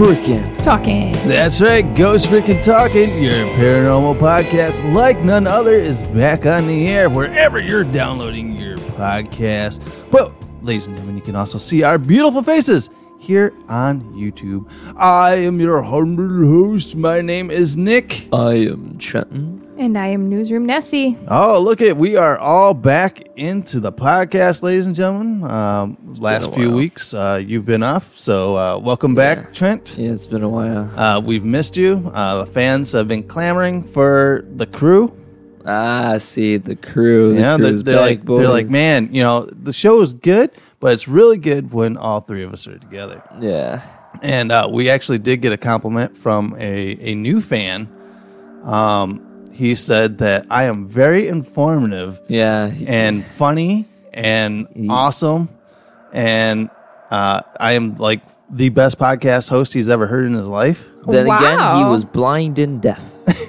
Freaking. 0.00 0.56
Talking. 0.62 1.12
That's 1.28 1.60
right, 1.60 1.82
Ghost 1.94 2.28
Freaking 2.28 2.64
Talking, 2.64 3.22
your 3.22 3.34
paranormal 3.58 4.16
podcast 4.16 4.94
like 4.94 5.20
none 5.20 5.46
other 5.46 5.74
is 5.74 6.02
back 6.04 6.46
on 6.46 6.66
the 6.66 6.88
air 6.88 7.10
wherever 7.10 7.60
you're 7.60 7.84
downloading 7.84 8.56
your 8.56 8.78
podcast. 8.78 9.82
But, 10.10 10.32
ladies 10.62 10.86
and 10.86 10.96
gentlemen, 10.96 11.16
you 11.16 11.22
can 11.22 11.36
also 11.36 11.58
see 11.58 11.82
our 11.82 11.98
beautiful 11.98 12.42
faces 12.42 12.88
here 13.18 13.52
on 13.68 14.00
YouTube. 14.14 14.70
I 14.96 15.34
am 15.34 15.60
your 15.60 15.82
humble 15.82 16.46
host. 16.46 16.96
My 16.96 17.20
name 17.20 17.50
is 17.50 17.76
Nick. 17.76 18.26
I 18.32 18.54
am 18.54 18.96
Trenton. 18.96 19.59
And 19.80 19.96
I 19.96 20.08
am 20.08 20.28
Newsroom 20.28 20.66
Nessie. 20.66 21.16
Oh, 21.26 21.58
look 21.58 21.80
at 21.80 21.96
we 21.96 22.14
are 22.14 22.36
all 22.36 22.74
back 22.74 23.22
into 23.38 23.80
the 23.80 23.90
podcast, 23.90 24.62
ladies 24.62 24.86
and 24.86 24.94
gentlemen. 24.94 25.50
Um, 25.50 25.96
last 26.18 26.52
few 26.52 26.68
while. 26.68 26.76
weeks, 26.76 27.14
uh, 27.14 27.42
you've 27.42 27.64
been 27.64 27.82
off, 27.82 28.14
so 28.18 28.58
uh, 28.58 28.78
welcome 28.78 29.14
back, 29.14 29.54
Trent. 29.54 29.94
Yeah, 29.96 30.10
it's 30.10 30.26
been 30.26 30.42
a 30.42 30.50
while. 30.50 30.90
Uh, 30.94 31.20
we've 31.20 31.46
missed 31.46 31.78
you. 31.78 32.12
Uh, 32.12 32.44
the 32.44 32.46
fans 32.52 32.92
have 32.92 33.08
been 33.08 33.22
clamoring 33.22 33.82
for 33.82 34.44
the 34.54 34.66
crew. 34.66 35.16
Ah, 35.64 36.18
see 36.18 36.58
the 36.58 36.76
crew. 36.76 37.32
The 37.32 37.40
yeah, 37.40 37.56
they're, 37.56 37.78
they're 37.78 37.96
back, 37.96 38.02
like 38.02 38.24
they're 38.26 38.50
like, 38.50 38.68
man, 38.68 39.14
you 39.14 39.22
know, 39.22 39.46
the 39.46 39.72
show 39.72 40.02
is 40.02 40.12
good, 40.12 40.50
but 40.80 40.92
it's 40.92 41.08
really 41.08 41.38
good 41.38 41.72
when 41.72 41.96
all 41.96 42.20
three 42.20 42.42
of 42.42 42.52
us 42.52 42.66
are 42.66 42.76
together. 42.76 43.22
Yeah. 43.40 43.80
And 44.20 44.52
uh, 44.52 44.68
we 44.70 44.90
actually 44.90 45.20
did 45.20 45.40
get 45.40 45.54
a 45.54 45.56
compliment 45.56 46.18
from 46.18 46.54
a, 46.58 46.98
a 47.00 47.14
new 47.14 47.40
fan. 47.40 47.90
Um, 48.62 49.26
he 49.60 49.74
said 49.74 50.18
that 50.18 50.46
I 50.50 50.64
am 50.64 50.88
very 50.88 51.28
informative 51.28 52.18
Yeah. 52.28 52.72
and 52.86 53.22
funny 53.24 53.84
and 54.12 54.66
awesome, 54.88 55.48
and 56.12 56.70
uh, 57.10 57.42
I 57.60 57.72
am 57.72 57.94
like 57.94 58.22
the 58.50 58.70
best 58.70 58.98
podcast 58.98 59.48
host 59.50 59.74
he's 59.74 59.88
ever 59.88 60.06
heard 60.06 60.26
in 60.26 60.34
his 60.34 60.48
life. 60.48 60.88
Then 61.06 61.26
again, 61.26 61.76
he 61.78 61.84
was 61.84 62.04
blind 62.04 62.58
and 62.58 62.80
deaf. 62.82 63.04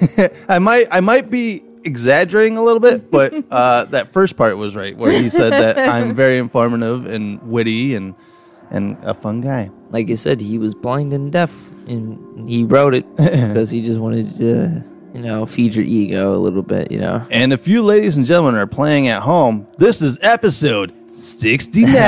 I 0.48 0.58
might 0.58 0.86
I 0.90 1.00
might 1.00 1.30
be 1.30 1.62
exaggerating 1.84 2.56
a 2.58 2.62
little 2.62 2.80
bit, 2.80 3.10
but 3.10 3.32
uh, 3.50 3.84
that 3.86 4.12
first 4.12 4.36
part 4.36 4.56
was 4.56 4.76
right 4.76 4.96
where 4.96 5.10
he 5.10 5.28
said 5.30 5.50
that 5.50 5.78
I'm 5.94 6.14
very 6.14 6.38
informative 6.38 7.06
and 7.06 7.42
witty 7.42 7.94
and 7.94 8.14
and 8.70 8.96
a 9.02 9.14
fun 9.14 9.40
guy. 9.40 9.70
Like 9.90 10.08
I 10.10 10.14
said, 10.14 10.40
he 10.40 10.56
was 10.58 10.74
blind 10.74 11.12
and 11.12 11.32
deaf, 11.32 11.52
and 11.88 12.48
he 12.48 12.64
wrote 12.64 12.94
it 12.94 13.04
because 13.16 13.70
he 13.70 13.82
just 13.84 14.00
wanted 14.00 14.34
to, 14.38 14.82
you 15.14 15.20
know, 15.20 15.46
feed 15.46 15.74
your 15.74 15.84
ego 15.84 16.34
a 16.34 16.38
little 16.38 16.62
bit. 16.62 16.90
You 16.90 16.98
know. 16.98 17.26
And 17.30 17.52
if 17.52 17.68
you 17.68 17.82
ladies 17.82 18.16
and 18.16 18.26
gentlemen 18.26 18.54
are 18.56 18.66
playing 18.66 19.08
at 19.08 19.22
home, 19.22 19.66
this 19.78 20.02
is 20.02 20.18
episode 20.22 20.92
69. 21.14 21.94
All 21.94 22.00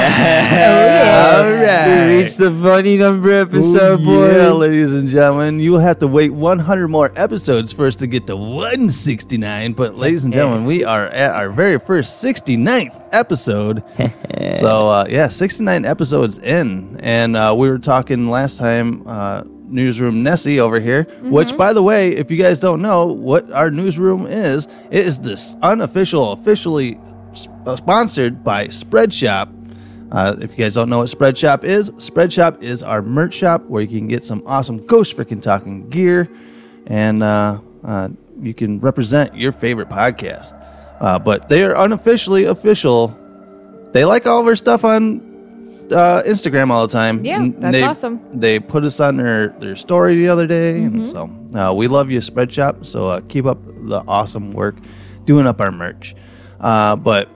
right. 1.53 2.09
We 2.09 2.17
reached 2.17 2.39
the 2.39 2.51
funny 2.63 2.97
number 2.97 3.33
episode, 3.33 4.01
Ooh, 4.01 4.05
boys. 4.05 4.35
Yeah, 4.35 4.51
ladies 4.51 4.93
and 4.93 5.09
gentlemen, 5.09 5.61
you 5.61 5.73
will 5.73 5.81
have 5.81 5.99
to 5.99 6.07
wait 6.07 6.33
100 6.33 6.89
more 6.89 7.13
episodes 7.15 7.73
for 7.73 7.87
us 7.87 7.97
to 7.97 8.07
get 8.07 8.27
to 8.29 8.37
169. 8.37 9.75
But, 9.75 9.97
ladies 9.97 10.25
and 10.25 10.33
gentlemen, 10.33 10.65
we 10.65 10.85
are 10.85 11.07
at 11.09 11.33
our 11.33 11.51
very 11.51 11.79
first 11.79 12.25
69th 12.25 13.09
episode. 13.13 13.83
so, 14.59 14.89
uh, 14.89 15.07
yeah, 15.09 15.29
69 15.29 15.85
episodes 15.85 16.39
in. 16.39 16.99
And 17.01 17.37
uh, 17.37 17.55
we 17.57 17.69
were 17.69 17.79
talking 17.79 18.31
last 18.31 18.57
time, 18.57 19.07
uh, 19.07 19.45
Newsroom 19.67 20.23
Nessie 20.23 20.61
over 20.61 20.79
here, 20.81 21.05
which, 21.23 21.57
by 21.57 21.73
the 21.73 21.83
way, 21.83 22.11
if 22.13 22.31
you 22.31 22.37
guys 22.37 22.61
don't 22.61 22.83
know 22.83 23.07
what 23.07 23.51
our 23.53 23.71
newsroom 23.71 24.27
is, 24.27 24.67
it 24.91 25.07
is 25.07 25.19
this 25.21 25.57
unofficial, 25.63 26.33
officially 26.33 26.99
s- 27.33 27.49
uh, 27.67 27.77
sponsored 27.77 28.45
by 28.45 28.69
Spreadshop. 28.69 29.49
Uh, 30.13 30.37
if 30.41 30.51
you 30.53 30.65
guys 30.65 30.75
don't 30.75 30.89
know 30.89 30.99
what 30.99 31.09
Spreadshop 31.09 31.65
is, 31.65 31.91
Spreadshop 31.93 32.63
is 32.63 32.83
our 32.83 33.03
merch 33.03 33.35
shop 33.35 33.65
where 33.67 33.83
you 33.83 33.99
can 33.99 34.07
get 34.07 34.25
some 34.25 34.43
awesome 34.47 34.79
ghost 34.79 35.17
freaking 35.17 35.43
talking 35.43 35.89
gear, 35.91 36.29
and 36.87 37.23
uh, 37.23 37.59
uh, 37.83 38.09
you 38.41 38.55
can 38.55 38.79
represent 38.81 39.35
your 39.37 39.51
favorite 39.51 39.89
podcast. 39.89 40.53
Uh, 41.01 41.19
but 41.19 41.49
they 41.49 41.65
are 41.65 41.75
unofficially 41.77 42.45
official. 42.45 43.19
They 43.93 44.05
like 44.05 44.27
all 44.27 44.41
of 44.41 44.47
our 44.47 44.57
stuff 44.57 44.85
on 44.85 45.34
uh, 45.93 46.23
Instagram 46.25 46.71
all 46.71 46.87
the 46.87 46.93
time. 46.93 47.25
Yeah, 47.25 47.41
And 47.43 47.61
that's 47.61 47.73
they, 47.73 47.83
awesome. 47.83 48.21
They 48.33 48.59
put 48.61 48.85
us 48.85 49.01
on 49.01 49.17
their, 49.17 49.49
their 49.61 49.77
story 49.77 50.17
the 50.17 50.29
other 50.29 50.47
day, 50.47 50.75
Mm-hmm. 50.81 50.97
and 50.97 51.09
so 51.09 51.31
uh, 51.59 51.73
we 51.75 51.89
love 51.89 52.11
you, 52.11 52.21
Spreadshop. 52.21 52.87
So 52.87 53.09
uh, 53.11 53.21
keep 53.29 53.47
up 53.47 53.59
the 53.65 54.03
awesome 54.09 54.51
work 54.53 54.77
doing 55.25 55.47
up 55.47 55.61
our 55.61 55.71
merch. 55.73 56.15
Uh, 56.61 56.97
but 56.97 57.29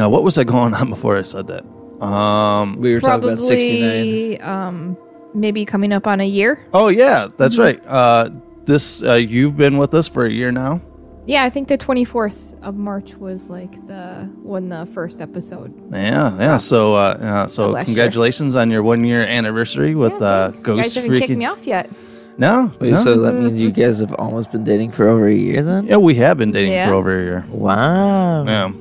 uh, 0.00 0.08
what 0.08 0.22
was 0.24 0.38
I 0.38 0.44
going 0.44 0.74
on 0.74 0.88
before 0.96 1.16
I 1.18 1.22
said 1.22 1.46
that? 1.48 1.64
Um, 2.04 2.76
We 2.80 2.92
were 2.92 3.00
talking 3.00 3.24
about 3.28 3.38
sixty 3.38 4.36
nine. 4.36 4.42
Um, 4.42 4.96
maybe 5.34 5.64
coming 5.64 5.92
up 5.92 6.06
on 6.06 6.20
a 6.20 6.26
year. 6.26 6.60
oh 6.72 6.88
yeah, 6.88 7.28
that's 7.36 7.54
Mm-hmm. 7.56 7.62
right. 7.62 7.86
Uh, 7.86 8.30
this 8.64 9.02
uh, 9.02 9.14
you've 9.14 9.56
been 9.56 9.78
with 9.78 9.94
us 9.94 10.08
for 10.08 10.24
a 10.26 10.30
year 10.30 10.50
now. 10.50 10.80
Yeah, 11.26 11.44
I 11.44 11.50
think 11.50 11.68
the 11.68 11.78
24th 11.78 12.54
of 12.62 12.74
March 12.76 13.14
was 13.16 13.48
like 13.48 13.72
the 13.86 14.28
when 14.42 14.68
the 14.68 14.84
first 14.86 15.20
episode. 15.22 15.72
Yeah, 15.90 16.36
yeah. 16.38 16.56
So, 16.58 16.94
uh, 16.94 16.98
uh, 16.98 17.46
so 17.48 17.70
last 17.70 17.88
year. 17.88 17.94
congratulations 17.94 18.56
on 18.56 18.70
your 18.70 18.82
one 18.82 19.04
year 19.04 19.22
anniversary 19.22 19.94
with 19.94 20.12
Yeah, 20.12 20.18
uh, 20.26 20.50
thanks. 20.50 20.62
Ghost 20.62 20.76
you 20.76 20.82
guys 20.82 20.94
haven't 20.94 21.18
kicked 21.18 21.38
me 21.38 21.46
off 21.46 21.66
yet. 21.66 21.90
No, 22.36 22.72
Wait, 22.80 22.90
no. 22.92 22.96
so 22.98 23.20
that 23.20 23.32
means 23.34 23.60
you 23.60 23.70
guys 23.70 24.00
have 24.00 24.12
almost 24.14 24.50
been 24.50 24.64
dating 24.64 24.90
for 24.90 25.06
over 25.08 25.28
a 25.28 25.34
year 25.34 25.62
then? 25.62 25.86
yeah, 25.86 25.96
we 25.96 26.16
have 26.16 26.36
been 26.36 26.50
dating 26.52 26.72
Yeah. 26.72 26.88
for 26.88 26.94
over 26.94 27.18
a 27.18 27.22
year. 27.22 27.46
Wow. 27.48 28.44
Yeah, 28.44 28.72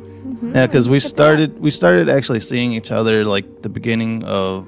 yeah, 0.54 0.66
because 0.68 0.90
we 0.90 1.00
started 1.00 1.60
we 1.62 1.70
started 1.72 2.10
actually 2.10 2.40
seeing 2.42 2.74
each 2.74 2.92
other 2.92 3.24
like 3.26 3.62
the 3.62 3.70
beginning 3.70 4.24
of 4.24 4.68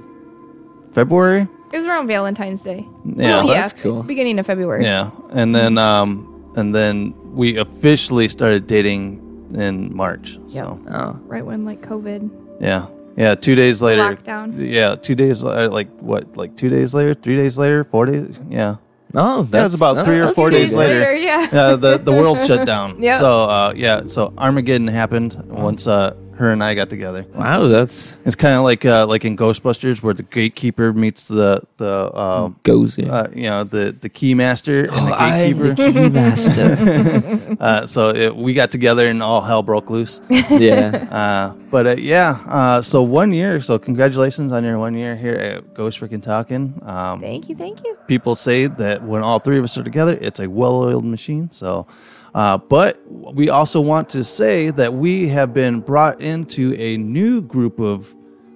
February. 0.93 1.47
It 1.73 1.77
was 1.77 1.85
around 1.87 2.07
Valentine's 2.07 2.63
Day. 2.63 2.85
Yeah, 3.03 3.43
Well, 3.43 3.47
that's 3.47 3.73
cool. 3.73 4.03
Beginning 4.03 4.39
of 4.39 4.45
February. 4.45 4.83
Yeah, 4.83 5.09
and 5.31 5.53
then 5.53 5.77
um, 5.77 6.51
and 6.55 6.73
then 6.73 7.13
we 7.35 7.57
officially 7.57 8.27
started 8.29 8.65
dating 8.67 9.21
in 9.53 9.95
March. 9.95 10.39
So 10.49 10.79
Oh. 10.89 11.19
Right 11.27 11.45
when 11.45 11.65
like 11.65 11.81
COVID. 11.81 12.29
yeah, 12.59 12.87
yeah. 13.17 13.35
Two 13.35 13.55
days 13.55 13.81
later, 13.81 14.01
Lockdown. 14.01 14.55
Yeah, 14.57 14.95
two 14.95 15.15
days 15.15 15.43
uh, 15.43 15.69
like 15.71 15.89
what? 15.99 16.35
Like 16.37 16.55
two 16.57 16.69
days 16.69 16.93
later, 16.95 17.13
three 17.13 17.35
days 17.35 17.57
later, 17.57 17.83
four 17.83 18.05
days. 18.07 18.39
Yeah, 18.49 18.75
Oh, 19.13 19.43
that's 19.43 19.53
yeah. 19.53 19.65
It's 19.65 19.75
about 19.75 20.05
three 20.05 20.19
or 20.19 20.31
four 20.33 20.49
Two 20.49 20.57
days 20.57 20.73
later. 20.75 21.15
yeah. 21.15 21.47
uh, 21.51 21.75
the 21.75 21.97
the 21.97 22.11
world 22.11 22.41
shut 22.47 22.65
down. 22.65 23.01
Yeah. 23.01 23.19
So 23.19 23.29
uh, 23.43 23.73
yeah, 23.75 24.05
so 24.07 24.33
Armageddon 24.37 24.87
happened 24.87 25.35
once 25.47 25.87
uh, 25.87 26.15
Her 26.37 26.51
and 26.51 26.63
I 26.63 26.75
got 26.75 26.89
together. 26.89 27.25
Wow, 27.33 27.67
that's 27.67 28.17
It's 28.25 28.35
kind 28.35 28.55
of 28.55 28.63
like 28.63 28.83
uh, 28.85 29.07
like 29.07 29.23
in 29.25 29.37
Ghostbusters, 29.37 30.01
where 30.03 30.13
the 30.13 30.23
gatekeeper 30.23 30.91
meets 30.93 31.27
the 31.27 31.61
the 31.77 32.11
uh, 32.13 32.47
goes 32.63 32.97
in. 32.97 33.09
uh, 33.09 33.29
you 33.33 33.43
know 33.43 33.63
the 33.63 33.95
the 33.99 34.09
key 34.09 34.33
master 34.33 34.81
and 34.85 34.91
Oh, 34.93 35.05
the 35.07 35.13
I 35.15 35.37
am 35.37 35.57
gatekeeper. 35.57 35.75
the 35.75 35.91
key 35.93 36.09
master. 36.09 37.57
uh, 37.59 37.85
so 37.85 38.09
it, 38.09 38.35
we 38.35 38.53
got 38.53 38.71
together 38.71 39.07
and 39.07 39.23
all 39.23 39.41
hell 39.41 39.63
broke 39.63 39.89
loose. 39.89 40.21
yeah. 40.29 41.07
Uh, 41.11 41.53
but 41.71 41.87
uh, 41.87 41.95
yeah, 41.97 42.39
uh, 42.47 42.81
so 42.81 43.01
one 43.01 43.31
year. 43.33 43.61
So 43.61 43.79
congratulations 43.79 44.51
on 44.51 44.63
your 44.63 44.77
one 44.77 44.93
year 44.95 45.15
here 45.15 45.35
at 45.35 45.73
Ghost 45.73 45.99
Freaking 45.99 46.21
Talking. 46.21 46.79
Um, 46.83 47.19
Thank 47.21 47.49
you, 47.49 47.55
thank 47.55 47.83
you. 47.85 47.97
people 48.07 48.35
say 48.35 48.67
that 48.67 49.03
when 49.03 49.21
all 49.23 49.39
three 49.39 49.57
of 49.57 49.63
us 49.63 49.77
are 49.77 49.83
together, 49.83 50.17
it's 50.21 50.39
a 50.39 50.47
well-oiled 50.49 51.05
machine. 51.05 51.49
So, 51.51 51.87
uh, 52.35 52.57
but 52.57 53.01
we 53.09 53.49
also 53.49 53.79
want 53.79 54.09
to 54.09 54.25
say 54.25 54.69
that 54.69 54.93
we 54.93 55.29
have 55.29 55.53
been 55.53 55.79
brought 55.79 56.19
into 56.19 56.75
a 56.75 56.97
new 56.97 57.41
group 57.41 57.79
of 57.79 58.13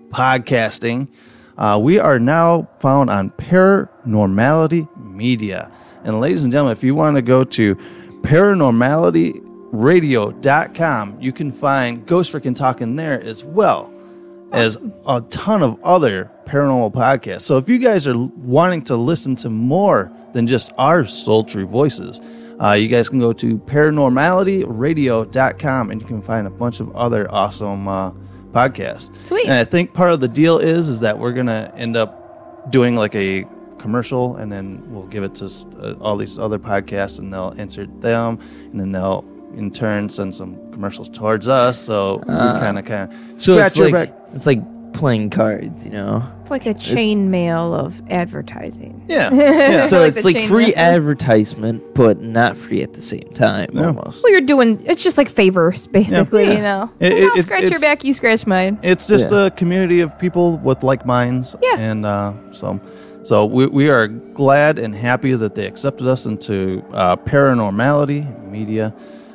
podcasting. 0.10 1.08
Uh, 1.58 1.80
we 1.82 1.98
are 1.98 2.20
now 2.20 2.68
found 2.82 3.10
on 3.10 3.30
Paranormality 3.32 4.94
Media, 4.98 5.72
and 6.04 6.20
ladies 6.20 6.44
and 6.44 6.52
gentlemen, 6.52 6.74
if 6.74 6.84
you 6.84 6.94
want 6.94 7.16
to 7.16 7.22
go 7.22 7.46
to 7.46 7.76
paranormalityradio.com, 8.22 11.22
you 11.22 11.32
can 11.32 11.50
find 11.50 12.06
Ghost 12.06 12.34
Freaking 12.34 12.58
Talking 12.58 12.98
there 12.98 13.22
as 13.22 13.46
well 13.46 13.94
as 14.52 14.78
a 15.06 15.22
ton 15.30 15.64
of 15.64 15.82
other 15.86 16.30
paranormal 16.46 16.92
podcasts. 16.92 17.44
So 17.44 17.58
if 17.58 17.70
you 17.70 17.80
guys 17.80 18.08
are 18.08 18.18
wanting 18.18 18.82
to 18.84 18.98
listen 18.98 19.36
to 19.38 19.50
more 19.50 20.12
than 20.34 20.48
just 20.48 20.74
our 20.78 21.06
sultry 21.06 21.64
voices, 21.64 22.20
uh, 22.62 22.74
you 22.74 22.88
guys 22.88 23.10
can 23.10 23.20
go 23.20 23.34
to 23.34 23.58
paranormalityradio.com 23.58 25.92
and 25.92 26.02
you 26.02 26.08
can 26.08 26.22
find 26.22 26.48
a 26.48 26.50
bunch 26.50 26.80
of 26.80 26.96
other 26.96 27.30
awesome 27.32 27.88
uh, 27.88 28.12
podcasts. 28.52 29.16
Sweet. 29.26 29.46
And 29.46 29.54
I 29.54 29.64
think 29.64 29.94
part 29.94 30.12
of 30.12 30.20
the 30.20 30.28
deal 30.28 30.58
is 30.58 30.90
is 30.90 31.00
that 31.02 31.18
we're 31.18 31.34
gonna 31.34 31.72
end 31.76 31.96
up 31.96 32.72
doing 32.72 32.96
like 32.96 33.16
a 33.16 33.46
commercial 33.78 34.36
and 34.36 34.52
then 34.52 34.84
we'll 34.92 35.08
give 35.08 35.24
it 35.24 35.36
to 35.36 35.46
uh, 35.80 35.94
all 36.02 36.18
these 36.18 36.38
other 36.38 36.60
podcasts 36.60 37.20
and 37.20 37.34
they'll 37.34 37.52
insert 37.52 38.02
them 38.02 38.40
and 38.72 38.80
then 38.80 38.92
they'll 38.92 39.24
in 39.56 39.72
turn 39.72 40.10
send 40.10 40.36
some 40.36 40.72
commercials 40.72 41.10
towards 41.10 41.48
us 41.48 41.80
so 41.80 42.18
we 42.18 42.26
kind 42.34 42.78
of 42.78 42.86
kind 42.86 43.12
of 43.12 43.42
So 43.42 43.58
it's 43.58 43.78
like 43.78 44.14
it's 44.34 44.46
like 44.46 44.62
playing 44.94 45.30
cards, 45.30 45.86
you 45.86 45.92
know. 45.92 46.24
It's 46.42 46.52
like 46.52 46.66
a 46.66 46.74
chain 46.74 47.30
mail 47.32 47.74
of 47.74 48.02
advertising. 48.10 49.06
Yeah. 49.08 49.30
yeah. 49.34 49.86
So 49.86 50.02
Like 50.02 50.16
it's 50.18 50.26
like 50.26 50.44
free 50.48 50.68
mail. 50.68 50.74
advertisement, 50.78 51.96
but 51.96 52.22
not 52.22 52.58
free 52.58 52.82
at 52.82 52.94
the 52.94 53.02
same 53.02 53.30
time. 53.34 53.70
Yeah. 53.74 53.88
Almost. 53.88 54.24
Well, 54.24 54.32
you're 54.32 54.42
doing 54.42 54.84
it's 54.86 55.04
just 55.04 55.18
like 55.18 55.30
favors, 55.30 55.88
basically. 55.88 56.46
Yeah. 56.46 56.52
You 56.54 56.62
know, 56.62 56.92
It- 57.00 57.14
it- 57.14 57.24
I'll 57.24 57.30
it's- 57.30 57.46
scratch 57.46 57.70
your 57.70 57.80
back, 57.80 58.04
you 58.04 58.14
scratch 58.14 58.46
mine. 58.48 58.80
It's 58.84 59.08
just 59.08 59.32
Yeah. 59.32 59.46
a 59.48 59.52
community 59.52 60.02
of 60.02 60.18
people 60.20 60.58
with 60.58 60.84
like 60.84 61.06
minds. 61.06 61.56
Yeah. 61.62 61.78
And 61.78 62.06
uh, 62.06 62.34
so, 62.52 62.80
so 63.24 63.46
we, 63.46 63.68
we 63.68 63.90
are 63.90 64.08
glad 64.08 64.80
and 64.80 64.94
happy 64.96 65.34
that 65.34 65.56
they 65.56 65.66
accepted 65.68 66.08
us 66.08 66.26
into 66.26 66.84
uh, 66.94 67.16
Paranormality 67.18 68.50
Media. 68.50 68.94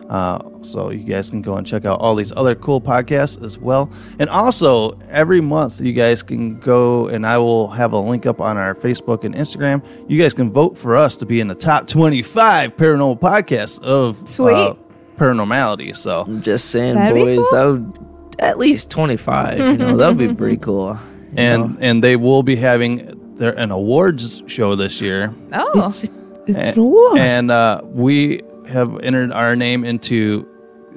Uh, 0.09 0.39
so 0.62 0.91
you 0.91 1.03
guys 1.05 1.31
can 1.31 1.41
go 1.43 1.56
and 1.56 1.67
check 1.67 1.85
out 1.87 1.99
all 2.01 2.15
these 2.15 2.31
other 2.33 2.55
cool 2.55 2.81
podcasts 2.81 3.43
as 3.43 3.59
well. 3.59 3.91
And 4.19 4.29
also, 4.29 4.99
every 5.11 5.41
month 5.41 5.81
you 5.81 5.93
guys 5.95 6.23
can 6.23 6.59
go 6.61 7.09
and 7.09 7.27
I 7.27 7.39
will 7.39 7.69
have 7.69 7.93
a 7.93 7.99
link 7.99 8.27
up 8.27 8.41
on 8.41 8.56
our 8.59 8.75
Facebook 8.75 9.25
and 9.25 9.35
Instagram. 9.35 9.83
You 10.09 10.21
guys 10.21 10.35
can 10.35 10.53
vote 10.53 10.77
for 10.77 10.97
us 10.97 11.17
to 11.17 11.27
be 11.27 11.41
in 11.41 11.49
the 11.49 11.55
top 11.55 11.89
25 11.89 12.77
paranormal 12.77 13.19
podcasts 13.19 13.83
of 13.83 14.29
Sweet. 14.29 14.53
uh, 14.55 14.75
paranormality. 15.17 15.97
So 15.97 16.23
I'm 16.27 16.43
just 16.43 16.71
saying, 16.71 16.95
That'd 16.97 17.15
boys, 17.15 17.39
cool. 17.39 17.51
that 17.53 17.65
would 17.65 18.41
at 18.41 18.59
least 18.59 18.91
twenty 18.91 19.17
five. 19.17 19.59
You 19.59 19.77
know, 19.77 19.97
that 19.97 20.09
would 20.09 20.19
be 20.19 20.35
pretty 20.35 20.56
cool. 20.59 20.99
and 21.37 21.75
know? 21.75 21.77
and 21.81 22.03
they 22.05 22.17
will 22.17 22.43
be 22.43 22.56
having 22.56 23.35
their 23.37 23.53
an 23.59 23.71
awards 23.71 24.43
show 24.49 24.75
this 24.75 25.01
year. 25.01 25.35
Oh, 25.53 25.87
it's 25.87 26.05
it's 26.47 26.56
and, 26.59 26.77
an 26.77 26.79
award. 26.79 27.19
and 27.19 27.51
uh, 27.51 27.81
we 27.85 28.43
have 28.69 29.00
entered 29.00 29.32
our 29.32 29.56
name 29.56 29.84
into 29.84 30.46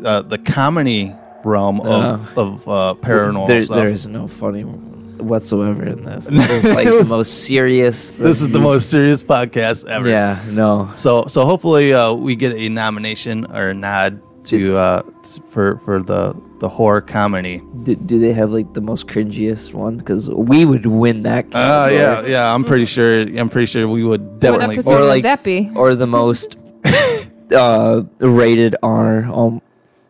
uh, 0.04 0.22
the 0.22 0.38
comedy 0.38 1.14
realm 1.44 1.82
of, 1.82 2.38
of 2.38 2.68
uh, 2.68 2.96
paranormal 3.02 3.48
There, 3.48 3.62
stuff. 3.62 3.78
there 3.78 3.88
is 3.90 4.08
no 4.08 4.28
funny 4.28 4.62
whatsoever 4.64 5.86
in 5.86 6.04
this. 6.04 6.26
This 6.26 6.66
is 6.66 6.74
like 6.74 6.88
the 6.88 7.04
most 7.08 7.46
serious. 7.46 8.12
this 8.14 8.42
is 8.42 8.50
the 8.50 8.60
most 8.60 8.90
serious 8.90 9.24
podcast 9.24 9.88
ever. 9.88 10.10
Yeah, 10.10 10.44
no. 10.50 10.92
So 10.96 11.26
so 11.28 11.46
hopefully 11.46 11.94
uh, 11.94 12.14
we 12.14 12.36
get 12.36 12.54
a 12.54 12.70
nomination 12.70 13.46
or 13.52 13.70
a 13.70 13.74
nod 13.74 14.22
to 14.46 14.78
uh, 14.78 15.02
for 15.50 15.78
for 15.80 16.02
the 16.04 16.36
the 16.60 16.70
horror 16.70 17.02
comedy. 17.02 17.62
Do, 17.84 17.96
do 17.96 18.20
they 18.20 18.34
have 18.34 18.52
like 18.52 18.74
the 18.74 18.82
most 18.82 19.08
cringiest 19.08 19.74
one? 19.74 19.98
Because 19.98 20.30
we 20.30 20.66
would 20.66 20.86
win 20.86 21.24
that. 21.24 21.46
Uh, 21.54 21.90
yeah, 21.92 22.26
yeah. 22.26 22.54
I'm 22.54 22.64
pretty 22.64 22.86
sure. 22.86 23.22
I'm 23.22 23.50
pretty 23.50 23.68
sure 23.68 23.88
we 23.88 24.04
would 24.04 24.22
what 24.22 24.40
definitely. 24.40 24.76
episode 24.76 24.92
Or 24.94 25.00
would 25.02 25.08
like- 25.10 25.24
that 25.24 25.44
be? 25.44 25.72
Or 25.76 25.96
the 25.96 26.08
most 26.08 26.58
uh, 27.54 28.04
rated 28.20 28.76
R. 28.84 29.24
Um, 29.26 29.62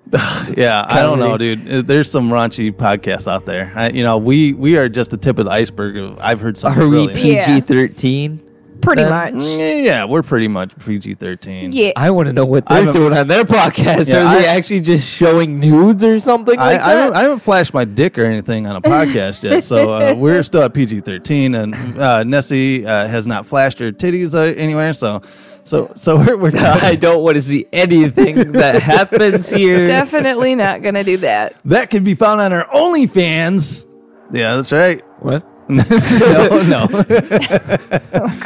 Yeah, 0.55 0.85
I 0.87 1.01
don't 1.01 1.19
know, 1.19 1.37
dude. 1.37 1.69
Uh, 1.69 1.81
There's 1.81 2.09
some 2.09 2.29
raunchy 2.29 2.71
podcasts 2.71 3.27
out 3.29 3.45
there. 3.45 3.73
I, 3.75 3.89
you 3.89 4.03
know, 4.03 4.17
we 4.17 4.53
we 4.53 4.77
are 4.77 4.87
just 4.87 5.11
the 5.11 5.17
tip 5.17 5.37
of 5.37 5.45
the 5.45 5.51
iceberg. 5.51 5.97
Of, 5.97 6.19
I've 6.19 6.39
heard 6.39 6.57
some. 6.57 6.73
are 6.79 6.87
we 6.87 7.07
really 7.07 7.13
PG 7.13 7.61
thirteen? 7.61 8.43
Pretty 8.81 9.01
then- 9.03 9.11
much. 9.11 9.43
Mm, 9.43 9.83
Yeah, 9.83 10.05
we're 10.05 10.21
pretty 10.21 10.47
much 10.47 10.77
PG-13. 10.77 11.69
Yeah. 11.73 11.91
I 11.95 12.11
want 12.11 12.27
to 12.27 12.33
know 12.33 12.45
what 12.45 12.67
they're 12.67 12.91
doing 12.91 13.11
on 13.17 13.27
their 13.27 13.43
podcast. 13.43 14.07
Yeah, 14.07 14.19
Are 14.31 14.39
they 14.39 14.45
actually 14.45 14.81
just 14.81 15.07
showing 15.07 15.59
nudes 15.59 16.03
or 16.03 16.19
something 16.19 16.57
I, 16.59 16.63
like 16.73 16.81
I, 16.81 16.93
that? 16.93 16.99
haven't, 16.99 17.15
I 17.17 17.21
haven't 17.23 17.39
flashed 17.39 17.73
my 17.73 17.85
dick 17.85 18.19
or 18.19 18.25
anything 18.25 18.67
on 18.67 18.75
a 18.75 18.81
podcast 18.81 19.43
yet, 19.43 19.63
so 19.63 19.89
uh, 19.89 20.13
we're 20.17 20.43
still 20.43 20.61
at 20.61 20.75
PG-13, 20.75 21.59
and 21.59 21.99
uh, 21.99 22.23
Nessie 22.23 22.85
uh, 22.85 23.07
has 23.07 23.25
not 23.25 23.47
flashed 23.47 23.79
her 23.79 23.91
titties 23.91 24.35
uh, 24.35 24.41
anywhere. 24.55 24.93
So, 24.93 25.23
so, 25.67 25.91
so 25.95 26.15
we're, 26.17 26.37
we're 26.37 26.51
I 26.57 26.95
don't 26.95 27.23
want 27.23 27.35
to 27.35 27.41
see 27.41 27.65
anything 27.73 28.53
that 28.53 28.81
happens 28.81 29.49
here. 29.49 29.85
Definitely 29.87 30.55
not 30.55 30.81
gonna 30.81 31.03
do 31.03 31.17
that. 31.17 31.55
that 31.65 31.89
can 31.89 32.03
be 32.03 32.15
found 32.15 32.41
on 32.41 32.53
our 32.53 32.65
OnlyFans. 32.69 33.85
Yeah, 34.31 34.55
that's 34.55 34.71
right. 34.71 35.01
What? 35.19 35.45
no, 35.69 35.83
no. 35.83 36.87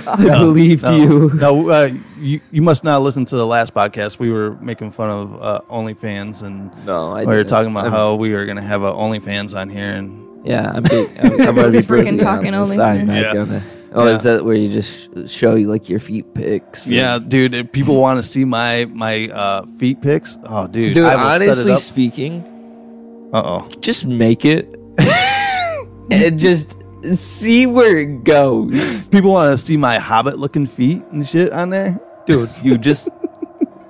I 0.08 0.38
believed 0.40 0.82
no, 0.84 0.96
you. 0.96 1.30
No, 1.36 1.70
uh, 1.70 1.90
you 2.18 2.42
you 2.52 2.64
must 2.64 2.84
not 2.84 3.04
listen 3.04 3.26
to 3.26 3.36
the 3.36 3.46
last 3.46 3.76
podcast. 3.76 4.18
We 4.18 4.32
were 4.32 4.56
making 4.56 4.92
fun 4.92 5.10
of 5.12 5.42
uh, 5.42 5.62
OnlyFans, 5.70 6.42
and 6.42 6.72
No, 6.86 7.12
I 7.12 7.24
we 7.26 7.36
were 7.36 7.44
talking 7.44 7.70
about 7.72 7.84
I'm- 7.84 7.92
how 7.94 8.16
we 8.16 8.32
were 8.34 8.46
going 8.46 8.58
to 8.58 8.64
have 8.64 8.82
a 8.82 8.92
OnlyFans 8.92 9.56
on 9.56 9.70
here, 9.70 9.92
and 9.94 10.46
Yeah, 10.48 10.72
I'm, 10.74 10.82
big, 10.82 11.10
I'm, 11.22 11.42
I'm 11.42 11.58
already 11.60 11.82
freaking 11.82 12.20
talking 12.20 12.56
on. 12.56 12.66
OnlyFans. 12.66 13.62
Yeah. 13.64 13.81
Oh, 13.94 14.08
Yeah. 14.08 14.16
is 14.16 14.24
that 14.24 14.46
where 14.46 14.56
you 14.56 14.70
just 14.72 15.28
show 15.30 15.56
you 15.56 15.68
like 15.68 15.90
your 15.90 16.00
feet 16.00 16.34
pics? 16.34 16.90
yeah, 16.90 17.20
dude, 17.20 17.54
if 17.54 17.72
people 17.74 18.00
want 18.00 18.18
to 18.18 18.24
see 18.24 18.46
my 18.46 18.86
my 18.86 19.28
uh, 19.30 19.66
feet 19.78 20.02
pics. 20.02 20.38
Oh, 20.46 20.66
dude, 20.68 20.94
Dude, 20.94 21.04
honestly 21.06 21.54
set 21.54 21.68
it 21.68 21.72
up. 21.74 21.80
speaking, 21.80 23.30
Uh 23.34 23.42
oh, 23.44 23.70
just 23.82 24.06
make 24.08 24.46
it 24.46 24.74
and 26.10 26.40
just 26.40 26.78
see 27.04 27.66
where 27.66 27.98
it 28.00 28.24
goes. 28.24 29.08
people 29.10 29.32
want 29.32 29.52
to 29.52 29.58
see 29.58 29.76
my 29.76 29.98
hobbit 30.00 30.40
looking 30.40 30.68
feet 30.68 31.04
and 31.12 31.28
shit 31.28 31.52
on 31.52 31.70
there. 31.72 32.00
Dude, 32.26 32.50
you 32.64 32.78
just 32.78 33.10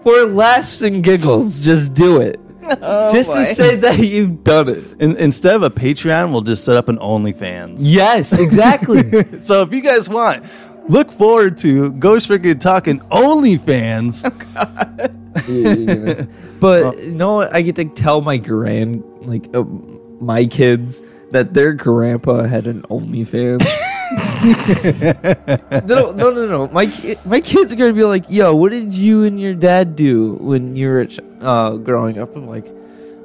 for 0.02 0.26
laughs 0.26 0.82
and 0.82 1.04
giggles, 1.04 1.60
just 1.60 1.94
do 1.94 2.20
it. 2.22 2.40
Just 3.12 3.34
to 3.34 3.46
say 3.46 3.76
that 3.76 4.00
you've 4.00 4.44
done 4.44 4.70
it. 4.70 4.94
In, 5.00 5.16
instead 5.18 5.56
of 5.56 5.64
a 5.64 5.70
Patreon, 5.70 6.32
we'll 6.32 6.42
just 6.42 6.64
set 6.66 6.76
up 6.76 6.90
an 6.90 6.98
OnlyFans. 6.98 7.78
Yes, 7.80 8.38
exactly. 8.38 9.02
So 9.42 9.62
if 9.64 9.74
you 9.74 9.82
guys 9.82 10.08
want, 10.08 10.44
look 10.88 11.12
forward 11.12 11.58
to 11.60 11.92
Ghost 11.94 12.30
Freaking 12.30 12.60
Talking 12.60 13.00
OnlyFans. 13.10 14.22
but 16.60 17.00
you 17.04 17.12
know 17.12 17.36
what? 17.36 17.56
I 17.56 17.62
get 17.62 17.76
to 17.78 17.86
tell 17.86 18.22
my 18.22 18.38
grand, 18.38 19.04
like 19.22 19.50
uh, 19.54 19.64
my 19.64 20.46
kids, 20.46 21.02
that 21.32 21.54
their 21.54 21.74
grandpa 21.74 22.44
had 22.44 22.68
an 22.68 22.84
OnlyFans. 22.84 23.66
no, 25.86 26.12
no, 26.12 26.30
no, 26.32 26.46
no. 26.48 26.68
My 26.70 26.92
my 27.26 27.40
kids 27.42 27.72
are 27.74 27.76
gonna 27.76 27.94
be 27.94 28.04
like, 28.04 28.26
"Yo, 28.30 28.56
what 28.56 28.72
did 28.72 28.94
you 28.94 29.24
and 29.24 29.40
your 29.40 29.54
dad 29.54 29.96
do 29.96 30.34
when 30.42 30.76
you 30.76 30.88
were 30.90 31.08
uh, 31.42 31.76
growing 31.78 32.20
up?" 32.20 32.36
I'm 32.36 32.48
like, 32.48 32.66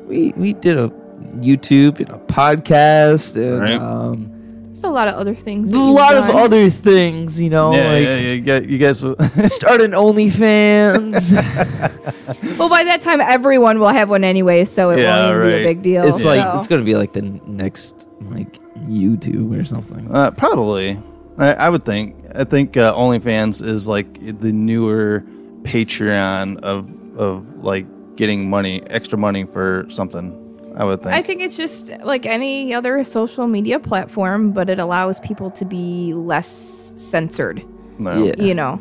"We 0.07 0.33
we 0.37 0.53
did 0.53 0.79
a 0.79 0.89
YouTube 1.37 2.01
and 2.01 2.11
a 2.11 2.19
podcast 2.19 3.37
and 3.37 3.61
Right. 3.61 3.81
um, 3.81 4.31
There's 4.69 4.85
a 4.85 4.91
lot 4.91 5.09
of 5.09 5.15
other 5.15 5.35
things. 5.35 5.71
a 5.71 5.73
that 5.73 5.79
you've 5.79 5.95
lot 5.95 6.15
of 6.15 6.29
other 6.37 6.69
things, 6.71 7.41
you 7.41 7.49
know, 7.51 7.73
yeah, 7.75 7.89
like 7.93 8.05
yeah, 8.05 8.17
yeah, 8.19 8.33
you 8.33 8.41
guys- 8.43 8.67
you 8.67 8.79
guys. 8.79 9.03
will- 9.03 9.17
start 9.49 9.81
an 9.81 9.93
OnlyFans." 9.93 11.33
Well, 12.59 12.71
by 12.71 12.85
that 12.85 13.03
time, 13.03 13.21
everyone 13.21 13.79
will 13.79 13.89
have 13.93 14.09
one 14.09 14.25
anyway, 14.25 14.65
so 14.65 14.89
it 14.91 15.01
Yeah, 15.01 15.29
won't 15.31 15.37
even 15.45 15.49
be 15.59 15.63
a 15.63 15.67
big 15.75 15.83
deal. 15.83 16.05
It's 16.09 16.25
like 16.25 16.41
it's 16.57 16.67
gonna 16.67 16.85
be 16.85 16.95
like 16.97 17.13
the 17.13 17.21
next 17.47 18.07
like 18.23 18.59
YouTube 18.85 19.59
or 19.59 19.65
something. 19.65 20.15
Uh, 20.15 20.31
probably. 20.31 20.99
I, 21.39 21.53
I 21.53 21.69
would 21.71 21.85
think. 21.85 22.17
I 22.35 22.45
think 22.45 22.77
uh, 22.77 22.95
OnlyFans 22.95 23.65
is 23.65 23.87
like 23.89 24.41
the 24.41 24.53
newer 24.53 25.25
Patreon 25.63 26.61
of 26.61 26.89
of 27.19 27.65
like 27.65 27.87
getting 28.17 28.49
money, 28.49 28.83
extra 28.89 29.19
money 29.19 29.45
for 29.45 29.87
something. 29.89 30.43
I 30.77 30.85
would 30.85 31.03
think. 31.03 31.15
I 31.15 31.23
think 31.23 31.41
it's 31.41 31.57
just 31.57 31.91
like 32.03 32.27
any 32.27 32.75
other 32.75 33.03
social 33.05 33.47
media 33.47 33.81
platform, 33.81 34.53
but 34.53 34.69
it 34.69 34.79
allows 34.79 35.21
people 35.21 35.51
to 35.53 35.65
be 35.65 36.13
less 36.13 36.93
censored. 36.97 37.65
No. 37.99 38.25
Yeah. 38.25 38.35
You 38.39 38.55
know. 38.55 38.81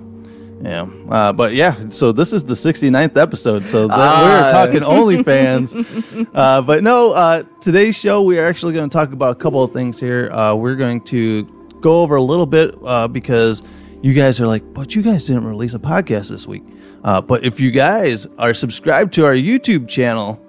Yeah. 0.62 0.88
Uh, 1.10 1.34
but 1.34 1.54
yeah, 1.54 1.90
so 1.90 2.12
this 2.12 2.34
is 2.34 2.44
the 2.46 2.54
69th 2.56 3.18
episode. 3.18 3.66
So 3.66 3.88
Ah. 3.92 4.24
we're 4.24 4.52
talking 4.52 4.82
OnlyFans. 5.26 6.28
uh, 6.34 6.62
but 6.62 6.84
no, 6.84 7.12
uh, 7.12 7.44
today's 7.62 7.96
show, 7.96 8.22
we 8.22 8.40
are 8.40 8.46
actually 8.48 8.74
going 8.74 8.90
to 8.90 8.94
talk 8.94 9.12
about 9.12 9.36
a 9.38 9.40
couple 9.40 9.62
of 9.64 9.74
things 9.74 10.00
here. 10.00 10.32
Uh, 10.32 10.56
we're 10.56 10.76
going 10.76 11.02
to 11.02 11.44
go 11.82 12.02
over 12.02 12.16
a 12.16 12.22
little 12.22 12.46
bit 12.46 12.74
uh, 12.84 13.08
because 13.08 13.62
you 14.02 14.14
guys 14.14 14.40
are 14.42 14.48
like, 14.48 14.74
but 14.74 14.96
you 14.96 15.02
guys 15.02 15.26
didn't 15.28 15.46
release 15.46 15.74
a 15.74 15.80
podcast 15.80 16.30
this 16.30 16.48
week. 16.48 16.64
Uh, 17.04 17.22
but 17.22 17.44
if 17.46 17.60
you 17.60 17.70
guys 17.70 18.26
are 18.40 18.54
subscribed 18.56 19.14
to 19.14 19.26
our 19.26 19.36
YouTube 19.36 19.88
channel, 19.88 20.42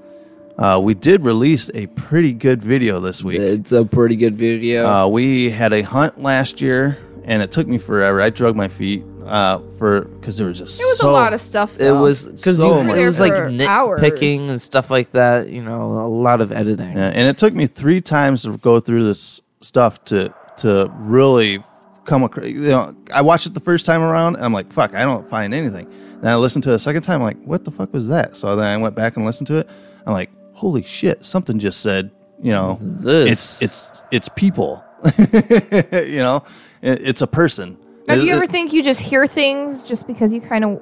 uh, 0.56 0.80
we 0.82 0.94
did 0.94 1.22
release 1.22 1.70
a 1.74 1.86
pretty 1.88 2.32
good 2.32 2.62
video 2.62 3.00
this 3.00 3.22
week. 3.22 3.38
It's 3.40 3.72
a 3.72 3.84
pretty 3.84 4.16
good 4.16 4.34
video. 4.36 4.86
Uh, 4.88 5.06
we 5.08 5.50
had 5.50 5.74
a 5.74 5.82
hunt 5.82 6.22
last 6.22 6.62
year, 6.62 6.96
and 7.24 7.42
it 7.42 7.52
took 7.52 7.66
me 7.66 7.76
forever. 7.76 8.22
I 8.22 8.30
drug 8.30 8.56
my 8.56 8.68
feet 8.68 9.04
uh, 9.26 9.58
for 9.78 10.02
because 10.02 10.38
there 10.38 10.46
was 10.48 10.58
just 10.58 10.80
It 10.80 10.84
was 10.84 10.98
so, 10.98 11.10
a 11.10 11.12
lot 11.12 11.32
of 11.32 11.40
stuff. 11.40 11.78
it 11.80 11.92
was 11.92 12.26
because 12.26 12.56
so 12.58 12.80
it 12.80 13.04
was 13.06 13.20
like 13.20 13.34
For 13.34 13.46
hours. 13.68 14.00
nitpicking 14.00 14.48
and 14.48 14.60
stuff 14.62 14.90
like 14.90 15.12
that. 15.12 15.50
You 15.50 15.62
know, 15.62 15.92
a 15.92 16.08
lot 16.08 16.40
of 16.40 16.52
editing. 16.52 16.92
Yeah, 16.96 17.08
and 17.14 17.28
it 17.28 17.38
took 17.38 17.54
me 17.54 17.66
three 17.66 18.00
times 18.00 18.42
to 18.42 18.56
go 18.58 18.80
through 18.80 19.04
this 19.04 19.40
stuff 19.60 20.02
to 20.06 20.32
to 20.58 20.90
really 20.96 21.62
come 22.04 22.22
across. 22.22 22.46
You 22.46 22.60
know, 22.60 22.94
I 23.12 23.22
watched 23.22 23.46
it 23.46 23.54
the 23.54 23.60
first 23.60 23.84
time 23.86 24.00
around, 24.02 24.36
and 24.36 24.44
I'm 24.44 24.52
like, 24.52 24.72
"Fuck, 24.72 24.94
I 24.94 25.02
don't 25.02 25.28
find 25.28 25.52
anything." 25.52 25.88
Then 26.22 26.32
I 26.32 26.36
listened 26.36 26.64
to 26.64 26.70
it 26.70 26.74
a 26.76 26.78
second 26.78 27.02
time, 27.02 27.20
I'm 27.20 27.26
like, 27.26 27.42
"What 27.44 27.64
the 27.64 27.70
fuck 27.70 27.92
was 27.92 28.08
that?" 28.08 28.36
So 28.36 28.56
then 28.56 28.66
I 28.66 28.76
went 28.78 28.94
back 28.94 29.16
and 29.16 29.26
listened 29.26 29.48
to 29.48 29.56
it. 29.56 29.68
I'm 30.06 30.12
like, 30.12 30.30
"Holy 30.54 30.82
shit! 30.82 31.24
Something 31.26 31.58
just 31.58 31.80
said." 31.80 32.10
You 32.42 32.50
know, 32.52 32.78
This. 32.80 33.62
it's 33.62 33.62
it's 33.62 34.04
it's 34.10 34.28
people. 34.28 34.84
you 35.18 36.18
know, 36.18 36.44
it, 36.82 37.00
it's 37.06 37.22
a 37.22 37.26
person. 37.26 37.78
Now, 38.08 38.14
do 38.14 38.24
you 38.24 38.32
ever 38.32 38.46
think 38.46 38.72
you 38.72 38.82
just 38.82 39.00
hear 39.00 39.26
things 39.26 39.82
just 39.82 40.06
because 40.06 40.32
you 40.32 40.40
kind 40.40 40.64
of 40.64 40.80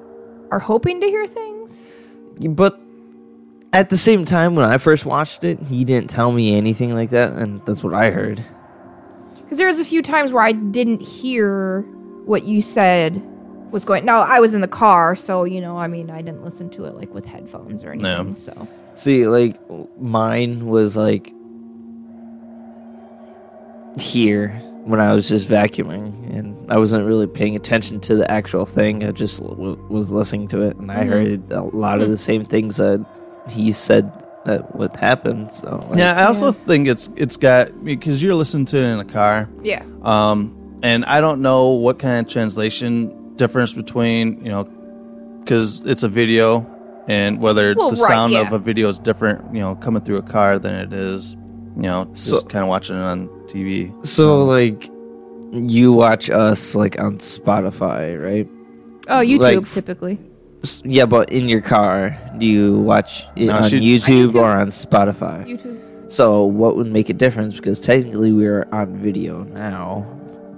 are 0.51 0.59
hoping 0.59 1.01
to 1.01 1.07
hear 1.07 1.27
things? 1.27 1.85
But 2.47 2.79
at 3.73 3.89
the 3.89 3.97
same 3.97 4.25
time, 4.25 4.55
when 4.55 4.69
I 4.69 4.77
first 4.77 5.05
watched 5.05 5.43
it, 5.43 5.59
he 5.61 5.83
didn't 5.83 6.09
tell 6.09 6.31
me 6.31 6.55
anything 6.55 6.93
like 6.93 7.09
that, 7.09 7.33
and 7.33 7.65
that's 7.65 7.83
what 7.83 7.93
I 7.93 8.11
heard. 8.11 8.43
Because 9.35 9.57
there 9.57 9.67
was 9.67 9.79
a 9.79 9.85
few 9.85 10.01
times 10.01 10.31
where 10.31 10.43
I 10.43 10.51
didn't 10.51 11.01
hear 11.01 11.81
what 12.25 12.43
you 12.43 12.61
said 12.61 13.21
was 13.71 13.85
going. 13.85 14.05
No, 14.05 14.17
I 14.17 14.39
was 14.39 14.53
in 14.53 14.61
the 14.61 14.67
car, 14.67 15.15
so 15.15 15.43
you 15.43 15.61
know, 15.61 15.77
I 15.77 15.87
mean, 15.87 16.09
I 16.09 16.21
didn't 16.21 16.43
listen 16.43 16.69
to 16.71 16.85
it 16.85 16.95
like 16.95 17.13
with 17.13 17.25
headphones 17.25 17.83
or 17.83 17.91
anything. 17.91 18.29
Yeah. 18.29 18.33
So 18.33 18.67
See, 18.95 19.27
like 19.27 19.59
mine 19.99 20.67
was 20.67 20.95
like 20.95 21.33
here 23.99 24.59
when 24.85 24.99
I 24.99 25.13
was 25.13 25.27
just 25.27 25.49
vacuuming, 25.49 26.37
and 26.37 26.55
I 26.71 26.77
wasn't 26.77 27.05
really 27.05 27.27
paying 27.27 27.55
attention 27.55 27.99
to 28.01 28.15
the 28.15 28.29
actual 28.29 28.65
thing. 28.65 29.03
I 29.03 29.11
just 29.11 29.41
w- 29.41 29.77
was 29.89 30.11
listening 30.11 30.47
to 30.49 30.61
it, 30.61 30.77
and 30.77 30.91
I 30.91 31.03
Mhm. 31.03 31.09
heard 31.09 31.51
a 31.51 31.63
lot 31.63 32.01
of 32.01 32.09
the 32.09 32.17
same 32.17 32.45
things 32.45 32.77
that 32.77 33.03
he 33.49 33.71
said 33.71 34.11
that 34.45 34.75
would 34.75 34.95
happen. 34.95 35.49
So 35.49 35.79
like, 35.89 35.97
Yeah, 35.97 36.13
I 36.21 36.25
also 36.25 36.51
think 36.51 36.87
it's 36.87 37.09
it's 37.15 37.35
got 37.35 37.83
because 37.83 38.21
you're 38.21 38.35
listening 38.35 38.65
to 38.67 38.77
it 38.77 38.83
in 38.93 38.99
a 38.99 39.05
car. 39.05 39.49
yeah, 39.63 39.81
Um, 40.03 40.55
and 40.83 41.03
I 41.05 41.19
don't 41.19 41.41
know 41.41 41.69
what 41.69 41.97
kind 41.97 42.25
of 42.25 42.31
translation 42.31 43.11
difference 43.37 43.73
between 43.73 44.39
you 44.45 44.51
know 44.51 44.67
because 45.39 45.81
it's 45.85 46.03
a 46.03 46.07
video 46.07 46.65
and 47.07 47.39
whether 47.41 47.73
Well, 47.75 47.89
the 47.91 47.97
right, 48.01 48.07
sound 48.07 48.33
yeah. 48.33 48.41
of 48.47 48.53
a 48.53 48.59
video 48.59 48.87
is 48.89 48.97
different, 48.99 49.53
you 49.53 49.59
know, 49.61 49.75
coming 49.75 50.01
through 50.01 50.17
a 50.17 50.21
car 50.23 50.57
than 50.57 50.73
it 50.73 50.91
is, 50.93 51.35
you 51.75 51.83
know, 51.83 52.07
just 52.13 52.29
So- 52.29 52.41
kind 52.41 52.63
of 52.63 52.69
watching 52.69 52.95
it 52.95 53.01
on 53.01 53.29
TV. 53.47 54.05
So 54.05 54.41
um, 54.41 54.47
like, 54.47 54.89
you 55.51 55.93
watch 55.93 56.29
us 56.29 56.75
like 56.75 56.99
on 56.99 57.17
Spotify, 57.19 58.21
right? 58.21 58.47
oh, 59.07 59.21
YouTube 59.21 59.41
Like, 59.61 59.71
typically. 59.71 60.19
Yeah, 60.83 61.05
but 61.05 61.29
in 61.31 61.47
your 61.47 61.61
car, 61.61 62.17
do 62.39 62.45
you 62.45 62.79
watch 62.79 63.23
it 63.35 63.45
No, 63.45 63.57
on 63.57 63.63
she- 63.69 63.79
YouTube 63.79 64.29
YouTube. 64.31 64.35
or 64.35 64.47
on 64.57 64.67
Spotify? 64.69 65.45
YouTube. 65.45 66.11
So 66.11 66.43
what 66.45 66.75
would 66.75 66.91
make 66.91 67.09
a 67.09 67.13
difference? 67.13 67.55
Because 67.55 67.79
technically 67.81 68.31
we're 68.31 68.67
on 68.71 68.97
video 68.97 69.43
now, 69.43 70.05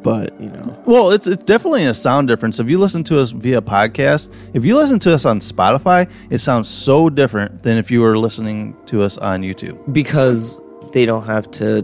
but 0.03 0.39
you 0.39 0.49
know, 0.49 0.81
Well, 0.85 1.11
it's 1.11 1.27
it's 1.27 1.43
definitely 1.43 1.85
a 1.85 1.93
sound 1.93 2.27
difference. 2.29 2.59
If 2.59 2.69
you 2.69 2.77
listen 2.79 3.03
to 3.05 3.19
us 3.19 3.31
via 3.31 3.61
podcast, 3.61 4.29
if 4.53 4.63
you 4.63 4.75
listen 4.77 4.99
to 4.99 5.13
us 5.13 5.25
on 5.25 5.39
Spotify, 5.39 6.09
it 6.29 6.37
sounds 6.39 6.69
so 6.69 7.09
different 7.09 7.63
than 7.63 7.77
if 7.77 7.91
you 7.91 8.01
were 8.01 8.17
listening 8.17 8.75
to 8.87 9.01
us 9.01 9.17
on 9.17 9.41
YouTube. 9.41 9.77
because 9.93 10.61
they 10.93 11.05
don't 11.05 11.25
have 11.25 11.51
to 11.51 11.81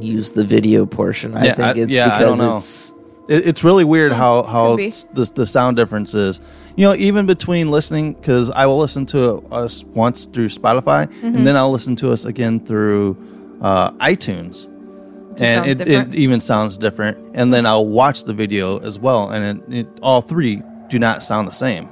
use 0.00 0.32
the 0.32 0.44
video 0.44 0.86
portion. 0.86 1.36
I 1.36 1.44
Yeah, 1.46 1.54
think 1.54 1.66
I- 1.76 1.80
it's 1.80 1.94
yeah, 1.94 2.04
I 2.06 2.18
because 2.18 2.38
don't 2.38 2.46
know. 2.46 2.56
it's 2.56 2.92
It, 3.28 3.46
it's 3.48 3.64
really 3.64 3.84
weird 3.84 4.12
how 4.12 4.42
how 4.44 4.70
could 4.70 4.76
be. 4.78 4.86
s- 4.86 5.04
the 5.12 5.24
the 5.34 5.46
sound 5.46 5.76
difference 5.76 6.14
is. 6.14 6.40
You 6.76 6.86
know, 6.88 6.94
even 6.94 7.24
between 7.26 7.70
listening, 7.70 8.12
because 8.12 8.50
I 8.50 8.66
will 8.66 8.78
listen 8.78 9.06
to 9.06 9.38
us 9.50 9.82
once 9.84 10.26
through 10.26 10.48
Spotify, 10.50 11.06
Mm-hmm. 11.06 11.26
and 11.36 11.46
then 11.46 11.56
I'll 11.56 11.72
listen 11.72 11.96
to 11.96 12.12
us 12.12 12.24
again 12.26 12.60
through 12.60 13.16
uh, 13.62 13.92
iTunes, 13.92 14.68
Just 15.30 15.42
and 15.42 15.66
it, 15.66 15.80
it 15.88 16.14
even 16.14 16.38
sounds 16.40 16.76
different. 16.76 17.16
And 17.34 17.52
then 17.52 17.64
I'll 17.64 17.86
watch 17.86 18.24
the 18.24 18.34
video 18.34 18.78
as 18.80 18.98
well, 18.98 19.30
and 19.30 19.62
it, 19.72 19.74
it, 19.80 19.86
all 20.02 20.20
three 20.20 20.62
do 20.90 20.98
not 20.98 21.22
sound 21.22 21.48
the 21.48 21.52
same. 21.52 21.88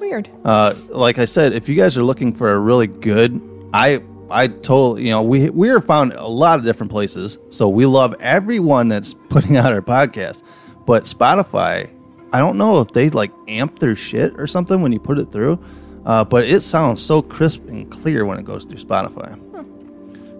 Weird. 0.00 0.28
Uh, 0.44 0.74
like 0.90 1.18
I 1.18 1.24
said, 1.24 1.54
if 1.54 1.66
you 1.68 1.74
guys 1.74 1.96
are 1.96 2.04
looking 2.04 2.34
for 2.34 2.52
a 2.52 2.58
really 2.58 2.86
good, 2.86 3.40
I 3.72 4.02
I 4.30 4.48
told 4.48 5.00
you 5.00 5.10
know 5.10 5.22
we 5.22 5.50
we 5.50 5.68
are 5.70 5.80
found 5.80 6.12
a 6.12 6.26
lot 6.26 6.58
of 6.58 6.64
different 6.64 6.90
places, 6.90 7.38
so 7.50 7.68
we 7.68 7.86
love 7.86 8.14
everyone 8.20 8.88
that's 8.88 9.14
putting 9.28 9.56
out 9.56 9.72
our 9.72 9.82
podcast. 9.82 10.42
But 10.86 11.04
Spotify, 11.04 11.90
I 12.32 12.38
don't 12.38 12.58
know 12.58 12.80
if 12.80 12.88
they 12.92 13.10
like 13.10 13.32
amp 13.48 13.78
their 13.78 13.96
shit 13.96 14.34
or 14.38 14.46
something 14.46 14.82
when 14.82 14.92
you 14.92 15.00
put 15.00 15.18
it 15.18 15.32
through, 15.32 15.58
uh, 16.04 16.24
but 16.24 16.44
it 16.44 16.62
sounds 16.62 17.02
so 17.02 17.22
crisp 17.22 17.66
and 17.68 17.90
clear 17.90 18.24
when 18.24 18.38
it 18.38 18.44
goes 18.44 18.64
through 18.64 18.78
Spotify. 18.78 19.40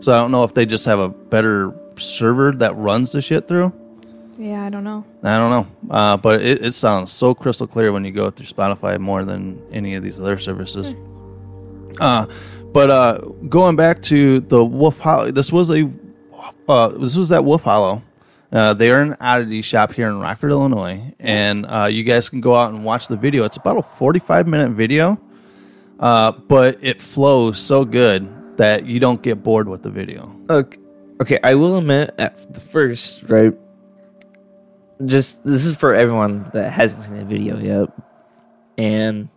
So 0.03 0.13
I 0.13 0.19
don't 0.19 0.31
know 0.31 0.45
if 0.45 0.55
they 0.55 0.67
just 0.67 0.87
have 0.87 0.99
a 0.99 1.09
better 1.09 1.75
server 1.97 2.53
that 2.53 2.77
runs 2.77 3.13
the 3.13 3.23
shit 3.23 3.49
through. 3.49 3.73
Yeah, 4.39 4.63
I 4.63 4.69
don't 4.69 4.85
know. 4.85 5.05
I 5.23 5.37
don't 5.39 5.51
know, 5.51 5.95
uh, 5.95 6.17
but 6.19 6.43
it, 6.43 6.65
it 6.65 6.75
sounds 6.75 7.11
so 7.11 7.35
crystal 7.35 7.67
clear 7.67 7.91
when 7.91 8.05
you 8.05 8.13
go 8.13 8.31
through 8.31 8.47
Spotify 8.47 8.99
more 9.01 9.25
than 9.25 9.61
any 9.73 9.95
of 9.95 10.05
these 10.05 10.21
other 10.21 10.39
services. 10.39 10.95
Uh, 11.99 12.27
but 12.77 12.91
uh, 12.91 13.19
going 13.49 13.75
back 13.75 14.03
to 14.03 14.41
the 14.41 14.63
Wolf 14.63 14.99
Hollow, 14.99 15.31
this 15.31 15.51
was 15.51 15.71
a 15.71 15.91
uh, 16.69 16.89
this 16.89 17.17
was 17.17 17.33
at 17.33 17.43
Wolf 17.43 17.63
Hollow. 17.63 18.03
Uh, 18.53 18.75
they 18.75 18.91
are 18.91 19.01
an 19.01 19.17
oddity 19.19 19.63
shop 19.63 19.95
here 19.95 20.09
in 20.09 20.21
Rockford, 20.21 20.51
Illinois, 20.51 21.15
and 21.19 21.65
uh, 21.65 21.89
you 21.91 22.05
guys 22.05 22.29
can 22.29 22.43
go 22.43 22.55
out 22.55 22.75
and 22.75 22.85
watch 22.85 23.09
the 23.09 23.17
video. 23.17 23.45
It's 23.45 23.57
about 23.57 23.79
a 23.79 23.83
forty-five 23.83 24.47
minute 24.47 24.73
video, 24.73 25.19
uh, 26.01 26.33
but 26.33 26.77
it 26.83 27.01
flows 27.01 27.59
so 27.59 27.87
good 27.87 28.59
that 28.59 28.85
you 28.85 29.01
don't 29.01 29.23
get 29.23 29.43
bored 29.43 29.71
with 29.71 29.81
the 29.81 29.91
video. 29.91 30.39
okay. 30.51 30.79
Okay, 31.19 31.39
I 31.43 31.55
will 31.55 31.79
admit 31.79 32.15
at 32.19 32.53
the 32.53 32.61
first, 32.61 33.31
right? 33.31 33.55
Just 35.07 35.45
this 35.45 35.65
is 35.65 35.75
for 35.75 35.95
everyone 35.95 36.51
that 36.53 36.71
hasn't 36.75 37.05
seen 37.05 37.17
the 37.17 37.25
video 37.25 37.59
yet, 37.59 37.89
and 38.77 39.31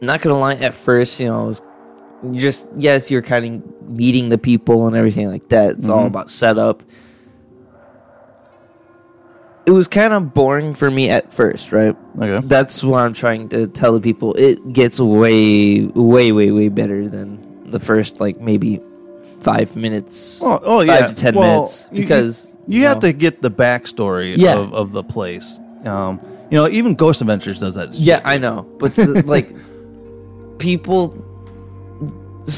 not 0.00 0.22
gonna 0.22 0.40
lie, 0.40 0.54
at 0.54 0.74
first, 0.74 1.20
you 1.20 1.28
know, 1.28 1.44
it 1.44 1.46
was 1.46 1.62
just 2.32 2.68
yes, 2.76 3.10
you're 3.10 3.22
kind 3.22 3.62
of 3.64 3.88
meeting 3.88 4.28
the 4.28 4.38
people 4.38 4.86
and 4.86 4.96
everything 4.96 5.28
like 5.30 5.48
that. 5.48 5.70
It's 5.72 5.88
all 5.88 6.04
Mhm. 6.04 6.08
about 6.08 6.30
setup. 6.30 6.82
It 9.66 9.72
was 9.72 9.86
kind 9.86 10.12
of 10.12 10.34
boring 10.34 10.74
for 10.74 10.90
me 10.90 11.10
at 11.10 11.32
first, 11.32 11.70
right? 11.70 11.94
Okay. 12.20 12.46
That's 12.46 12.82
what 12.82 13.02
I'm 13.02 13.12
trying 13.12 13.48
to 13.50 13.66
tell 13.68 13.92
the 13.92 14.00
people. 14.00 14.34
It 14.34 14.72
gets 14.72 14.98
way, 14.98 15.82
way, 15.86 16.32
way, 16.32 16.50
way 16.50 16.68
better 16.68 17.08
than 17.08 17.70
the 17.70 17.78
first, 17.78 18.20
like 18.20 18.40
maybe 18.40 18.80
five 19.42 19.76
minutes. 19.76 20.40
Oh, 20.42 20.58
oh 20.62 20.78
five 20.78 20.86
yeah, 20.86 21.06
to 21.08 21.14
ten 21.14 21.34
Well, 21.34 21.52
minutes 21.52 21.88
you- 21.92 22.02
because 22.02 22.56
you, 22.66 22.84
have 22.86 23.00
to 23.00 23.12
get 23.12 23.42
the 23.42 23.50
backstory 23.50 24.34
Yeah. 24.36 24.56
of, 24.58 24.72
of 24.74 24.92
the 24.92 25.04
place. 25.04 25.60
Um, 25.84 26.20
you 26.50 26.56
know, 26.58 26.68
even 26.68 26.94
Ghost 26.94 27.20
Adventures 27.20 27.60
does 27.60 27.74
that. 27.76 27.92
shit. 27.94 28.00
Yeah, 28.02 28.20
I 28.24 28.38
know, 28.38 28.66
but 28.78 28.92
the, 28.96 29.22
like 29.26 29.54
people, 30.58 31.14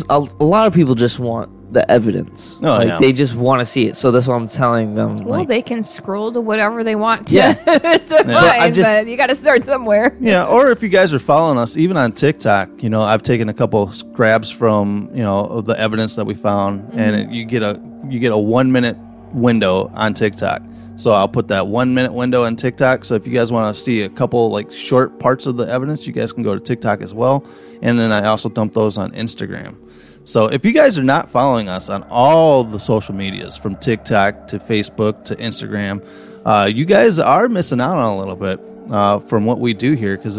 a, 0.08 0.26
a 0.40 0.44
lot 0.44 0.66
of 0.66 0.72
people 0.74 0.94
just 0.94 1.18
want 1.18 1.50
the 1.72 1.90
evidence. 1.90 2.58
Oh, 2.62 2.66
like 2.66 2.88
yeah. 2.88 2.98
they 2.98 3.12
just 3.12 3.34
want 3.34 3.60
to 3.60 3.64
see 3.64 3.86
it. 3.86 3.96
So 3.96 4.10
that's 4.10 4.26
what 4.26 4.34
I'm 4.34 4.46
telling 4.46 4.94
them. 4.94 5.16
Well, 5.18 5.40
like, 5.40 5.48
they 5.48 5.62
can 5.62 5.82
scroll 5.82 6.30
to 6.32 6.40
whatever 6.40 6.84
they 6.84 6.96
want 6.96 7.28
to, 7.28 7.34
Yeah. 7.34 7.54
to 7.54 8.16
find, 8.18 8.30
I'm 8.30 8.74
just- 8.74 8.90
but 8.90 9.06
you 9.06 9.16
got 9.16 9.28
to 9.28 9.34
start 9.34 9.64
somewhere. 9.64 10.14
Yeah, 10.20 10.44
or 10.44 10.70
if 10.70 10.82
you 10.82 10.88
guys 10.90 11.14
are 11.14 11.18
following 11.18 11.58
us, 11.58 11.76
even 11.76 11.96
on 11.96 12.12
TikTok, 12.12 12.82
you 12.82 12.90
know, 12.90 13.02
I've 13.02 13.22
taken 13.22 13.48
a 13.48 13.54
couple 13.54 13.90
grabs 14.12 14.50
from 14.50 15.08
you 15.14 15.22
know 15.22 15.40
of 15.46 15.64
the 15.64 15.78
evidence 15.78 16.16
that 16.16 16.24
we 16.26 16.34
found, 16.34 16.92
and 16.92 17.16
it, 17.16 17.30
you 17.30 17.44
get 17.44 17.62
a 17.62 17.80
you 18.08 18.18
get 18.18 18.32
a 18.32 18.38
one 18.38 18.70
minute 18.70 18.96
window 19.32 19.90
on 19.94 20.12
TikTok. 20.14 20.62
So 20.96 21.12
I'll 21.12 21.26
put 21.28 21.48
that 21.48 21.66
one 21.66 21.94
minute 21.94 22.12
window 22.12 22.44
on 22.44 22.54
TikTok. 22.54 23.06
So 23.06 23.14
if 23.14 23.26
you 23.26 23.32
guys 23.32 23.50
want 23.50 23.74
to 23.74 23.80
see 23.80 24.02
a 24.02 24.08
couple 24.10 24.50
like 24.50 24.70
short 24.70 25.18
parts 25.18 25.46
of 25.46 25.56
the 25.56 25.64
evidence, 25.64 26.06
you 26.06 26.12
guys 26.12 26.34
can 26.34 26.42
go 26.42 26.54
to 26.54 26.60
TikTok 26.60 27.00
as 27.00 27.14
well. 27.14 27.44
And 27.80 27.98
then 27.98 28.12
I 28.12 28.26
also 28.26 28.48
dump 28.50 28.74
those 28.74 28.98
on 28.98 29.10
Instagram. 29.12 29.74
So 30.24 30.46
if 30.46 30.64
you 30.64 30.72
guys 30.72 30.98
are 30.98 31.02
not 31.02 31.28
following 31.28 31.68
us 31.68 31.88
on 31.88 32.04
all 32.04 32.62
the 32.62 32.78
social 32.78 33.14
medias, 33.14 33.56
from 33.56 33.74
TikTok 33.76 34.48
to 34.48 34.58
Facebook 34.58 35.24
to 35.24 35.36
Instagram, 35.36 36.06
uh, 36.44 36.70
you 36.72 36.84
guys 36.84 37.18
are 37.18 37.48
missing 37.48 37.80
out 37.80 37.98
on 37.98 38.04
a 38.04 38.18
little 38.18 38.36
bit 38.36 38.60
uh, 38.92 39.18
from 39.20 39.46
what 39.46 39.58
we 39.58 39.74
do 39.74 39.94
here 39.94 40.16
because 40.16 40.38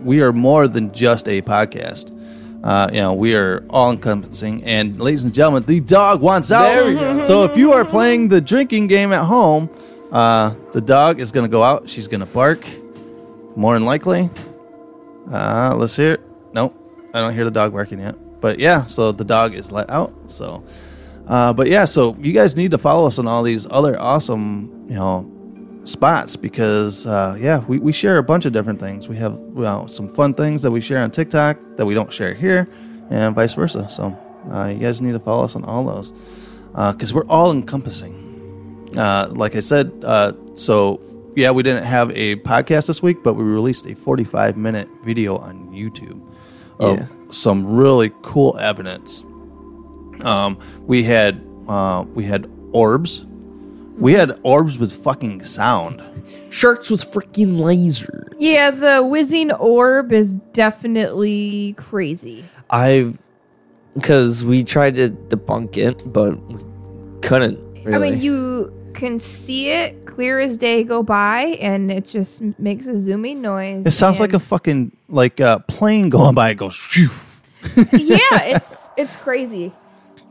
we 0.00 0.20
are 0.20 0.32
more 0.32 0.66
than 0.66 0.92
just 0.92 1.28
a 1.28 1.42
podcast. 1.42 2.16
Uh, 2.62 2.90
you 2.92 2.98
know, 3.00 3.14
we 3.14 3.34
are 3.34 3.64
all 3.70 3.90
encompassing. 3.90 4.64
And 4.64 4.98
ladies 5.00 5.24
and 5.24 5.32
gentlemen, 5.32 5.62
the 5.62 5.80
dog 5.80 6.20
wants 6.20 6.52
out. 6.52 6.68
There 6.74 6.86
we 6.86 6.94
go. 6.94 7.22
So 7.24 7.44
if 7.44 7.56
you 7.56 7.72
are 7.72 7.84
playing 7.84 8.28
the 8.28 8.40
drinking 8.40 8.88
game 8.88 9.12
at 9.12 9.24
home, 9.24 9.70
uh, 10.12 10.54
the 10.72 10.80
dog 10.80 11.20
is 11.20 11.32
going 11.32 11.44
to 11.44 11.50
go 11.50 11.62
out. 11.62 11.88
She's 11.88 12.08
going 12.08 12.20
to 12.20 12.26
bark, 12.26 12.64
more 13.56 13.74
than 13.74 13.84
likely. 13.84 14.28
Uh, 15.30 15.74
let's 15.76 15.96
hear 15.96 16.14
it. 16.14 16.20
Nope, 16.52 16.74
I 17.14 17.20
don't 17.20 17.32
hear 17.32 17.44
the 17.44 17.50
dog 17.50 17.72
barking 17.72 18.00
yet. 18.00 18.16
But 18.40 18.58
yeah, 18.58 18.86
so 18.86 19.12
the 19.12 19.24
dog 19.24 19.54
is 19.54 19.70
let 19.70 19.90
out. 19.90 20.14
So, 20.26 20.64
uh, 21.26 21.52
but 21.52 21.68
yeah, 21.68 21.84
so 21.84 22.16
you 22.20 22.32
guys 22.32 22.56
need 22.56 22.70
to 22.70 22.78
follow 22.78 23.06
us 23.06 23.18
on 23.18 23.26
all 23.26 23.42
these 23.42 23.66
other 23.70 24.00
awesome, 24.00 24.86
you 24.88 24.94
know, 24.96 25.30
spots 25.84 26.36
because 26.36 27.06
uh, 27.06 27.36
yeah, 27.38 27.58
we, 27.66 27.78
we 27.78 27.92
share 27.92 28.18
a 28.18 28.22
bunch 28.22 28.46
of 28.46 28.52
different 28.52 28.80
things. 28.80 29.08
We 29.08 29.16
have 29.16 29.34
well 29.36 29.88
some 29.88 30.08
fun 30.08 30.34
things 30.34 30.62
that 30.62 30.70
we 30.70 30.80
share 30.80 31.02
on 31.02 31.10
TikTok 31.10 31.58
that 31.76 31.86
we 31.86 31.94
don't 31.94 32.12
share 32.12 32.34
here, 32.34 32.68
and 33.10 33.34
vice 33.34 33.54
versa. 33.54 33.88
So 33.88 34.18
uh, 34.50 34.68
you 34.68 34.78
guys 34.78 35.00
need 35.00 35.12
to 35.12 35.20
follow 35.20 35.44
us 35.44 35.54
on 35.56 35.64
all 35.64 35.84
those 35.84 36.12
because 36.94 37.12
we're 37.12 37.26
all 37.26 37.50
encompassing. 37.50 38.28
Uh, 38.96 39.28
like 39.30 39.54
I 39.54 39.60
said, 39.60 39.92
uh, 40.04 40.32
so 40.54 41.00
yeah, 41.36 41.50
we 41.50 41.62
didn't 41.62 41.84
have 41.84 42.10
a 42.10 42.36
podcast 42.36 42.86
this 42.86 43.02
week, 43.02 43.22
but 43.22 43.34
we 43.34 43.44
released 43.44 43.86
a 43.86 43.94
45 43.94 44.56
minute 44.56 44.88
video 45.04 45.36
on 45.36 45.70
YouTube 45.70 46.20
of 46.80 46.98
Yeah. 46.98 47.06
some 47.30 47.66
really 47.76 48.12
cool 48.22 48.56
evidence. 48.58 49.24
Um, 50.22 50.58
we 50.86 51.02
had 51.02 51.40
uh, 51.68 52.04
we 52.14 52.24
had 52.24 52.50
orbs. 52.72 53.24
We 53.98 54.14
had 54.14 54.38
orbs 54.42 54.78
with 54.78 54.92
fucking 54.92 55.44
sound. 55.44 56.00
Sharks 56.50 56.90
with 56.90 57.02
freaking 57.02 57.58
lasers. 57.58 58.34
Yeah, 58.38 58.70
the 58.70 59.04
whizzing 59.04 59.52
orb 59.52 60.10
is 60.12 60.34
definitely 60.52 61.74
crazy. 61.76 62.44
I, 62.70 63.14
because 63.94 64.42
we 64.44 64.64
tried 64.64 64.96
to 64.96 65.10
debunk 65.10 65.76
it, 65.76 66.02
but 66.10 66.40
we 66.50 66.62
couldn't. 67.20 67.58
Really. 67.84 67.94
I 67.94 67.98
mean, 68.10 68.20
you 68.22 68.72
can 68.94 69.18
see 69.18 69.70
it 69.70 70.06
clear 70.06 70.38
as 70.38 70.56
day 70.56 70.84
go 70.84 71.02
by, 71.02 71.58
and 71.60 71.90
it 71.90 72.06
just 72.06 72.42
makes 72.58 72.86
a 72.86 72.96
zooming 72.98 73.40
noise. 73.40 73.86
It 73.86 73.92
sounds 73.92 74.20
like 74.20 74.32
a 74.32 74.38
fucking 74.38 74.92
like 75.08 75.40
a 75.40 75.64
plane 75.68 76.08
going 76.08 76.34
by. 76.34 76.50
It 76.50 76.56
goes. 76.56 76.76
Phew. 76.76 77.10
yeah, 77.92 78.42
it's 78.42 78.90
it's 78.96 79.16
crazy. 79.16 79.72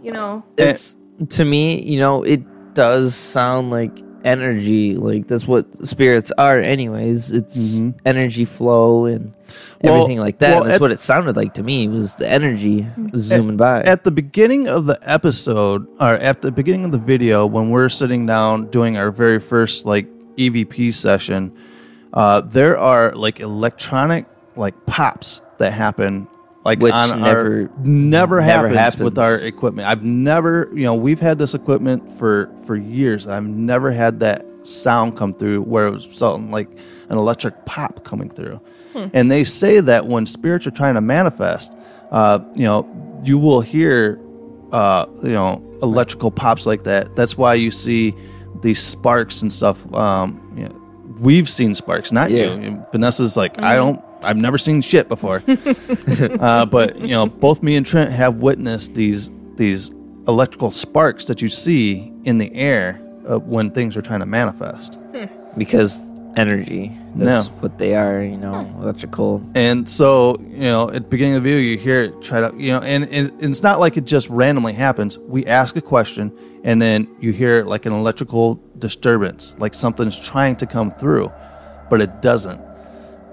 You 0.01 0.11
know, 0.11 0.43
it's 0.57 0.95
to 1.29 1.45
me, 1.45 1.81
you 1.81 1.99
know, 1.99 2.23
it 2.23 2.41
does 2.73 3.15
sound 3.15 3.69
like 3.69 4.03
energy. 4.23 4.95
Like 4.95 5.27
that's 5.27 5.47
what 5.47 5.87
spirits 5.87 6.31
are, 6.37 6.59
anyways. 6.59 7.31
It's 7.31 7.81
energy 8.05 8.45
flow 8.45 9.05
and 9.05 9.33
Mm-hmm. 9.49 9.87
Well- 9.87 9.95
everything 10.03 10.19
like 10.19 10.37
that. 10.39 10.51
well, 10.55 10.63
that's 10.65 10.75
at- 10.75 10.81
what 10.81 10.91
it 10.91 10.99
sounded 10.99 11.35
like 11.35 11.55
to 11.55 11.63
me. 11.63 11.87
Was 11.87 12.17
the 12.17 12.29
energy 12.29 12.85
zooming 13.15 13.57
by? 13.57 13.81
At 13.81 14.03
the 14.03 14.11
beginning 14.11 14.67
of 14.67 14.85
the 14.85 14.99
episode, 15.01 15.87
or 15.99 16.13
at 16.15 16.41
the 16.43 16.51
beginning 16.51 16.85
of 16.85 16.91
the 16.91 16.99
video, 16.99 17.47
when 17.47 17.69
we're 17.71 17.89
sitting 17.89 18.25
down 18.27 18.67
doing 18.67 18.95
our 18.97 19.09
very 19.09 19.39
first 19.39 19.85
like 19.85 20.07
EVP 20.37 20.93
session, 20.93 21.51
uh, 22.13 22.41
there 22.41 22.77
are 22.77 23.15
like 23.15 23.39
electronic 23.39 24.25
like 24.55 24.75
pops 24.85 25.41
that 25.57 25.71
happen. 25.73 26.27
Like 26.65 26.81
Which 26.81 26.93
on 26.93 27.21
never- 27.21 27.39
our, 27.63 27.69
never, 27.83 28.41
never 28.41 28.41
happens, 28.41 28.97
with 28.97 29.17
our 29.17 29.35
equipment. 29.35 29.87
I've 29.87 30.03
never, 30.03 30.69
you 30.73 30.83
know, 30.83 30.93
we've 30.93 31.19
had 31.19 31.37
this 31.37 31.53
equipment 31.53 32.11
for 32.19 32.49
for 32.65 32.75
years. 32.75 33.27
I've 33.27 33.45
never 33.47 33.91
had 33.91 34.19
that 34.19 34.45
sound 34.63 35.15
come 35.15 35.33
through 35.33 35.61
where 35.61 35.87
it 35.87 35.91
was 35.91 36.07
something 36.11 36.51
like 36.51 36.69
an 37.09 37.17
electric 37.17 37.65
pop 37.65 38.03
coming 38.03 38.29
through. 38.29 38.59
And 39.13 39.31
they 39.31 39.45
say 39.45 39.79
that 39.79 40.07
when 40.07 40.25
spirits 40.25 40.67
are 40.67 40.71
trying 40.71 40.95
to 40.95 41.01
manifest, 41.01 41.71
uh, 42.11 42.39
you 42.55 42.63
know, 42.65 42.85
you 43.23 43.37
will 43.37 43.61
hear, 43.61 44.19
uh, 44.73 45.05
you 45.23 45.31
know, 45.31 45.63
electrical 45.81 46.29
pops 46.31 46.65
like 46.65 46.83
that. 46.83 47.15
That's 47.15 47.37
why 47.37 47.53
you 47.53 47.71
see 47.71 48.13
these 48.61 48.79
sparks 48.83 49.41
and 49.41 49.53
stuff. 49.53 49.91
Um, 49.93 50.53
you 50.57 50.63
know, 50.65 50.75
we've 51.21 51.47
seen 51.47 51.75
sparks, 51.75 52.11
not 52.11 52.29
Yeah. 52.31 52.55
you. 52.55 52.83
Vanessa's 52.91 53.37
like, 53.37 53.61
I 53.61 53.77
don't, 53.77 54.01
I've 54.21 54.37
never 54.37 54.57
seen 54.57 54.81
shit 54.81 55.07
before. 55.07 55.43
uh, 55.47 56.65
but 56.65 56.99
you 56.99 57.09
know, 57.09 57.27
both 57.27 57.63
me 57.63 57.75
and 57.75 57.85
Trent 57.85 58.11
have 58.11 58.37
witnessed 58.37 58.95
these 58.95 59.29
these 59.55 59.91
electrical 60.27 60.71
sparks 60.71 61.25
that 61.25 61.41
you 61.41 61.49
see 61.49 62.11
in 62.23 62.37
the 62.37 62.53
air 62.53 63.01
uh, 63.29 63.39
when 63.39 63.71
things 63.71 63.95
are 63.97 64.01
trying 64.01 64.19
to 64.19 64.25
manifest. 64.25 64.99
because 65.57 66.13
energy. 66.37 66.95
That's 67.15 67.47
No. 67.47 67.53
what 67.55 67.77
they 67.77 67.95
are. 67.95 68.21
You 68.21 68.37
know, 68.37 68.53
electrical. 68.81 69.41
And 69.55 69.89
so, 69.89 70.37
you 70.49 70.59
know, 70.59 70.87
at 70.89 70.93
the 70.93 71.01
beginning 71.01 71.35
of 71.35 71.43
the 71.43 71.49
video, 71.49 71.61
you 71.63 71.77
hear 71.77 72.03
it 72.03 72.21
try 72.21 72.41
to, 72.41 72.53
you 72.57 72.71
know, 72.71 72.79
and, 72.79 73.05
and 73.05 73.31
it's 73.43 73.63
not 73.63 73.79
like 73.79 73.97
it 73.97 74.05
just 74.05 74.29
randomly 74.29 74.73
happens. 74.73 75.17
We 75.17 75.45
ask 75.45 75.75
a 75.75 75.81
question, 75.81 76.31
and 76.63 76.81
then 76.81 77.07
you 77.19 77.31
hear 77.31 77.63
like 77.65 77.85
an 77.85 77.93
electrical 77.93 78.61
disturbance, 78.77 79.55
like 79.59 79.73
something's 79.73 80.19
trying 80.19 80.55
to 80.57 80.65
come 80.67 80.91
through, 80.91 81.31
but 81.89 82.01
it 82.01 82.21
doesn't. 82.21 82.61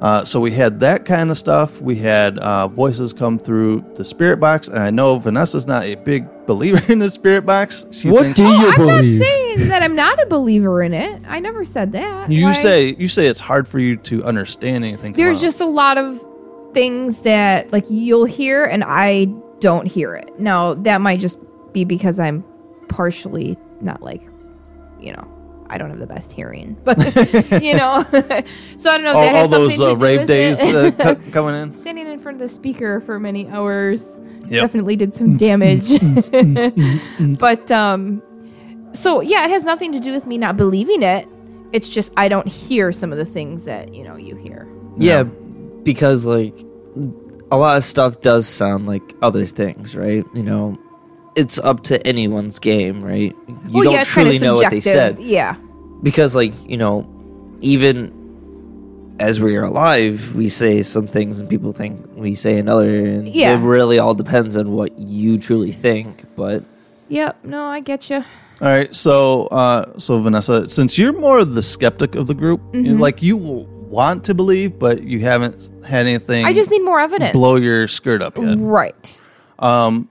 Uh, 0.00 0.24
so 0.24 0.40
we 0.40 0.50
had 0.50 0.80
that 0.80 1.04
kind 1.06 1.30
of 1.30 1.38
stuff. 1.38 1.80
We 1.80 1.96
had 1.96 2.38
uh, 2.38 2.68
voices 2.68 3.12
come 3.14 3.38
through 3.38 3.82
the 3.94 4.04
spirit 4.04 4.38
box, 4.38 4.68
and 4.68 4.78
I 4.78 4.90
know 4.90 5.18
Vanessa's 5.18 5.66
not 5.66 5.84
a 5.84 5.94
big 5.94 6.26
believer 6.46 6.80
in 6.92 6.98
the 6.98 7.10
spirit 7.10 7.46
box. 7.46 7.86
She 7.92 8.10
What 8.10 8.22
thinks- 8.24 8.36
do 8.36 8.42
you 8.46 8.68
I'm 8.76 8.86
not 8.86 9.04
saying 9.04 9.68
that 9.68 9.82
I'm 9.82 9.96
not 9.96 10.22
a 10.22 10.26
believer 10.26 10.82
in 10.82 10.92
it. 10.92 11.22
I 11.26 11.40
never 11.40 11.64
said 11.64 11.92
that. 11.92 12.30
You 12.30 12.44
Why- 12.46 12.52
say 12.52 12.94
you 12.98 13.08
say 13.08 13.26
it's 13.26 13.40
hard 13.40 13.66
for 13.66 13.78
you 13.78 13.96
to 13.96 14.22
understand 14.24 14.84
anything. 14.84 15.14
there's 15.14 15.38
out. 15.38 15.42
just 15.42 15.60
a 15.62 15.66
lot 15.66 15.96
of 15.98 16.22
things 16.74 17.20
that 17.22 17.72
like 17.72 17.86
you'll 17.88 18.26
hear 18.26 18.64
and 18.64 18.84
I 18.84 19.24
don't 19.60 19.86
hear 19.86 20.14
it. 20.14 20.38
Now 20.38 20.74
that 20.74 21.00
might 21.00 21.20
just 21.20 21.38
be 21.72 21.84
because 21.84 22.20
I'm 22.20 22.44
partially 22.88 23.56
not 23.80 24.02
like, 24.02 24.22
you 25.00 25.12
know, 25.12 25.26
I 25.68 25.78
don't 25.78 25.90
have 25.90 25.98
the 25.98 26.06
best 26.06 26.32
hearing, 26.32 26.76
but 26.84 26.96
you 27.62 27.74
know, 27.74 28.04
so 28.76 28.90
I 28.90 28.96
don't 28.96 29.04
know 29.04 29.10
if 29.10 29.16
all, 29.16 29.22
that 29.22 29.34
all 29.34 29.40
has 29.40 29.50
something 29.50 29.68
those 29.68 29.80
uh, 29.80 29.88
to 29.90 29.94
do 29.98 30.04
rave 30.04 30.18
with 30.20 30.28
days 30.28 30.58
it. 30.64 31.00
uh, 31.00 31.14
co- 31.14 31.30
coming 31.30 31.54
in. 31.62 31.72
Standing 31.72 32.06
in 32.06 32.18
front 32.18 32.36
of 32.36 32.40
the 32.40 32.48
speaker 32.48 33.00
for 33.00 33.18
many 33.18 33.48
hours 33.48 34.06
Yep. 34.48 34.62
definitely 34.62 34.94
did 34.94 35.12
some 35.12 35.36
damage. 35.36 35.88
but 37.40 37.68
um, 37.72 38.22
so 38.92 39.20
yeah, 39.20 39.44
it 39.44 39.50
has 39.50 39.64
nothing 39.64 39.90
to 39.92 40.00
do 40.00 40.12
with 40.12 40.26
me 40.26 40.38
not 40.38 40.56
believing 40.56 41.02
it. 41.02 41.26
It's 41.72 41.88
just 41.88 42.12
I 42.16 42.28
don't 42.28 42.46
hear 42.46 42.92
some 42.92 43.10
of 43.10 43.18
the 43.18 43.24
things 43.24 43.64
that 43.64 43.92
you 43.92 44.04
know 44.04 44.16
you 44.16 44.36
hear. 44.36 44.68
Yeah, 44.96 45.24
because 45.24 46.26
like 46.26 46.54
a 47.50 47.56
lot 47.56 47.76
of 47.76 47.84
stuff 47.84 48.20
does 48.22 48.46
sound 48.46 48.86
like 48.86 49.02
other 49.20 49.46
things, 49.46 49.96
right? 49.96 50.24
You 50.32 50.42
know, 50.44 50.78
it's 51.36 51.58
up 51.58 51.82
to 51.84 52.04
anyone's 52.06 52.58
game, 52.58 53.00
right? 53.00 53.34
You 53.46 53.58
well, 53.70 53.84
don't 53.84 53.92
yeah, 53.92 54.04
truly 54.04 54.38
know 54.38 54.54
what 54.54 54.70
they 54.70 54.80
said 54.80 55.20
Yeah. 55.20 55.54
because, 56.02 56.34
like, 56.34 56.52
you 56.68 56.76
know, 56.78 57.06
even 57.60 59.14
as 59.20 59.40
we 59.40 59.56
are 59.56 59.62
alive, 59.64 60.34
we 60.34 60.48
say 60.48 60.82
some 60.82 61.06
things 61.06 61.38
and 61.38 61.48
people 61.48 61.72
think 61.72 62.04
we 62.16 62.34
say 62.34 62.58
another, 62.58 62.88
and 63.04 63.28
Yeah. 63.28 63.54
it 63.58 63.62
really 63.62 63.98
all 63.98 64.14
depends 64.14 64.56
on 64.56 64.72
what 64.72 64.98
you 64.98 65.38
truly 65.38 65.72
think. 65.72 66.24
But 66.34 66.64
Yep. 67.08 67.44
No, 67.44 67.66
I 67.66 67.80
get 67.80 68.10
you. 68.10 68.24
All 68.60 68.68
right, 68.68 68.94
so 68.96 69.46
uh, 69.48 69.98
so 69.98 70.20
Vanessa, 70.22 70.68
since 70.70 70.96
you're 70.96 71.12
more 71.12 71.44
the 71.44 71.62
skeptic 71.62 72.14
of 72.14 72.26
the 72.26 72.34
group, 72.34 72.60
you 72.72 72.82
know, 72.82 73.00
like 73.00 73.22
you 73.22 73.36
will 73.36 73.66
want 73.66 74.24
to 74.24 74.34
believe, 74.34 74.78
but 74.78 75.02
you 75.02 75.20
haven't 75.20 75.70
had 75.84 76.06
anything. 76.06 76.44
I 76.46 76.54
just 76.54 76.70
need 76.70 76.82
more 76.82 76.98
evidence. 76.98 77.32
blow 77.32 77.56
your 77.56 77.86
skirt 77.86 78.22
up 78.22 78.38
yet. 78.38 78.56
Right. 78.58 79.20
Um, 79.58 80.08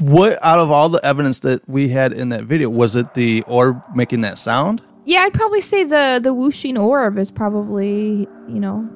what 0.00 0.38
out 0.44 0.58
of 0.58 0.70
all 0.70 0.88
the 0.88 1.04
evidence 1.04 1.40
that 1.40 1.68
we 1.68 1.88
had 1.88 2.12
in 2.12 2.28
that 2.30 2.44
video 2.44 2.68
was 2.68 2.96
it 2.96 3.14
the 3.14 3.42
orb 3.46 3.82
making 3.94 4.20
that 4.22 4.38
sound? 4.38 4.82
Yeah, 5.04 5.20
I'd 5.20 5.32
probably 5.34 5.60
say 5.60 5.84
the 5.84 6.20
the 6.22 6.34
whooshing 6.34 6.76
orb 6.76 7.18
is 7.18 7.30
probably 7.30 8.28
you 8.48 8.60
know 8.60 8.88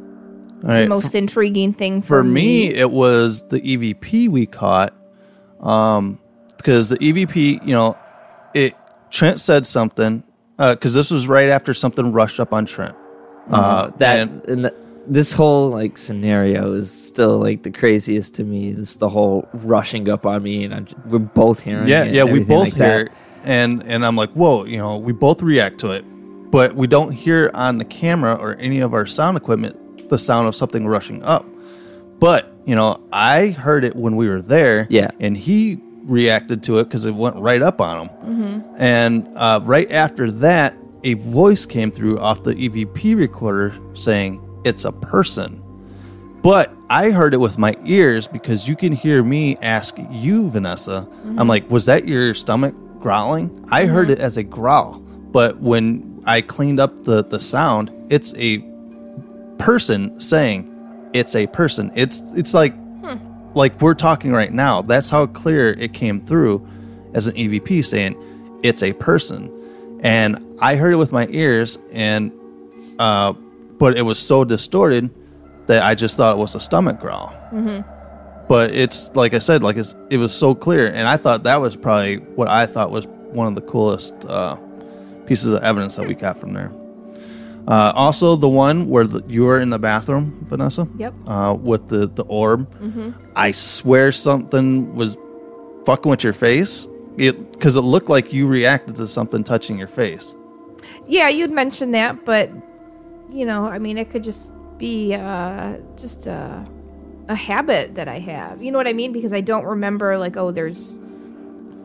All 0.62 0.68
right, 0.68 0.82
the 0.82 0.88
most 0.88 1.14
intriguing 1.14 1.72
thing 1.72 2.02
for, 2.02 2.18
for 2.20 2.24
me, 2.24 2.68
it 2.68 2.90
was 2.90 3.48
the 3.48 3.60
EVP 3.60 4.28
we 4.28 4.46
caught. 4.46 4.94
Um, 5.60 6.18
because 6.56 6.88
the 6.88 6.98
EVP, 6.98 7.66
you 7.66 7.72
know, 7.72 7.96
it 8.54 8.74
Trent 9.10 9.40
said 9.40 9.66
something 9.66 10.22
because 10.58 10.94
this 10.94 11.10
was 11.10 11.26
right 11.26 11.48
after 11.48 11.74
something 11.74 12.12
rushed 12.12 12.38
up 12.38 12.52
on 12.52 12.66
Trent. 12.66 12.94
Uh, 13.50 13.90
that 13.98 14.20
and- 14.20 14.48
and 14.48 14.60
th- 14.62 14.74
this 15.06 15.32
whole 15.32 15.70
like 15.70 15.98
scenario 15.98 16.72
is 16.72 16.90
still 16.90 17.38
like 17.38 17.62
the 17.62 17.70
craziest 17.70 18.34
to 18.36 18.44
me. 18.44 18.72
This 18.72 18.96
the 18.96 19.08
whole 19.08 19.48
rushing 19.52 20.08
up 20.08 20.26
on 20.26 20.42
me, 20.42 20.64
and 20.64 20.74
I'm 20.74 20.86
j- 20.86 20.96
we're 21.06 21.18
both 21.18 21.62
hearing. 21.62 21.88
yeah, 21.88 22.04
it 22.04 22.14
yeah, 22.14 22.24
we 22.24 22.40
both 22.40 22.68
like 22.68 22.74
hear, 22.74 23.00
it, 23.00 23.12
and 23.44 23.82
and 23.84 24.04
I'm 24.04 24.16
like, 24.16 24.30
whoa, 24.30 24.64
you 24.64 24.78
know, 24.78 24.96
we 24.96 25.12
both 25.12 25.42
react 25.42 25.78
to 25.80 25.92
it, 25.92 26.04
but 26.50 26.74
we 26.74 26.86
don't 26.86 27.12
hear 27.12 27.50
on 27.54 27.78
the 27.78 27.84
camera 27.84 28.34
or 28.34 28.56
any 28.56 28.80
of 28.80 28.94
our 28.94 29.06
sound 29.06 29.36
equipment 29.36 29.78
the 30.08 30.18
sound 30.18 30.46
of 30.46 30.54
something 30.54 30.86
rushing 30.86 31.22
up. 31.22 31.46
But 32.18 32.52
you 32.66 32.76
know, 32.76 33.02
I 33.12 33.48
heard 33.48 33.84
it 33.84 33.96
when 33.96 34.16
we 34.16 34.28
were 34.28 34.42
there. 34.42 34.86
Yeah. 34.90 35.10
And 35.18 35.36
he 35.36 35.80
reacted 36.04 36.62
to 36.64 36.78
it 36.78 36.84
because 36.84 37.06
it 37.06 37.14
went 37.14 37.36
right 37.36 37.62
up 37.62 37.80
on 37.80 38.06
him. 38.06 38.16
Mm-hmm. 38.16 38.74
And 38.78 39.28
uh, 39.36 39.60
right 39.62 39.90
after 39.90 40.30
that, 40.30 40.76
a 41.04 41.14
voice 41.14 41.66
came 41.66 41.90
through 41.90 42.18
off 42.20 42.42
the 42.44 42.54
EVP 42.54 43.16
recorder 43.16 43.74
saying, 43.94 44.40
It's 44.64 44.84
a 44.84 44.92
person. 44.92 45.62
But 46.42 46.74
I 46.90 47.10
heard 47.10 47.34
it 47.34 47.38
with 47.38 47.56
my 47.56 47.76
ears 47.84 48.26
because 48.26 48.68
you 48.68 48.74
can 48.74 48.92
hear 48.92 49.22
me 49.22 49.56
ask 49.58 49.96
you, 50.10 50.50
Vanessa. 50.50 51.08
I'm 51.24 51.36
mm-hmm. 51.36 51.48
like, 51.48 51.70
Was 51.70 51.86
that 51.86 52.06
your 52.06 52.34
stomach 52.34 52.74
growling? 52.98 53.64
I 53.70 53.84
mm-hmm. 53.84 53.94
heard 53.94 54.10
it 54.10 54.18
as 54.18 54.36
a 54.36 54.42
growl. 54.42 54.98
But 54.98 55.60
when 55.60 56.22
I 56.26 56.40
cleaned 56.40 56.80
up 56.80 57.04
the, 57.04 57.24
the 57.24 57.40
sound, 57.40 57.90
it's 58.10 58.34
a 58.36 58.58
person 59.58 60.20
saying, 60.20 60.68
It's 61.12 61.36
a 61.36 61.46
person. 61.46 61.92
It's 61.94 62.22
it's 62.34 62.54
like 62.54 62.74
hmm. 62.74 63.16
like 63.54 63.80
we're 63.80 63.94
talking 63.94 64.32
right 64.32 64.52
now. 64.52 64.82
That's 64.82 65.08
how 65.08 65.26
clear 65.26 65.70
it 65.74 65.94
came 65.94 66.20
through 66.20 66.66
as 67.14 67.28
an 67.28 67.34
EVP 67.36 67.84
saying 67.86 68.60
it's 68.62 68.82
a 68.82 68.92
person. 68.94 69.50
And 70.02 70.56
I 70.60 70.74
heard 70.74 70.92
it 70.92 70.96
with 70.96 71.12
my 71.12 71.28
ears 71.28 71.78
and 71.92 72.32
uh 72.98 73.34
but 73.82 73.96
it 73.96 74.02
was 74.02 74.16
so 74.16 74.44
distorted 74.44 75.10
that 75.66 75.82
I 75.82 75.96
just 75.96 76.16
thought 76.16 76.36
it 76.36 76.38
was 76.38 76.54
a 76.54 76.60
stomach 76.60 77.00
growl. 77.00 77.30
Mm-hmm. 77.52 77.80
But 78.46 78.72
it's 78.72 79.10
like 79.16 79.34
I 79.34 79.40
said, 79.40 79.64
like 79.64 79.76
it's, 79.76 79.96
it 80.08 80.18
was 80.18 80.32
so 80.32 80.54
clear, 80.54 80.86
and 80.86 81.08
I 81.08 81.16
thought 81.16 81.42
that 81.42 81.56
was 81.56 81.74
probably 81.74 82.18
what 82.18 82.46
I 82.46 82.66
thought 82.66 82.92
was 82.92 83.08
one 83.08 83.48
of 83.48 83.56
the 83.56 83.60
coolest 83.62 84.14
uh, 84.26 84.54
pieces 85.26 85.52
of 85.52 85.64
evidence 85.64 85.96
that 85.96 86.06
we 86.06 86.14
got 86.14 86.38
from 86.38 86.52
there. 86.52 86.70
Uh, 87.66 87.90
also, 87.96 88.36
the 88.36 88.48
one 88.48 88.88
where 88.88 89.04
the, 89.04 89.20
you 89.26 89.42
were 89.42 89.58
in 89.58 89.70
the 89.70 89.80
bathroom, 89.80 90.46
Vanessa. 90.48 90.86
Yep. 90.96 91.14
Uh, 91.26 91.56
with 91.60 91.88
the 91.88 92.06
the 92.06 92.24
orb, 92.26 92.72
Mhm. 92.80 93.14
I 93.34 93.50
swear 93.50 94.12
something 94.12 94.94
was 94.94 95.16
fucking 95.86 96.08
with 96.08 96.22
your 96.22 96.34
face. 96.34 96.86
It 97.16 97.50
because 97.50 97.76
it 97.76 97.80
looked 97.82 98.08
like 98.08 98.32
you 98.32 98.46
reacted 98.46 98.94
to 98.94 99.08
something 99.08 99.42
touching 99.42 99.76
your 99.76 99.88
face. 99.88 100.36
Yeah, 101.08 101.28
you'd 101.28 101.50
mentioned 101.50 101.94
that, 101.94 102.24
but 102.24 102.48
you 103.32 103.46
know, 103.46 103.66
I 103.66 103.78
mean, 103.78 103.98
it 103.98 104.10
could 104.10 104.24
just 104.24 104.52
be 104.78 105.14
uh, 105.14 105.76
just 105.96 106.26
a, 106.26 106.66
a 107.28 107.34
habit 107.34 107.94
that 107.94 108.08
I 108.08 108.18
have. 108.18 108.62
You 108.62 108.72
know 108.72 108.78
what 108.78 108.86
I 108.88 108.92
mean? 108.92 109.12
Because 109.12 109.32
I 109.32 109.40
don't 109.40 109.64
remember 109.64 110.18
like, 110.18 110.36
oh, 110.36 110.50
there's, 110.50 110.98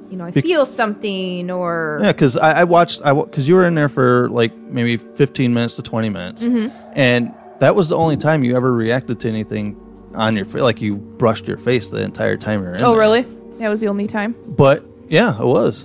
you 0.09 0.17
know, 0.17 0.25
I 0.25 0.31
Bec- 0.31 0.43
feel 0.43 0.65
something 0.65 1.49
or 1.51 1.99
Yeah, 2.01 2.11
because 2.11 2.37
I, 2.37 2.61
I 2.61 2.63
watched 2.63 3.01
I 3.03 3.13
because 3.13 3.47
you 3.47 3.55
were 3.55 3.65
in 3.65 3.75
there 3.75 3.89
for 3.89 4.29
like 4.29 4.55
maybe 4.55 4.97
fifteen 4.97 5.53
minutes 5.53 5.75
to 5.77 5.83
twenty 5.83 6.09
minutes, 6.09 6.43
Mhm. 6.43 6.71
and 6.95 7.33
that 7.59 7.75
was 7.75 7.89
the 7.89 7.97
only 7.97 8.17
time 8.17 8.43
you 8.43 8.55
ever 8.55 8.71
reacted 8.71 9.19
to 9.21 9.29
anything 9.29 9.75
on 10.15 10.35
your 10.35 10.45
face. 10.45 10.61
Like 10.61 10.81
you 10.81 10.95
brushed 10.95 11.47
your 11.47 11.57
face 11.57 11.89
the 11.89 12.01
entire 12.03 12.37
time 12.37 12.61
you 12.61 12.67
were 12.67 12.75
in. 12.75 12.81
Oh, 12.83 12.91
there. 12.91 12.99
really? 12.99 13.21
That 13.59 13.69
was 13.69 13.81
the 13.81 13.87
only 13.87 14.07
time. 14.07 14.35
But 14.47 14.83
yeah, 15.09 15.37
it 15.39 15.45
was. 15.45 15.83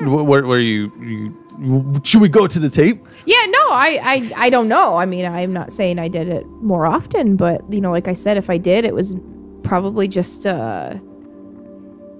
Wh- 0.00 0.24
Where, 0.24 0.46
where 0.46 0.60
you, 0.60 0.92
you 1.00 1.36
should 2.04 2.20
we 2.20 2.28
go 2.28 2.46
to 2.46 2.58
the 2.58 2.70
tape? 2.70 3.04
Yeah, 3.26 3.44
no, 3.48 3.68
I, 3.70 4.00
I, 4.02 4.30
I 4.46 4.50
don't 4.50 4.68
know. 4.68 4.96
I 4.96 5.06
mean, 5.06 5.24
I'm 5.26 5.52
not 5.52 5.72
saying 5.72 5.98
I 5.98 6.08
did 6.08 6.28
it 6.28 6.46
more 6.62 6.86
often, 6.86 7.36
but 7.36 7.60
you 7.72 7.80
know, 7.80 7.90
like 7.90 8.06
I 8.08 8.12
said, 8.12 8.36
if 8.36 8.48
I 8.50 8.58
did, 8.58 8.84
it 8.84 8.94
was 8.94 9.16
probably 9.62 10.08
just, 10.08 10.46
uh, 10.46 10.94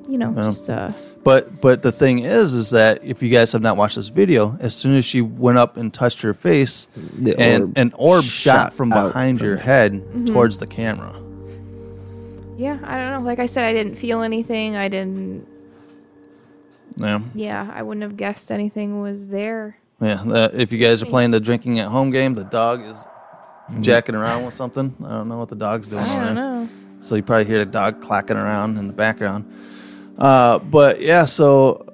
you 0.08 0.18
know, 0.18 0.30
Well, 0.30 0.46
just 0.46 0.68
uh, 0.70 0.92
But 1.24 1.60
but 1.60 1.82
the 1.82 1.92
thing 1.92 2.20
is, 2.20 2.54
is 2.54 2.70
that 2.70 3.00
if 3.04 3.22
you 3.22 3.28
guys 3.30 3.52
have 3.52 3.62
not 3.62 3.76
watched 3.76 3.96
this 3.96 4.08
video, 4.08 4.56
as 4.60 4.74
soon 4.74 4.96
as 4.96 5.04
she 5.04 5.20
went 5.20 5.58
up 5.58 5.76
and 5.76 5.92
touched 5.92 6.20
her 6.22 6.34
face, 6.34 6.88
The 7.18 7.38
and 7.38 7.62
orb 7.64 7.72
an 7.78 7.92
orb 7.96 8.24
shot 8.24 8.52
shot 8.54 8.72
from 8.72 8.88
behind 8.90 9.38
from 9.38 9.46
your 9.46 9.56
it. 9.56 9.60
head 9.62 9.92
Mhm. 9.92 10.26
towards 10.26 10.58
the 10.58 10.66
camera. 10.66 11.14
yeah, 12.56 12.78
I 12.84 12.98
don't 12.98 13.12
know. 13.12 13.26
Like 13.26 13.38
I 13.38 13.46
said, 13.46 13.64
I 13.64 13.72
didn't 13.72 13.94
feel 13.96 14.22
anything. 14.22 14.74
I 14.76 14.88
didn't. 14.88 15.46
Yeah. 16.96 17.20
Yeah, 17.34 17.70
I 17.74 17.82
wouldn't 17.82 18.02
have 18.02 18.16
guessed 18.16 18.50
anything 18.50 19.00
was 19.00 19.28
there. 19.28 19.76
Yeah, 20.00 20.22
uh, 20.22 20.48
if 20.52 20.72
you 20.72 20.78
guys 20.78 21.02
are 21.02 21.06
playing 21.06 21.32
the 21.32 21.40
drinking 21.40 21.78
at 21.80 21.88
home 21.88 22.10
game, 22.10 22.34
the 22.34 22.44
dog 22.44 22.82
is 22.82 23.06
Mm-hmm. 23.68 23.82
jacking 23.82 24.14
around 24.14 24.46
with 24.46 24.54
something. 24.54 24.94
I 25.04 25.08
don't 25.10 25.28
know 25.28 25.36
what 25.36 25.50
the 25.50 25.54
dog's 25.54 25.88
doing. 25.88 26.02
I 26.02 26.24
don't 26.24 26.34
know. 26.36 26.68
So 27.00 27.16
you 27.16 27.22
probably 27.22 27.44
hear 27.44 27.58
the 27.58 27.66
dog 27.66 28.00
clacking 28.00 28.38
around 28.38 28.78
in 28.78 28.86
the 28.86 28.94
background. 28.94 29.44
Uh, 30.16 30.58
but 30.58 31.02
yeah, 31.02 31.26
so 31.26 31.84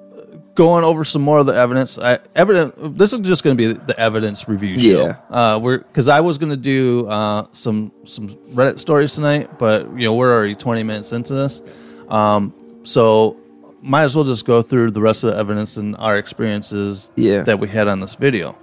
going 0.55 0.85
over 0.85 1.05
some 1.05 1.21
more 1.23 1.41
of 1.41 1.47
the 1.47 1.53
evidence. 1.57 1.99
I, 1.99 2.21
evidence. 2.37 2.75
This 2.97 3.13
is 3.13 3.19
just 3.23 3.43
going 3.43 3.57
to 3.57 3.61
be 3.61 3.73
the 3.73 3.99
evidence 3.99 4.49
review 4.49 4.79
show. 4.79 5.07
Yeah. 5.07 5.17
Uh, 5.29 5.59
we're 5.61 5.79
because 5.79 6.09
I 6.09 6.21
was 6.21 6.39
going 6.39 6.51
to 6.51 6.57
do 6.57 7.09
uh, 7.09 7.49
some 7.51 7.91
some 8.05 8.29
Reddit 8.55 8.79
stories 8.79 9.13
tonight, 9.13 9.59
but 9.59 9.91
you 9.99 10.05
know 10.05 10.15
we're 10.15 10.33
already 10.33 10.55
twenty 10.55 10.85
minutes 10.85 11.13
into 11.13 11.35
this, 11.35 11.61
um, 12.09 12.55
so 12.85 13.37
might 13.85 14.05
as 14.05 14.17
well 14.17 14.25
just 14.25 14.45
go 14.47 14.63
through 14.63 14.91
the 14.91 15.01
rest 15.01 15.25
of 15.25 15.33
the 15.33 15.39
evidence 15.39 15.77
and 15.77 15.95
our 15.99 16.17
experiences 16.19 17.11
Yeah. 17.17 17.43
that 17.43 17.59
we 17.61 17.69
had 17.69 17.87
on 17.87 18.01
this 18.01 18.15
video. 18.15 18.57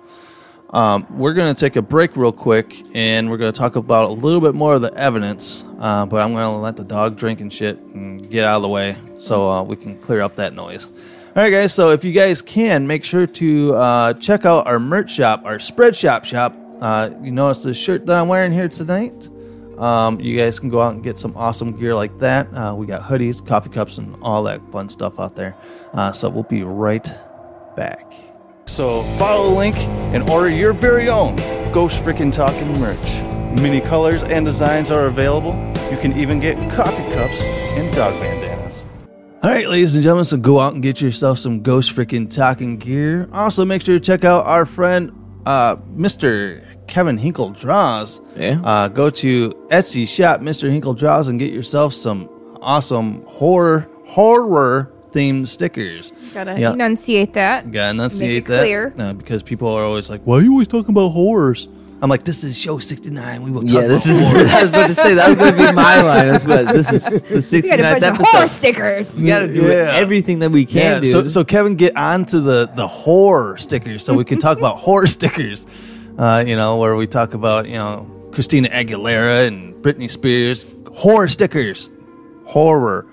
Um, 0.71 1.05
we're 1.17 1.33
going 1.33 1.53
to 1.53 1.59
take 1.59 1.75
a 1.75 1.81
break 1.81 2.15
real 2.15 2.31
quick 2.31 2.83
and 2.95 3.29
we're 3.29 3.37
going 3.37 3.51
to 3.51 3.57
talk 3.59 3.75
about 3.75 4.09
a 4.09 4.13
little 4.13 4.39
bit 4.39 4.55
more 4.55 4.73
of 4.73 4.81
the 4.81 4.93
evidence, 4.95 5.63
uh, 5.79 6.05
but 6.05 6.21
I'm 6.21 6.31
going 6.33 6.43
to 6.45 6.57
let 6.57 6.77
the 6.77 6.85
dog 6.85 7.17
drink 7.17 7.41
and 7.41 7.51
shit 7.53 7.77
and 7.77 8.27
get 8.29 8.45
out 8.45 8.55
of 8.57 8.61
the 8.63 8.69
way 8.69 8.95
so 9.19 9.51
uh, 9.51 9.63
we 9.63 9.75
can 9.75 9.97
clear 9.99 10.21
up 10.21 10.35
that 10.37 10.53
noise. 10.53 10.87
All 11.35 11.43
right, 11.43 11.49
guys, 11.49 11.73
so 11.73 11.89
if 11.91 12.03
you 12.03 12.13
guys 12.13 12.41
can, 12.41 12.87
make 12.87 13.03
sure 13.03 13.27
to 13.27 13.73
uh, 13.75 14.13
check 14.15 14.45
out 14.45 14.65
our 14.65 14.79
merch 14.79 15.11
shop, 15.13 15.41
our 15.45 15.59
spread 15.59 15.95
shop 15.95 16.25
shop. 16.25 16.55
Uh, 16.79 17.09
you 17.21 17.31
notice 17.31 17.63
the 17.63 17.73
shirt 17.73 18.05
that 18.07 18.15
I'm 18.15 18.27
wearing 18.27 18.51
here 18.51 18.67
tonight? 18.69 19.29
Um, 19.81 20.21
you 20.21 20.37
guys 20.37 20.59
can 20.59 20.69
go 20.69 20.79
out 20.79 20.93
and 20.93 21.03
get 21.03 21.17
some 21.17 21.35
awesome 21.35 21.71
gear 21.71 21.95
like 21.95 22.19
that. 22.19 22.53
Uh, 22.55 22.75
we 22.75 22.85
got 22.85 23.01
hoodies, 23.01 23.43
coffee 23.43 23.71
cups, 23.71 23.97
and 23.97 24.15
all 24.21 24.43
that 24.43 24.61
fun 24.71 24.89
stuff 24.89 25.19
out 25.19 25.35
there. 25.35 25.57
Uh, 25.91 26.11
so 26.11 26.29
we'll 26.29 26.43
be 26.43 26.61
right 26.61 27.09
back. 27.75 28.13
So 28.67 29.01
follow 29.17 29.49
the 29.49 29.55
link 29.55 29.75
and 30.13 30.29
order 30.29 30.49
your 30.49 30.73
very 30.73 31.09
own 31.09 31.35
Ghost 31.73 31.99
Freaking 32.03 32.31
Talking 32.31 32.79
merch. 32.79 33.23
Many 33.59 33.81
colors 33.81 34.21
and 34.23 34.45
designs 34.45 34.91
are 34.91 35.07
available. 35.07 35.53
You 35.89 35.97
can 35.97 36.15
even 36.17 36.39
get 36.39 36.57
coffee 36.71 37.11
cups 37.13 37.41
and 37.43 37.93
dog 37.95 38.13
bandanas. 38.21 38.85
All 39.43 39.49
right, 39.49 39.67
ladies 39.67 39.95
and 39.95 40.03
gentlemen, 40.03 40.25
so 40.25 40.37
go 40.37 40.59
out 40.59 40.73
and 40.73 40.83
get 40.83 41.01
yourself 41.01 41.39
some 41.39 41.63
Ghost 41.63 41.95
Freaking 41.95 42.31
Talking 42.31 42.77
gear. 42.77 43.27
Also, 43.33 43.65
make 43.65 43.81
sure 43.81 43.95
to 43.95 43.99
check 43.99 44.23
out 44.23 44.45
our 44.45 44.67
friend, 44.67 45.11
uh, 45.47 45.77
Mr. 45.77 46.70
Kevin 46.91 47.17
Hinkle 47.17 47.51
Draws. 47.51 48.19
Yeah. 48.35 48.59
Uh, 48.63 48.87
go 48.89 49.09
to 49.09 49.51
Etsy 49.71 50.05
shop, 50.07 50.41
Mr. 50.41 50.69
Hinkle 50.69 50.93
Draws, 50.93 51.29
and 51.29 51.39
get 51.39 51.51
yourself 51.53 51.93
some 51.93 52.29
awesome 52.61 53.23
horror 53.27 53.87
horror 54.05 54.91
themed 55.13 55.47
stickers. 55.47 56.11
Gotta 56.33 56.59
Yeah. 56.59 56.73
enunciate 56.73 57.33
that. 57.33 57.71
Gotta 57.71 57.91
enunciate 57.91 58.29
Make 58.29 58.43
it 58.43 58.47
that. 58.49 58.59
clear. 58.59 58.93
Uh, 58.99 59.13
because 59.13 59.41
people 59.41 59.69
are 59.69 59.85
always 59.85 60.09
like, 60.09 60.21
why 60.25 60.37
are 60.37 60.41
you 60.41 60.51
always 60.51 60.67
talking 60.67 60.89
about 60.93 61.09
horrors? 61.09 61.69
I'm 62.01 62.09
like, 62.09 62.23
this 62.23 62.43
is 62.43 62.57
show 62.59 62.77
69. 62.79 63.43
We 63.43 63.51
will 63.51 63.61
talk 63.61 63.71
Yeah, 63.83 63.87
this 63.87 64.05
about 64.05 64.17
is. 64.17 64.27
horrors. 64.31 64.51
I 64.53 64.61
was 64.63 64.69
about 64.69 64.87
to 64.87 64.95
say 64.95 65.13
that 65.13 65.29
was 65.29 65.37
going 65.37 65.51
to 65.53 65.57
be 65.67 65.71
my 65.71 66.01
line. 66.01 66.27
I 66.29 66.31
was 66.33 66.43
about, 66.43 66.73
this 66.73 66.91
is 66.91 67.03
the 67.51 67.61
We 67.61 67.61
got 67.69 67.79
a 67.79 67.83
69th 67.83 68.01
bunch 68.01 68.19
of 68.19 68.25
horror 68.27 68.47
stickers. 68.49 69.15
We 69.15 69.27
got 69.27 69.39
to 69.39 69.53
do 69.53 69.61
Yeah. 69.61 69.93
everything 69.93 70.39
that 70.39 70.49
we 70.51 70.61
yeah, 70.65 70.93
can 70.93 71.01
do. 71.03 71.07
so, 71.07 71.27
so 71.29 71.43
Kevin, 71.45 71.75
get 71.75 71.95
onto 71.95 72.41
the, 72.41 72.69
the 72.75 72.87
horror 72.87 73.55
stickers 73.57 74.03
so 74.03 74.13
we 74.13 74.25
can 74.25 74.39
talk 74.39 74.57
about 74.63 74.77
horror 74.77 75.07
stickers. 75.07 75.65
Uh, 76.21 76.43
you 76.45 76.55
know, 76.55 76.77
where 76.77 76.95
we 76.95 77.07
talk 77.07 77.33
about, 77.33 77.67
you 77.67 77.73
know, 77.75 78.07
Christina 78.31 78.69
Aguilera 78.69 79.47
and 79.47 79.73
Britney 79.83 80.09
Spears. 80.09 80.65
Horror 80.93 81.27
stickers. 81.27 81.89
Horror. 82.45 83.07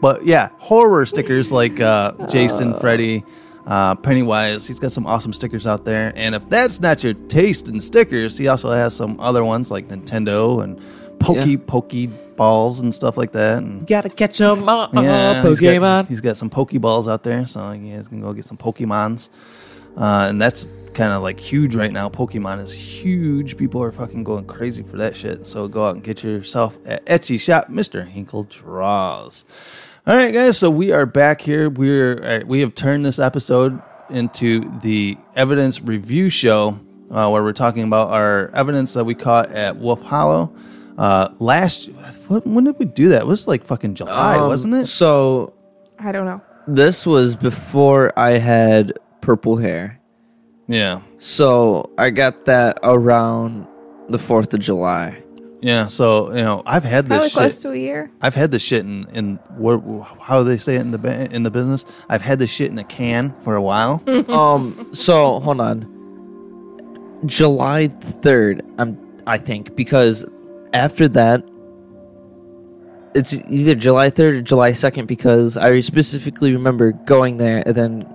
But 0.00 0.24
yeah, 0.24 0.48
horror 0.58 1.04
stickers 1.04 1.52
like 1.52 1.78
uh, 1.80 2.12
Jason, 2.28 2.78
Freddy, 2.80 3.22
uh, 3.66 3.96
Pennywise. 3.96 4.66
He's 4.66 4.78
got 4.80 4.92
some 4.92 5.04
awesome 5.04 5.32
stickers 5.34 5.66
out 5.66 5.84
there. 5.84 6.12
And 6.16 6.34
if 6.34 6.48
that's 6.48 6.80
not 6.80 7.04
your 7.04 7.12
taste 7.12 7.68
in 7.68 7.80
stickers, 7.82 8.38
he 8.38 8.48
also 8.48 8.70
has 8.70 8.96
some 8.96 9.20
other 9.20 9.44
ones 9.44 9.70
like 9.70 9.88
Nintendo 9.88 10.62
and 10.64 10.80
Pokey 11.20 11.50
Yeah. 11.52 11.56
Pokey 11.66 12.06
balls 12.06 12.80
and 12.80 12.94
stuff 12.94 13.16
like 13.18 13.32
that. 13.32 13.58
And 13.58 13.86
Gotta 13.86 14.08
catch 14.08 14.38
them 14.38 14.66
all, 14.68 14.88
yeah, 14.94 15.42
he's 15.42 15.60
got- 15.60 15.66
Pokemon. 15.76 16.08
he's 16.08 16.20
got 16.22 16.36
some 16.38 16.48
Pokeballs 16.50 17.10
out 17.12 17.24
there, 17.24 17.46
so 17.46 17.72
you 17.72 17.94
guys 17.94 18.08
can 18.08 18.20
go 18.22 18.32
get 18.32 18.44
some 18.46 18.56
Pokemons. 18.56 19.28
Uh, 19.96 20.26
and 20.30 20.40
that's 20.40 20.66
kind 20.94 21.12
of 21.12 21.22
like 21.22 21.38
huge 21.40 21.74
right 21.74 21.92
now. 21.92 22.08
Pokemon 22.08 22.62
is 22.62 22.72
huge. 22.72 23.56
People 23.56 23.82
are 23.82 23.92
fucking 23.92 24.24
going 24.24 24.46
crazy 24.46 24.82
for 24.82 24.96
that 24.98 25.16
shit. 25.16 25.46
So 25.46 25.68
go 25.68 25.86
out 25.88 25.94
and 25.96 26.04
get 26.04 26.22
yourself 26.22 26.78
at 26.86 27.04
Etsy 27.06 27.38
shop, 27.40 27.68
Mr. 27.68 28.06
Hinkle 28.06 28.44
Draws. 28.44 29.44
All 30.06 30.16
right, 30.16 30.32
guys. 30.32 30.58
So 30.58 30.70
we 30.70 30.92
are 30.92 31.06
back 31.06 31.40
here. 31.40 31.68
We're 31.68 32.22
uh, 32.22 32.44
we 32.46 32.60
have 32.60 32.74
turned 32.74 33.04
this 33.04 33.18
episode 33.18 33.80
into 34.10 34.70
the 34.80 35.16
evidence 35.34 35.80
review 35.80 36.28
show, 36.30 36.78
uh, 37.10 37.28
where 37.30 37.42
we're 37.42 37.52
talking 37.54 37.84
about 37.84 38.10
our 38.10 38.50
evidence 38.54 38.92
that 38.94 39.04
we 39.04 39.14
caught 39.14 39.50
at 39.52 39.76
Wolf 39.76 40.02
Hollow. 40.02 40.54
Uh, 40.98 41.28
last, 41.40 41.86
what, 42.28 42.46
when 42.46 42.64
did 42.64 42.78
we 42.78 42.84
do 42.84 43.08
that? 43.08 43.22
It 43.22 43.26
was 43.26 43.48
like 43.48 43.64
fucking 43.64 43.94
July, 43.94 44.36
Um, 44.36 44.48
wasn't 44.48 44.74
it? 44.74 44.86
So 44.86 45.54
I 45.98 46.12
don't 46.12 46.26
know. 46.26 46.40
this 46.68 47.06
was 47.06 47.34
before 47.34 48.16
I 48.18 48.32
had 48.38 48.92
purple 49.22 49.56
hair. 49.56 50.00
Yeah. 50.66 51.02
So 51.18 51.90
I 51.98 52.10
got 52.10 52.46
that 52.46 52.78
around 52.82 53.66
the 54.08 54.18
4th 54.18 54.54
of 54.54 54.60
July. 54.60 55.22
Yeah, 55.60 55.86
so 55.86 56.28
you 56.28 56.42
know, 56.42 56.62
I've 56.66 56.84
had 56.84 57.06
this 57.06 57.08
Probably 57.16 57.28
shit. 57.30 57.36
close 57.38 57.58
to 57.62 57.70
a 57.70 57.76
year. 57.76 58.10
I've 58.20 58.34
had 58.34 58.50
this 58.50 58.62
shit 58.62 58.84
in 58.84 59.06
in 59.14 59.36
what 59.56 59.78
how 60.20 60.40
do 60.40 60.44
they 60.44 60.58
say 60.58 60.76
it 60.76 60.80
in 60.80 60.90
the 60.90 60.98
ba- 60.98 61.30
in 61.34 61.42
the 61.42 61.50
business? 61.50 61.86
I've 62.06 62.20
had 62.20 62.38
this 62.38 62.50
shit 62.50 62.70
in 62.70 62.78
a 62.78 62.84
can 62.84 63.34
for 63.40 63.54
a 63.56 63.62
while. 63.62 64.02
um. 64.28 64.90
So 64.92 65.40
hold 65.40 65.62
on. 65.62 67.22
July 67.24 67.88
third. 67.88 68.62
I'm. 68.76 68.98
I 69.26 69.38
think 69.38 69.74
because 69.74 70.26
after 70.74 71.08
that, 71.08 71.42
it's 73.14 73.32
either 73.48 73.74
July 73.74 74.10
third 74.10 74.34
or 74.34 74.42
July 74.42 74.72
second. 74.72 75.06
Because 75.06 75.56
I 75.56 75.80
specifically 75.80 76.52
remember 76.52 76.92
going 76.92 77.38
there 77.38 77.62
and 77.64 77.74
then 77.74 78.13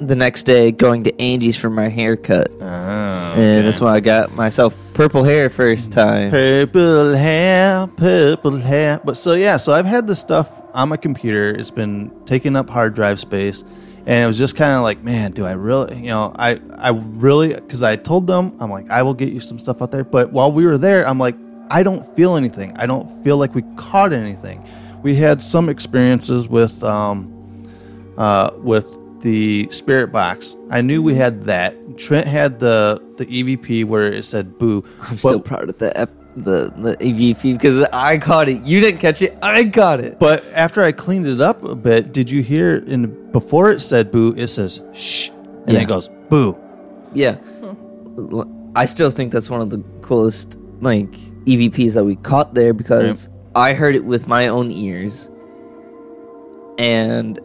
the 0.00 0.14
next 0.16 0.44
day 0.44 0.70
going 0.70 1.04
to 1.04 1.20
Angie's 1.20 1.56
for 1.56 1.70
my 1.70 1.88
haircut, 1.88 2.48
Oh, 2.60 2.64
and 2.64 3.66
that's 3.66 3.80
when 3.80 3.92
I 3.92 4.00
got 4.00 4.32
myself 4.34 4.76
purple 4.94 5.24
hair 5.24 5.50
first 5.50 5.92
time. 5.92 6.30
Purple 6.30 7.14
hair, 7.14 7.86
purple 7.88 8.56
hair. 8.56 9.00
But 9.04 9.16
so 9.16 9.32
yeah, 9.34 9.56
so 9.56 9.72
I've 9.72 9.86
had 9.86 10.06
this 10.06 10.20
stuff 10.20 10.62
on 10.74 10.88
my 10.88 10.96
computer. 10.96 11.50
It's 11.50 11.70
been 11.70 12.10
taking 12.26 12.54
up 12.56 12.70
hard 12.70 12.94
drive 12.94 13.18
space, 13.20 13.62
and 14.06 14.24
it 14.24 14.26
was 14.26 14.38
just 14.38 14.56
kind 14.56 14.72
of 14.74 14.82
like, 14.82 15.02
man, 15.02 15.32
do 15.32 15.44
I 15.44 15.52
really? 15.52 15.96
You 15.96 16.08
know, 16.10 16.32
I 16.36 16.60
I 16.76 16.90
really 16.90 17.54
because 17.54 17.82
I 17.82 17.96
told 17.96 18.26
them 18.26 18.56
I'm 18.60 18.70
like 18.70 18.90
I 18.90 19.02
will 19.02 19.14
get 19.14 19.32
you 19.32 19.40
some 19.40 19.58
stuff 19.58 19.82
out 19.82 19.90
there. 19.90 20.04
But 20.04 20.32
while 20.32 20.52
we 20.52 20.64
were 20.66 20.78
there, 20.78 21.06
I'm 21.06 21.18
like 21.18 21.36
I 21.70 21.82
don't 21.82 22.04
feel 22.16 22.36
anything. 22.36 22.76
I 22.76 22.86
don't 22.86 23.08
feel 23.24 23.36
like 23.36 23.54
we 23.54 23.62
caught 23.76 24.12
anything. 24.12 24.64
We 25.02 25.14
had 25.16 25.42
some 25.42 25.68
experiences 25.68 26.48
with 26.48 26.82
um 26.84 27.34
uh 28.16 28.50
with 28.58 28.96
the 29.20 29.68
spirit 29.70 30.12
box. 30.12 30.56
I 30.70 30.80
knew 30.80 31.02
we 31.02 31.14
had 31.14 31.44
that. 31.44 31.74
Trent 31.98 32.26
had 32.26 32.58
the 32.60 33.02
the 33.16 33.26
EVP 33.26 33.84
where 33.84 34.12
it 34.12 34.24
said 34.24 34.58
boo. 34.58 34.84
I'm 35.02 35.18
still 35.18 35.40
proud 35.40 35.68
of 35.68 35.78
the 35.78 35.96
ep- 35.98 36.10
the 36.36 36.72
the 36.76 36.96
EVP 37.00 37.54
because 37.54 37.82
I 37.92 38.18
caught 38.18 38.48
it. 38.48 38.62
You 38.62 38.80
didn't 38.80 39.00
catch 39.00 39.20
it. 39.22 39.36
I 39.42 39.68
caught 39.68 40.00
it. 40.00 40.18
But 40.20 40.44
after 40.54 40.82
I 40.82 40.92
cleaned 40.92 41.26
it 41.26 41.40
up 41.40 41.64
a 41.64 41.74
bit, 41.74 42.12
did 42.12 42.30
you 42.30 42.42
hear 42.42 42.76
in 42.76 43.30
before 43.32 43.72
it 43.72 43.80
said 43.80 44.10
boo, 44.12 44.34
it 44.36 44.48
says 44.48 44.80
shh, 44.94 45.30
and 45.66 45.72
Yeah. 45.72 45.80
it 45.80 45.88
goes 45.88 46.08
boo. 46.28 46.56
Yeah. 47.12 47.36
I 48.76 48.84
still 48.84 49.10
think 49.10 49.32
that's 49.32 49.50
one 49.50 49.60
of 49.60 49.70
the 49.70 49.82
coolest 50.02 50.58
like 50.80 51.10
EVPs 51.46 51.94
that 51.94 52.04
we 52.04 52.14
caught 52.16 52.54
there 52.54 52.72
because 52.72 53.28
I 53.56 53.72
heard 53.72 53.96
it 53.96 54.04
with 54.04 54.28
my 54.28 54.46
own 54.48 54.70
ears 54.70 55.28
and 56.78 57.40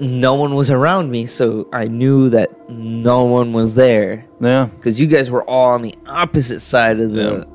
no 0.00 0.34
one 0.34 0.54
was 0.54 0.70
around 0.70 1.10
me 1.10 1.26
so 1.26 1.68
I 1.72 1.86
knew 1.86 2.30
that 2.30 2.68
no 2.70 3.24
one 3.24 3.52
was 3.52 3.74
there. 3.74 4.26
Yeah. 4.40 4.68
Cuz 4.80 4.98
you 4.98 5.06
guys 5.06 5.30
were 5.30 5.44
all 5.44 5.74
on 5.74 5.82
the 5.82 5.94
opposite 6.06 6.60
side 6.60 6.98
of 7.00 7.12
the 7.12 7.46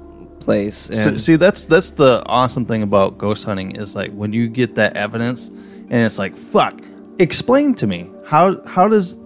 place. 0.46 0.76
So, 0.94 1.18
see, 1.18 1.36
that's 1.36 1.66
that's 1.66 1.90
the 1.90 2.24
awesome 2.28 2.66
thing 2.66 2.84
about 2.84 3.18
ghost 3.18 3.44
hunting 3.44 3.76
is 3.76 3.96
like 3.96 4.12
when 4.14 4.32
you 4.32 4.48
get 4.48 4.76
that 4.76 4.96
evidence, 4.96 5.50
and 5.50 6.06
it's 6.06 6.20
like 6.20 6.38
fuck. 6.38 6.80
Explain 7.20 7.74
to 7.76 7.88
me 7.88 8.10
how 8.26 8.62
how 8.66 8.88
does 8.88 9.18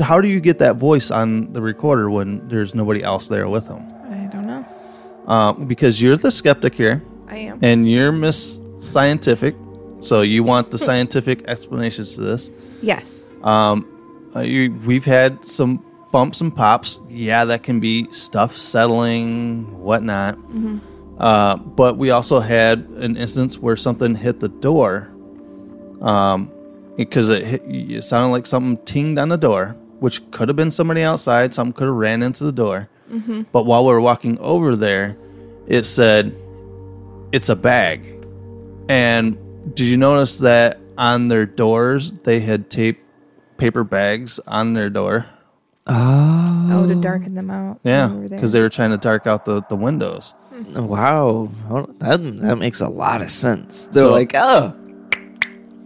how 0.00 0.20
do 0.20 0.28
you 0.28 0.40
get 0.40 0.58
that 0.58 0.76
voice 0.76 1.10
on 1.10 1.52
the 1.52 1.60
recorder 1.60 2.10
when 2.10 2.46
there's 2.48 2.74
nobody 2.74 3.02
else 3.02 3.28
there 3.28 3.48
with 3.48 3.68
them? 3.68 3.86
I 4.10 4.26
don't 4.32 4.46
know. 4.46 4.64
Uh, 5.26 5.52
because 5.52 6.00
you're 6.00 6.16
the 6.16 6.30
skeptic 6.30 6.74
here. 6.74 7.02
I 7.28 7.36
am. 7.36 7.58
And 7.62 7.90
you're 7.90 8.12
Miss 8.12 8.58
Scientific, 8.78 9.54
so 10.02 10.22
you 10.22 10.42
want 10.44 10.70
the 10.70 10.78
scientific 10.78 11.42
explanations 11.48 12.16
to 12.16 12.22
this. 12.22 12.50
Yes. 12.82 13.30
Um, 13.42 13.86
uh, 14.34 14.40
you, 14.40 14.72
we've 14.84 15.04
had 15.04 15.44
some 15.44 15.84
bumps 16.10 16.40
and 16.40 16.54
pops. 16.54 16.98
Yeah, 17.08 17.44
that 17.46 17.62
can 17.62 17.80
be 17.80 18.10
stuff 18.12 18.56
settling, 18.56 19.80
whatnot. 19.80 20.36
Mhm. 20.38 20.80
Uh, 21.18 21.56
but 21.56 21.96
we 21.98 22.10
also 22.10 22.40
had 22.40 22.80
an 22.96 23.16
instance 23.16 23.58
where 23.58 23.76
something 23.76 24.14
hit 24.14 24.40
the 24.40 24.48
door. 24.48 25.08
Um, 26.00 26.50
because 26.96 27.30
it 27.30 27.44
hit, 27.44 27.62
it 27.66 28.02
sounded 28.04 28.32
like 28.32 28.46
something 28.46 28.76
tinged 28.84 29.18
on 29.18 29.28
the 29.28 29.38
door, 29.38 29.76
which 30.00 30.28
could 30.30 30.48
have 30.48 30.56
been 30.56 30.70
somebody 30.70 31.02
outside. 31.02 31.54
Something 31.54 31.72
could 31.72 31.86
have 31.86 31.94
ran 31.94 32.22
into 32.22 32.44
the 32.44 32.52
door. 32.52 32.88
Mhm. 33.12 33.46
But 33.52 33.64
while 33.66 33.84
we 33.86 33.92
were 33.92 34.00
walking 34.00 34.38
over 34.40 34.74
there, 34.76 35.16
it 35.66 35.84
said, 35.86 36.32
"It's 37.30 37.48
a 37.48 37.56
bag." 37.56 38.04
And 38.88 39.36
did 39.74 39.84
you 39.86 39.96
notice 39.96 40.36
that 40.38 40.78
on 40.98 41.28
their 41.28 41.46
doors 41.46 42.12
they 42.12 42.40
had 42.40 42.70
taped 42.70 43.02
paper 43.56 43.84
bags 43.84 44.38
on 44.46 44.74
their 44.74 44.90
door? 44.90 45.26
Oh, 45.86 46.68
Oh, 46.74 46.86
to 46.86 46.94
darken 46.94 47.34
them 47.34 47.50
out. 47.50 47.80
Yeah, 47.84 48.08
we 48.08 48.14
were 48.22 48.28
there. 48.28 48.38
because 48.38 48.52
they 48.52 48.60
were 48.60 48.68
trying 48.70 48.90
to 48.90 48.96
dark 48.96 49.26
out 49.26 49.44
the, 49.44 49.62
the 49.68 49.76
windows. 49.76 50.32
Wow, 50.74 51.48
Hold- 51.68 51.98
that 52.00 52.18
that 52.38 52.56
makes 52.56 52.80
a 52.80 52.88
lot 52.88 53.20
of 53.22 53.30
sense. 53.30 53.86
They're 53.88 54.04
So- 54.04 54.10
like, 54.12 54.32
oh, 54.34 54.74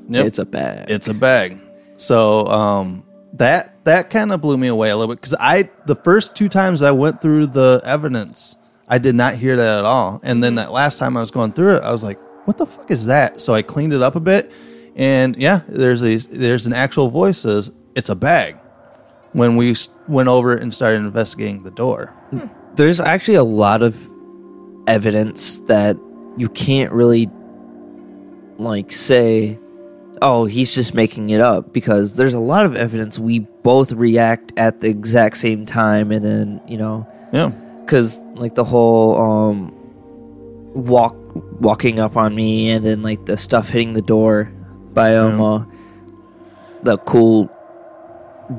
Yep. 0.09 0.27
it's 0.27 0.39
a 0.39 0.45
bag. 0.45 0.91
It's 0.91 1.09
a 1.09 1.15
bag. 1.15 1.59
So 1.97 2.47
um, 2.47 3.03
that 3.35 3.83
that 3.85 4.11
kind 4.11 4.33
of 4.33 4.41
blew 4.41 4.57
me 4.57 4.69
away 4.69 4.91
a 4.91 4.97
little 4.97 5.13
bit 5.15 5.21
because 5.21 5.35
I 5.41 5.71
the 5.87 5.97
first 5.97 6.37
two 6.37 6.49
times 6.49 6.83
I 6.83 6.91
went 6.93 7.21
through 7.21 7.49
the 7.49 7.81
evidence, 7.85 8.55
I 8.89 8.99
did 8.99 9.15
not 9.17 9.35
hear 9.37 9.57
that 9.57 9.79
at 9.81 9.85
all. 9.85 10.21
And 10.23 10.45
then 10.45 10.57
that 10.57 10.71
last 10.73 10.99
time 10.99 11.17
I 11.17 11.21
was 11.21 11.31
going 11.31 11.53
through 11.53 11.77
it, 11.77 11.83
I 11.83 11.91
was 11.91 12.05
like, 12.05 12.19
"What 12.47 12.57
the 12.57 12.67
fuck 12.67 12.91
is 12.91 13.07
that?" 13.07 13.41
So 13.41 13.53
I 13.55 13.61
cleaned 13.63 13.93
it 13.93 14.03
up 14.03 14.17
a 14.17 14.21
bit, 14.21 14.51
and 14.97 15.37
yeah, 15.37 15.61
there's 15.69 16.03
a 16.03 16.17
there's 16.17 16.67
an 16.67 16.73
actual 16.73 17.11
voice 17.11 17.39
says 17.39 17.71
it's 17.95 18.09
a 18.09 18.15
bag. 18.15 18.57
When 19.33 19.57
we 19.57 19.77
went 20.09 20.29
over 20.31 20.57
and 20.57 20.73
started 20.73 20.99
investigating 21.01 21.63
the 21.63 21.71
door, 21.71 22.15
There's 22.77 23.01
actually 23.01 23.35
a 23.35 23.45
lot 23.45 23.83
of 23.83 23.99
evidence 24.87 25.59
that 25.61 25.97
you 26.37 26.49
can't 26.49 26.93
really 26.93 27.31
like 28.59 28.93
say, 28.93 29.59
oh, 30.23 30.45
he's 30.47 30.75
just 30.75 30.95
making 30.95 31.31
it 31.31 31.41
up 31.41 31.73
because 31.73 32.15
there's 32.15 32.35
a 32.35 32.41
lot 32.41 32.65
of 32.65 32.77
evidence 32.77 33.19
we 33.19 33.41
both 33.41 33.93
react 33.93 34.53
at 34.57 34.81
the 34.81 34.89
exact 34.89 35.37
same 35.37 35.67
time, 35.67 36.11
and 36.13 36.25
then 36.25 36.61
you 36.67 36.79
know, 36.79 37.07
yeah, 37.33 37.51
because 37.85 38.19
like 38.35 38.55
the 38.55 38.65
whole 38.65 39.21
um 39.21 39.73
walk 40.75 41.15
walking 41.61 41.99
up 41.99 42.17
on 42.17 42.35
me, 42.35 42.71
and 42.71 42.85
then 42.85 43.03
like 43.03 43.25
the 43.27 43.37
stuff 43.37 43.71
hitting 43.71 43.93
the 43.93 44.03
door 44.03 44.53
by 44.93 45.17
um 45.17 45.41
uh, 45.41 45.65
the 46.83 46.99
cool 46.99 47.51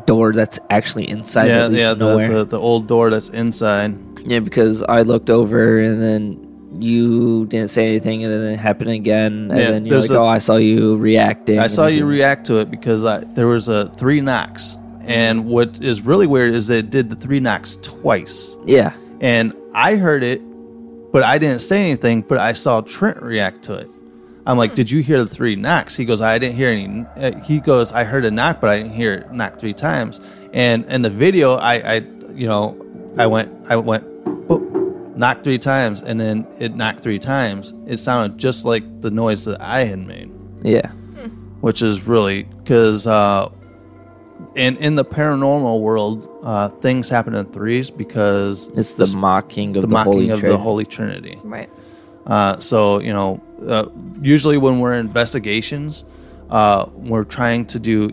door 0.05 0.33
that's 0.33 0.59
actually 0.69 1.09
inside 1.09 1.47
yeah, 1.47 1.67
yeah, 1.69 1.93
the, 1.93 2.17
the 2.27 2.45
the 2.45 2.59
old 2.59 2.87
door 2.87 3.09
that's 3.09 3.29
inside. 3.29 3.95
Yeah, 4.25 4.39
because 4.39 4.83
I 4.83 5.03
looked 5.03 5.29
over 5.29 5.79
and 5.79 6.01
then 6.01 6.43
you 6.79 7.45
didn't 7.47 7.69
say 7.69 7.87
anything, 7.87 8.23
and 8.23 8.33
then 8.33 8.53
it 8.53 8.57
happened 8.59 8.91
again, 8.91 9.49
and 9.49 9.59
Yeah, 9.59 9.71
then 9.71 9.85
you're 9.85 10.01
like, 10.01 10.09
a- 10.09 10.19
"Oh, 10.19 10.27
I 10.27 10.39
saw 10.39 10.57
you 10.57 10.97
reacting." 10.97 11.59
I 11.59 11.67
saw 11.67 11.87
you 11.87 12.05
react 12.05 12.47
to 12.47 12.59
it 12.59 12.69
because 12.69 13.05
I, 13.05 13.19
there 13.23 13.47
was 13.47 13.69
a 13.69 13.89
three 13.91 14.19
knocks, 14.21 14.77
and 15.01 15.45
what 15.45 15.81
is 15.81 16.01
really 16.01 16.27
weird 16.27 16.53
is 16.53 16.67
that 16.67 16.77
it 16.77 16.89
did 16.89 17.09
the 17.09 17.15
three 17.15 17.39
knocks 17.39 17.77
twice. 17.77 18.55
Yeah. 18.65 18.91
and 19.21 19.55
I 19.73 19.95
heard 19.95 20.23
it, 20.23 20.41
but 21.17 21.23
I 21.23 21.39
didn't 21.39 21.61
say 21.61 21.81
anything. 21.81 22.21
But 22.21 22.37
I 22.37 22.53
saw 22.53 22.81
Trent 22.81 23.23
react 23.23 23.63
to 23.63 23.73
it. 23.73 23.89
I'm 24.45 24.55
like, 24.55 24.75
"Did 24.75 24.91
you 24.91 25.01
hear 25.01 25.23
the 25.23 25.27
three 25.27 25.55
knocks?" 25.55 25.95
He 25.95 26.05
goes, 26.05 26.21
"I 26.21 26.37
didn't 26.37 26.57
hear 26.57 26.69
any." 26.69 27.07
uh, 27.17 27.39
He 27.43 27.59
goes, 27.59 27.91
"I 27.91 28.03
heard 28.03 28.23
a 28.23 28.29
knock, 28.29 28.61
but 28.61 28.69
I 28.69 28.77
didn't 28.77 28.91
hear 28.93 29.13
it 29.15 29.31
knock 29.33 29.57
three 29.57 29.73
times." 29.73 30.21
And 30.53 30.85
in 30.85 31.01
the 31.01 31.09
video, 31.09 31.55
I, 31.55 31.73
I, 31.95 31.95
you 32.35 32.45
know, 32.47 32.77
I 33.17 33.25
went, 33.25 33.49
I 33.67 33.77
went, 33.77 34.03
boop, 34.47 35.17
knock 35.17 35.43
three 35.43 35.57
times, 35.57 36.01
and 36.01 36.19
then 36.19 36.45
it 36.59 36.75
knocked 36.75 36.99
three 36.99 37.17
times. 37.17 37.73
It 37.87 37.97
sounded 37.97 38.37
just 38.37 38.63
like 38.63 38.83
the 39.01 39.09
noise 39.09 39.45
that 39.45 39.59
I 39.59 39.85
had 39.85 39.97
made 40.05 40.29
Yeah. 40.61 40.91
which 41.61 41.81
is 41.81 42.05
really 42.05 42.43
because 42.43 43.07
uh, 43.07 43.49
in 44.55 44.77
in 44.77 44.93
the 44.93 45.03
paranormal 45.05 45.81
world, 45.81 46.29
uh, 46.47 46.69
things 46.69 47.09
happen 47.09 47.35
in 47.35 47.45
threes 47.47 47.91
because 47.91 48.69
It's 48.69 48.93
the 48.93 49.13
mocking 49.17 49.75
of 49.75 49.81
the 49.81 49.89
mocking 49.89 50.13
Holy 50.13 50.29
of 50.29 50.39
the 50.39 50.47
Trinity. 50.47 50.63
Holy 50.63 50.85
Trinity. 50.85 51.39
Right. 51.43 51.69
Uh, 52.25 52.57
so 52.59 52.99
you 52.99 53.11
know, 53.11 53.43
uh, 53.67 53.87
usually 54.21 54.57
when 54.57 54.79
we're 54.79 54.93
in 54.93 55.01
investigations, 55.01 56.05
uh, 56.49 56.85
we're 56.93 57.25
trying 57.25 57.65
to 57.65 57.79
do 57.79 58.11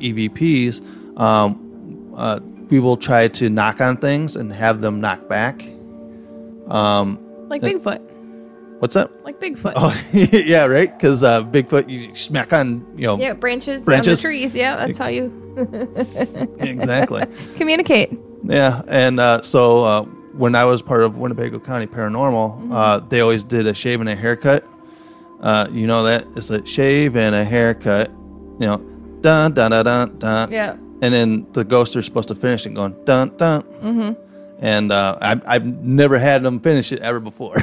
EVPs. 0.00 0.82
Um, 1.16 2.12
uh, 2.16 2.40
we 2.68 2.80
will 2.80 2.96
try 2.96 3.28
to 3.28 3.48
knock 3.48 3.80
on 3.80 3.98
things 3.98 4.34
and 4.34 4.52
have 4.52 4.80
them 4.80 5.00
knock 5.00 5.28
back. 5.28 5.62
Um, 6.66 7.20
Like 7.48 7.62
Bigfoot. 7.62 8.02
What's 8.78 8.94
that? 8.94 9.24
Like 9.24 9.40
Bigfoot. 9.40 9.72
Oh, 9.74 9.94
yeah, 10.12 10.66
right. 10.66 10.92
Because 10.96 11.22
uh, 11.22 11.42
Bigfoot, 11.44 11.88
you 11.88 12.14
smack 12.14 12.52
on, 12.52 12.86
you 12.96 13.06
know, 13.06 13.18
yeah, 13.18 13.32
branches, 13.32 13.84
branches. 13.84 14.08
on 14.08 14.14
the 14.16 14.20
trees. 14.22 14.54
Yeah, 14.54 14.76
that's 14.76 14.98
how 14.98 15.06
you 15.08 15.32
Exactly. 16.58 17.24
communicate. 17.56 18.18
Yeah, 18.44 18.82
and 18.86 19.18
uh, 19.18 19.42
so 19.42 19.84
uh, 19.84 20.02
when 20.02 20.54
I 20.54 20.64
was 20.64 20.82
part 20.82 21.02
of 21.02 21.16
Winnebago 21.16 21.58
County 21.58 21.86
Paranormal, 21.86 22.68
uh, 22.72 23.00
they 23.00 23.20
always 23.20 23.44
did 23.44 23.66
a 23.66 23.74
shave 23.74 24.00
and 24.00 24.08
a 24.08 24.14
haircut. 24.14 24.64
Uh, 25.40 25.68
you 25.70 25.86
know 25.86 26.02
that 26.04 26.26
it's 26.36 26.50
a 26.50 26.64
shave 26.66 27.16
and 27.16 27.34
a 27.34 27.44
haircut. 27.44 28.10
You 28.10 28.66
know, 28.66 28.78
dun 29.20 29.52
dun 29.54 29.70
dun 29.70 29.84
dun 29.84 30.18
dun. 30.18 30.52
Yeah. 30.52 30.76
And 31.02 31.12
then 31.12 31.46
the 31.52 31.62
ghosts 31.64 31.94
are 31.96 32.02
supposed 32.02 32.28
to 32.28 32.34
finish 32.34 32.66
it 32.66 32.74
going 32.74 32.96
dun 33.04 33.36
dun. 33.36 33.62
Mm-hmm. 33.62 34.25
And 34.60 34.90
uh, 34.92 35.18
I've, 35.20 35.42
I've 35.46 35.66
never 35.66 36.18
had 36.18 36.42
them 36.42 36.60
finish 36.60 36.92
it 36.92 37.00
ever 37.00 37.20
before. 37.20 37.56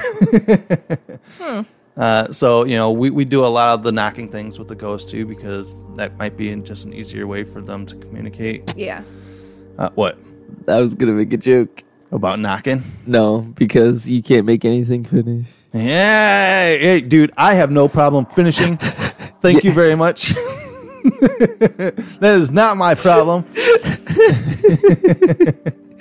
uh, 1.97 2.32
so 2.32 2.63
you 2.65 2.75
know, 2.75 2.91
we, 2.91 3.10
we 3.10 3.25
do 3.25 3.45
a 3.45 3.47
lot 3.47 3.73
of 3.73 3.84
the 3.84 3.91
knocking 3.91 4.29
things 4.29 4.60
with 4.60 4.67
the 4.67 4.75
ghost 4.75 5.10
too 5.10 5.25
because 5.25 5.75
that 5.95 6.17
might 6.17 6.38
be 6.38 6.53
just 6.58 6.86
an 6.86 6.93
easier 6.93 7.27
way 7.27 7.43
for 7.43 7.62
them 7.62 7.86
to 7.88 7.95
communicate. 7.95 8.75
Yeah. 8.75 9.01
Uh, 9.77 9.89
what 9.95 10.19
I 10.67 10.82
was 10.82 10.95
gonna 10.95 11.13
make 11.13 11.34
a 11.34 11.38
joke. 11.38 11.84
about 12.12 12.39
knocking? 12.39 12.84
No, 13.08 13.41
because 13.41 14.10
you 14.10 14.21
can't 14.21 14.45
make 14.45 14.65
anything 14.65 15.03
finish. 15.03 15.47
Yeah, 15.73 16.75
hey, 16.75 17.01
dude, 17.01 17.32
I 17.36 17.56
have 17.56 17.71
no 17.71 17.88
problem 17.88 18.27
finishing. 18.27 18.77
Thank 18.77 19.63
you 19.63 19.71
very 19.82 19.95
much. 19.95 20.34
that 21.03 22.34
is 22.36 22.51
not 22.51 22.77
my 22.77 22.93
problem. 22.93 23.45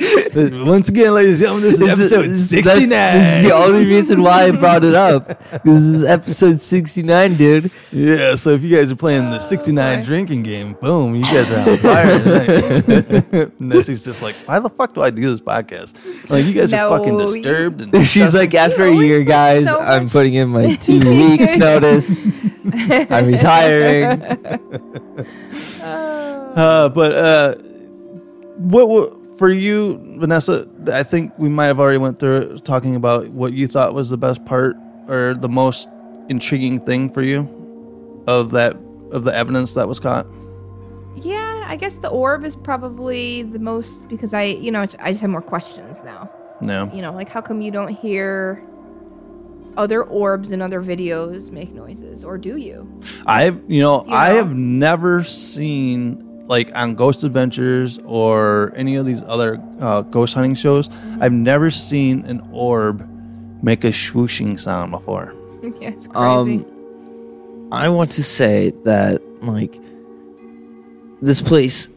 Once 0.35 0.89
again, 0.89 1.15
ladies 1.15 1.33
and 1.33 1.41
gentlemen, 1.41 1.63
this 1.63 1.81
is 1.81 1.89
episode 1.89 2.25
is- 2.31 2.49
69. 2.51 2.89
This 2.89 3.35
is 3.37 3.43
the 3.45 3.53
only 3.55 3.87
reason 3.87 4.23
why 4.23 4.45
I 4.47 4.51
brought 4.51 4.83
it 4.85 4.95
up. 4.95 5.29
This 5.63 5.81
is 5.83 6.05
episode 6.05 6.61
69, 6.61 7.37
dude. 7.37 7.71
Yeah, 7.93 8.35
so 8.35 8.51
if 8.51 8.63
you 8.63 8.75
guys 8.77 8.91
are 8.91 8.97
playing 8.97 9.31
the 9.31 9.39
69 9.39 10.01
boy. 10.01 10.07
drinking 10.07 10.43
game, 10.43 10.73
boom, 10.81 11.15
you 11.15 11.23
guys 11.25 11.51
are 11.51 11.71
on 11.71 11.77
fire 11.79 12.19
tonight. 12.21 13.53
Nessie's 13.61 14.05
just 14.05 14.23
like, 14.23 14.35
why 14.47 14.59
the 14.59 14.71
fuck 14.71 14.95
do 14.95 15.03
I 15.03 15.11
do 15.11 15.21
this 15.29 15.41
podcast? 15.41 15.95
Like, 16.29 16.47
you 16.47 16.53
guys 16.55 16.73
are 16.73 16.99
fucking 16.99 17.19
disturbed. 17.19 17.83
And 17.83 18.07
She's 18.13 18.35
like, 18.35 18.55
after 18.55 18.85
a 18.85 18.95
year, 18.95 19.23
guys, 19.23 19.67
so 19.67 19.79
I'm 19.79 20.09
putting 20.09 20.35
in 20.35 20.49
my 20.49 20.75
two 20.77 20.99
weeks 20.99 21.57
notice. 21.57 22.25
I'm 22.25 23.27
retiring. 23.27 24.23
Uh, 25.81 26.89
but 26.91 27.13
uh, 27.13 27.55
what, 28.57 28.89
what 28.89 29.22
for 29.39 29.51
you, 29.51 29.99
Vanessa? 30.19 30.67
I 30.93 31.03
think 31.03 31.33
we 31.39 31.49
might 31.49 31.67
have 31.67 31.81
already 31.81 31.99
went 31.99 32.19
through 32.19 32.37
it, 32.39 32.65
talking 32.65 32.97
about 32.97 33.29
what 33.29 33.53
you 33.53 33.67
thought 33.67 33.95
was 33.95 34.11
the 34.11 34.19
best 34.19 34.45
part 34.45 34.77
or 35.09 35.35
the 35.35 35.49
most 35.49 35.89
intriguing 36.29 36.81
thing 36.81 37.11
for 37.11 37.23
you 37.23 37.49
of 38.27 38.51
that 38.53 38.77
of 39.11 39.25
the 39.25 39.35
evidence 39.35 39.75
that 39.75 39.89
was 39.89 40.01
caught. 40.01 40.27
Yeah, 41.17 41.65
I 41.67 41.77
guess 41.77 41.97
the 41.97 42.09
orb 42.09 42.45
is 42.45 42.57
probably 42.57 43.43
the 43.43 43.59
most 43.59 44.09
because 44.09 44.33
I, 44.33 44.45
you 44.45 44.71
know, 44.71 44.81
I 44.99 45.11
just 45.13 45.21
have 45.21 45.31
more 45.31 45.43
questions 45.43 46.03
now. 46.03 46.31
No, 46.61 46.89
You 46.95 47.03
know, 47.03 47.13
like 47.13 47.29
how 47.29 47.41
come 47.41 47.61
you 47.61 47.73
don't 47.73 47.89
hear 47.89 48.63
other 49.77 50.05
orbs 50.05 50.53
in 50.53 50.63
other 50.63 50.81
videos 50.83 51.51
make 51.51 51.73
noises, 51.73 52.23
or 52.25 52.39
do 52.39 52.57
you? 52.57 52.89
I've 53.27 53.61
you 53.69 53.83
know 53.83 54.05
You 54.07 54.15
I 54.15 54.31
have 54.31 54.55
never 54.55 55.25
seen 55.25 56.32
like 56.53 56.71
on 56.77 56.95
Ghost 56.95 57.25
Adventures 57.25 57.99
or 58.05 58.75
any 58.77 58.97
of 58.97 59.07
these 59.07 59.23
other 59.23 59.59
uh, 59.81 60.03
ghost 60.03 60.35
hunting 60.35 60.55
shows. 60.55 60.89
Mm-hmm. 60.91 61.23
I've 61.23 61.33
never 61.33 61.71
seen 61.71 62.27
an 62.27 62.47
orb 62.53 63.09
make 63.63 63.85
a 63.85 63.89
swooshing 63.89 64.61
sound 64.61 64.91
before. 64.91 65.35
yeah, 65.81 65.89
it's 65.89 66.07
crazy. 66.09 66.59
Um, 66.67 67.69
I 67.73 67.89
want 67.89 68.11
to 68.13 68.23
say 68.23 68.71
that, 68.85 69.23
like, 69.43 69.81
this 71.23 71.41
place 71.41 71.89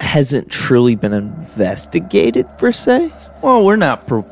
hasn't 0.00 0.50
truly 0.50 0.96
been 0.96 1.12
investigated, 1.12 2.48
per 2.58 2.72
se. 2.72 3.12
Well, 3.42 3.64
we're 3.64 3.76
not 3.76 4.08
pro. 4.08 4.26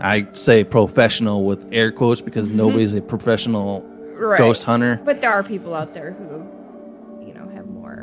I 0.00 0.26
say 0.32 0.64
professional 0.64 1.44
with 1.44 1.66
air 1.72 1.92
quotes 1.92 2.20
because 2.20 2.50
nobody's 2.50 2.92
a 2.92 3.00
professional 3.00 3.80
Mm-hmm. 4.14 4.22
right. 4.22 4.38
ghost 4.38 4.64
hunter. 4.64 5.00
But 5.04 5.20
there 5.20 5.32
are 5.32 5.42
people 5.42 5.74
out 5.74 5.92
there 5.94 6.12
who, 6.12 6.24
you 6.24 6.36
know, 6.36 6.40
have 6.42 6.53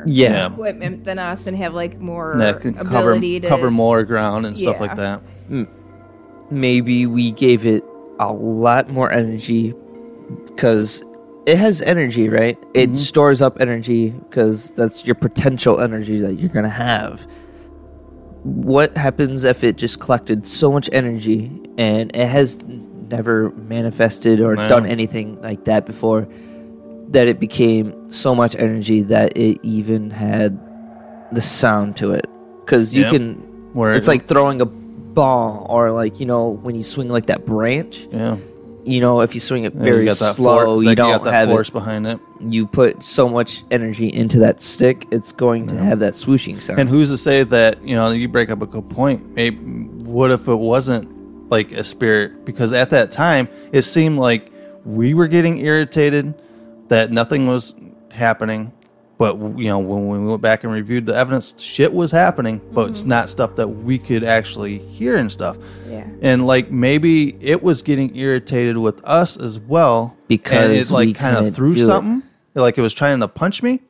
more 0.06 0.14
Yeah. 0.14 0.46
equipment 0.46 1.04
than 1.04 1.18
us 1.18 1.46
and 1.46 1.56
have 1.56 1.74
like 1.74 2.00
more 2.00 2.34
That 2.36 2.60
can 2.60 2.74
cover 2.74 3.12
ability 3.12 3.40
to 3.40 3.48
cover 3.48 3.70
more 3.70 4.04
ground 4.04 4.46
and 4.46 4.58
stuff 4.58 4.76
Yeah. 4.76 4.80
like 4.80 4.96
that. 4.96 5.20
Maybe 6.50 7.06
we 7.06 7.30
gave 7.30 7.64
it 7.64 7.84
a 8.20 8.32
lot 8.32 8.90
more 8.90 9.10
energy 9.10 9.74
because 10.46 11.04
it 11.46 11.56
has 11.58 11.82
energy, 11.82 12.28
right? 12.28 12.58
It 12.74 12.90
mm-hmm. 12.90 12.96
stores 12.96 13.42
up 13.42 13.60
energy 13.60 14.10
because 14.10 14.70
that's 14.72 15.04
your 15.04 15.14
potential 15.14 15.80
energy 15.80 16.20
that 16.20 16.38
you're 16.38 16.50
going 16.50 16.64
to 16.64 16.68
have. 16.70 17.26
What 18.44 18.96
happens 18.96 19.44
if 19.44 19.64
it 19.64 19.76
just 19.76 20.00
collected 20.00 20.46
so 20.46 20.70
much 20.72 20.88
energy 20.92 21.50
and 21.78 22.14
it 22.14 22.28
has 22.28 22.58
never 22.62 23.50
manifested 23.50 24.40
or 24.40 24.54
Wow. 24.56 24.68
done 24.68 24.86
anything 24.86 25.40
like 25.42 25.64
that 25.64 25.86
before? 25.86 26.28
That 27.12 27.28
it 27.28 27.38
became 27.38 28.10
so 28.10 28.34
much 28.34 28.54
energy 28.56 29.02
that 29.02 29.36
it 29.36 29.58
even 29.62 30.10
had 30.10 30.58
the 31.32 31.40
sound 31.42 31.96
to 31.96 32.12
it. 32.12 32.28
Because 32.64 32.94
you 32.94 33.02
Yep. 33.02 33.12
can 33.12 33.34
Where 33.74 33.94
it's 33.94 34.08
like 34.08 34.26
throwing 34.26 34.60
a 34.60 34.66
ball 34.66 35.66
or 35.68 35.92
like 35.92 36.20
you 36.20 36.26
know 36.26 36.48
when 36.48 36.74
you 36.74 36.82
swing 36.82 37.08
like 37.08 37.26
that 37.26 37.44
branch 37.44 38.06
yeah, 38.10 38.38
you 38.84 38.98
know 39.02 39.20
if 39.20 39.34
you 39.34 39.40
swing 39.42 39.64
it 39.64 39.74
very 39.74 40.06
you 40.06 40.14
slow 40.14 40.80
you 40.80 40.94
don't 40.94 41.22
that 41.24 41.34
have 41.34 41.48
force 41.50 41.68
it 41.68 41.72
behind 41.72 42.06
it. 42.06 42.18
you 42.40 42.66
put 42.66 43.02
so 43.02 43.28
much 43.28 43.62
energy 43.70 44.10
into 44.10 44.38
that 44.38 44.62
stick 44.62 45.06
it's 45.10 45.30
going 45.30 45.66
to 45.66 45.76
have 45.76 45.98
that 45.98 46.14
swooshing 46.14 46.62
sound 46.62 46.78
And 46.78 46.88
who's 46.88 47.10
to 47.10 47.18
say 47.18 47.42
that 47.42 47.86
you 47.86 47.94
know 47.94 48.10
you 48.10 48.26
break 48.26 48.48
up 48.48 48.62
a 48.62 48.66
good 48.66 48.88
point? 48.88 49.34
Maybe 49.34 49.58
what 49.58 50.30
if 50.30 50.48
it 50.48 50.54
wasn't 50.54 51.50
like 51.50 51.72
a 51.72 51.84
spirit? 51.84 52.46
Because 52.46 52.72
at 52.72 52.88
that 52.90 53.10
time, 53.10 53.48
it 53.70 53.82
seemed 53.82 54.18
like 54.18 54.50
we 54.86 55.12
were 55.12 55.28
getting 55.28 55.58
irritated 55.58 56.32
that 56.88 57.10
nothing 57.12 57.46
was 57.46 57.74
happening. 58.10 58.72
But 59.18 59.36
you 59.56 59.66
know, 59.68 59.78
when 59.78 60.08
we 60.08 60.18
went 60.26 60.42
back 60.42 60.64
and 60.64 60.72
reviewed 60.72 61.06
the 61.06 61.14
evidence, 61.14 61.54
shit 61.62 61.92
was 61.92 62.10
happening, 62.10 62.60
but 62.72 62.90
it's 62.90 63.04
not 63.04 63.28
stuff 63.30 63.54
that 63.56 63.68
we 63.68 63.98
could 63.98 64.24
actually 64.24 64.78
hear 64.78 65.16
and 65.16 65.30
stuff. 65.30 65.56
Yeah. 65.88 66.06
And 66.22 66.44
like 66.46 66.70
maybe 66.72 67.36
it 67.40 67.62
was 67.62 67.82
getting 67.82 68.16
irritated 68.16 68.76
with 68.78 69.00
us 69.04 69.36
as 69.36 69.60
well 69.60 70.16
Because 70.26 70.64
and 70.64 70.72
it 70.72 70.90
like 70.90 71.14
kind 71.14 71.36
of 71.36 71.40
couldn't 71.44 71.54
threw 71.54 71.72
do 71.72 71.82
it. 71.82 71.86
something, 71.86 72.22
like 72.54 72.78
it 72.78 72.80
was 72.80 72.94
trying 72.94 73.20
to 73.20 73.28
punch 73.28 73.62
me. 73.62 73.80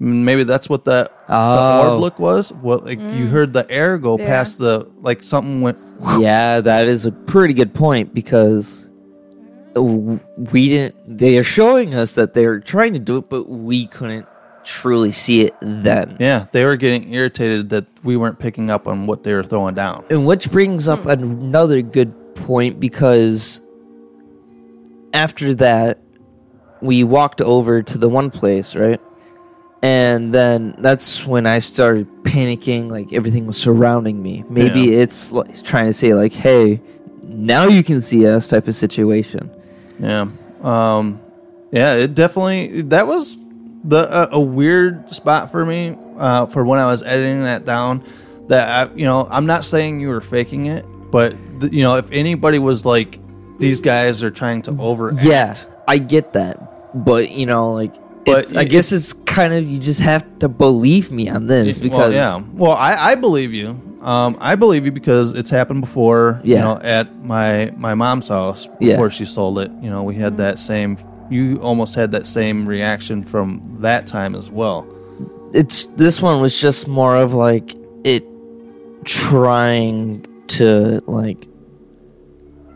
Mm, 0.00 0.22
Maybe 0.24 0.44
that's 0.44 0.68
what 0.68 0.84
that 0.84 1.08
the 1.26 1.34
Oh. 1.34 1.92
orb 1.94 2.00
look 2.00 2.18
was. 2.20 2.52
What 2.52 2.84
like 2.84 3.00
you 3.00 3.26
heard 3.28 3.52
the 3.52 3.68
air 3.68 3.98
go 3.98 4.16
Yeah. 4.16 4.26
past 4.26 4.58
the 4.60 4.86
like 5.00 5.24
something 5.24 5.60
went. 5.60 5.78
yeah 6.20 6.60
that 6.60 6.86
is 6.86 7.04
a 7.04 7.10
pretty 7.10 7.54
good 7.54 7.74
point 7.74 8.14
because 8.14 8.82
w- 8.84 8.91
we 9.74 10.68
didn't 10.68 11.18
they 11.18 11.38
are 11.38 11.44
showing 11.44 11.94
us 11.94 12.14
that 12.14 12.34
they're 12.34 12.60
trying 12.60 12.92
to 12.92 12.98
do 12.98 13.16
it 13.16 13.28
but 13.28 13.48
we 13.48 13.86
couldn't 13.86 14.26
truly 14.64 15.12
see 15.12 15.42
it 15.42 15.54
then 15.60 16.16
Yeah, 16.20 16.46
they 16.52 16.64
were 16.64 16.76
getting 16.76 17.12
irritated 17.12 17.70
that 17.70 17.86
we 18.02 18.16
weren't 18.16 18.38
picking 18.38 18.70
up 18.70 18.86
on 18.86 19.06
what 19.06 19.22
they 19.22 19.34
were 19.34 19.42
throwing 19.42 19.74
down. 19.74 20.04
And 20.10 20.26
which 20.26 20.50
brings 20.50 20.88
up 20.88 21.00
hmm. 21.00 21.10
another 21.10 21.82
good 21.82 22.34
point 22.34 22.80
because 22.80 23.60
after 25.12 25.54
that, 25.54 25.98
we 26.80 27.04
walked 27.04 27.40
over 27.40 27.82
to 27.82 27.98
the 27.98 28.08
one 28.08 28.30
place, 28.30 28.74
right? 28.74 29.00
And 29.82 30.32
then 30.32 30.76
that's 30.78 31.26
when 31.26 31.46
I 31.46 31.58
started 31.58 32.06
panicking, 32.22 32.90
like 32.90 33.12
everything 33.12 33.46
was 33.46 33.56
surrounding 33.56 34.22
me. 34.22 34.44
Maybe 34.48 34.82
Yeah. 34.82 35.00
it's 35.00 35.32
like 35.32 35.62
trying 35.64 35.86
to 35.86 35.92
say, 35.92 36.14
like, 36.14 36.32
hey, 36.32 36.80
now 37.22 37.66
you 37.66 37.82
can 37.82 38.00
see 38.00 38.26
us 38.26 38.48
type 38.48 38.68
of 38.68 38.76
situation. 38.76 39.50
Yeah. 40.00 40.26
Um 40.62 41.20
yeah, 41.70 41.94
it 41.94 42.14
definitely 42.14 42.82
that 42.82 43.06
was 43.06 43.38
the 43.84 43.98
uh, 43.98 44.28
a 44.32 44.40
weird 44.40 45.14
spot 45.14 45.50
for 45.50 45.64
me 45.64 45.96
uh 46.18 46.46
for 46.46 46.64
when 46.64 46.78
I 46.78 46.86
was 46.86 47.02
editing 47.02 47.42
that 47.42 47.64
down 47.64 48.04
that 48.48 48.90
I, 48.90 48.94
you 48.94 49.04
know, 49.04 49.26
I'm 49.30 49.46
not 49.46 49.64
saying 49.64 50.00
you 50.00 50.08
were 50.08 50.20
faking 50.20 50.66
it, 50.66 50.86
but 51.10 51.36
th- 51.60 51.72
you 51.72 51.82
know, 51.82 51.96
if 51.96 52.10
anybody 52.12 52.58
was 52.58 52.84
like 52.84 53.18
these 53.62 53.80
guys 53.80 54.22
are 54.22 54.30
trying 54.30 54.62
to 54.62 54.72
overact. 54.78 55.24
Yeah, 55.24 55.54
I 55.86 55.98
get 55.98 56.32
that. 56.34 56.94
But, 57.04 57.30
you 57.30 57.46
know, 57.46 57.72
like, 57.72 57.94
But 58.24 58.44
it's, 58.44 58.54
I 58.56 58.64
guess 58.64 58.92
it's 58.92 59.12
kind 59.12 59.54
of, 59.54 59.64
you 59.64 59.78
just 59.78 60.00
have 60.00 60.38
to 60.40 60.48
believe 60.48 61.10
me 61.10 61.28
on 61.28 61.46
this 61.46 61.78
because 61.78 61.98
Well, 61.98 62.12
yeah. 62.12 62.42
Well, 62.52 62.72
I, 62.72 62.94
I 62.94 63.14
believe 63.14 63.54
you. 63.54 63.80
Um, 64.02 64.36
I 64.40 64.56
believe 64.56 64.84
you 64.84 64.90
because 64.92 65.32
it's 65.32 65.50
happened 65.50 65.80
before. 65.80 66.40
You 66.42 66.54
Yeah. 66.56 66.62
know, 66.62 66.78
at 66.82 67.24
my 67.24 67.72
my 67.76 67.94
mom's 67.94 68.28
house 68.28 68.68
Yeah. 68.80 68.92
before 68.94 69.10
she 69.10 69.24
sold 69.24 69.58
it. 69.60 69.70
You 69.80 69.90
know, 69.90 70.02
we 70.02 70.14
had 70.16 70.36
that 70.38 70.58
same. 70.58 70.98
You 71.30 71.56
almost 71.62 71.94
had 71.94 72.10
that 72.12 72.26
same 72.26 72.66
reaction 72.66 73.22
from 73.24 73.62
that 73.80 74.06
time 74.06 74.34
as 74.34 74.50
well. 74.50 74.84
it's 75.54 75.84
this 75.96 76.22
one 76.22 76.40
was 76.40 76.58
just 76.58 76.88
more 76.88 77.14
of 77.14 77.34
like 77.34 77.76
it 78.04 78.24
trying 79.04 80.26
to 80.46 81.02
like 81.06 81.46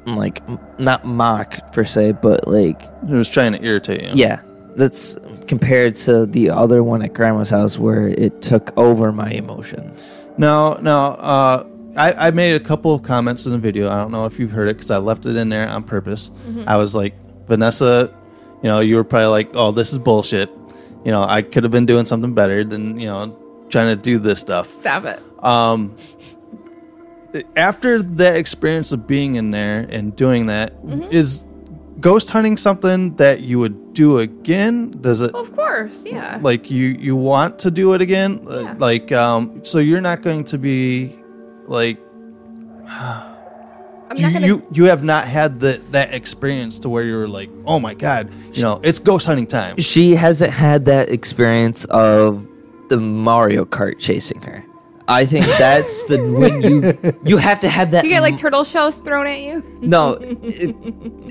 like 0.07 0.43
m- 0.49 0.59
not 0.79 1.05
mock 1.07 1.73
per 1.73 1.85
se 1.85 2.13
but 2.21 2.47
like 2.47 2.83
It 3.09 3.15
was 3.15 3.29
trying 3.31 3.53
to 3.53 3.65
irritate 3.65 4.03
you. 4.03 4.11
yeah 4.15 4.41
that's 4.77 5.17
compared 5.47 5.95
to 5.95 6.27
the 6.27 6.51
other 6.51 6.83
one 6.85 7.01
at 7.03 7.15
grandma's 7.15 7.49
house 7.51 7.79
where 7.79 8.09
it 8.09 8.43
took 8.43 8.77
over 8.77 9.11
my 9.11 9.31
emotions 9.31 10.13
No, 10.39 10.75
no. 10.81 10.97
Uh, 10.99 11.67
I, 11.97 12.29
I 12.29 12.31
made 12.31 12.55
a 12.55 12.61
couple 12.61 12.95
of 12.95 13.03
comments 13.03 13.47
in 13.47 13.53
the 13.53 13.59
video. 13.59 13.89
I 13.89 13.97
don't 13.97 14.13
know 14.13 14.27
if 14.27 14.39
you've 14.39 14.51
heard 14.51 14.69
it 14.69 14.77
because 14.77 14.91
I 14.91 14.99
left 14.99 15.25
it 15.27 15.37
in 15.37 15.49
there 15.49 15.69
on 15.69 15.83
purpose. 15.83 16.31
I 16.67 16.77
was 16.77 16.95
like, 16.95 17.15
Vanessa, 17.47 18.13
you 18.63 18.69
know, 18.69 18.81
you 18.81 18.97
were 18.97 19.05
probably 19.05 19.29
like, 19.29 19.51
oh, 19.55 19.73
this 19.73 19.93
is 19.93 19.99
bullshit. 19.99 20.51
You 21.05 21.13
know, 21.13 21.23
I 21.23 21.43
could 21.43 21.63
have 21.63 21.73
been 21.73 21.87
doing 21.87 22.05
something 22.05 22.35
better 22.35 22.65
than, 22.65 22.99
you 22.99 23.07
know, 23.07 23.39
trying 23.71 23.97
to 23.97 24.03
do 24.03 24.19
this 24.19 24.41
stuff. 24.41 24.71
Stop 24.71 25.05
it. 25.05 25.23
Um, 25.43 25.97
after 27.55 28.03
that 28.03 28.37
experience 28.37 28.93
of 28.93 29.07
being 29.07 29.37
in 29.37 29.51
there 29.51 29.87
and 29.89 30.15
doing 30.17 30.47
that, 30.47 30.75
is 31.11 31.43
Mm-hmm. 31.43 31.46
Ghost 32.01 32.29
hunting 32.31 32.57
something 32.57 33.17
that 33.17 33.41
you 33.41 33.59
would 33.59 33.93
do 33.95 34.19
again? 34.19 34.91
Does 35.01 35.21
it 35.21 35.35
Of 35.35 35.55
course, 35.55 36.05
yeah. 36.07 36.39
like 36.43 36.71
you 36.71 36.87
you 36.89 37.17
want 37.17 37.59
to 37.61 37.71
do 37.71 37.95
it 37.95 38.01
again? 38.03 38.41
Uh, 38.47 38.75
Like 38.79 39.13
um, 39.13 39.65
so 39.65 39.79
you're 39.79 40.01
not 40.03 40.23
going 40.23 40.45
to 40.45 40.59
be 40.59 41.17
like 41.67 41.99
I'm 44.09 44.17
you, 44.17 44.23
not 44.23 44.33
gonna. 44.35 44.47
you 44.47 44.67
you 44.73 44.85
have 44.85 45.03
not 45.03 45.27
had 45.27 45.59
the 45.61 45.83
that 45.91 46.15
experience 46.15 46.79
to 46.81 46.89
where 46.89 47.03
you're 47.05 47.27
like, 47.29 47.51
oh 47.67 47.81
my 47.81 47.95
god, 47.95 48.31
you 48.53 48.63
know, 48.63 48.81
it's 48.85 48.99
ghost 48.99 49.27
hunting 49.27 49.47
time. 49.47 49.79
She 49.79 50.15
hasn't 50.15 50.53
had 50.53 50.85
that 50.87 51.09
experience 51.11 51.85
of 51.87 52.47
the 52.89 52.99
Mario 52.99 53.65
Kart 53.65 53.99
chasing 53.99 54.41
her. 54.43 54.65
I 55.09 55.25
think 55.25 55.47
that's 55.47 56.05
the 56.07 56.19
when 56.19 56.63
you 56.63 57.15
you 57.31 57.37
have 57.37 57.61
to 57.61 57.69
have 57.69 57.93
that. 57.93 58.03
you 58.05 58.11
get 58.11 58.23
like 58.23 58.37
turtle 58.39 58.65
shells 58.65 58.99
thrown 58.99 59.27
at 59.29 59.39
you. 59.41 59.63
no, 59.81 60.13
it, 60.21 60.75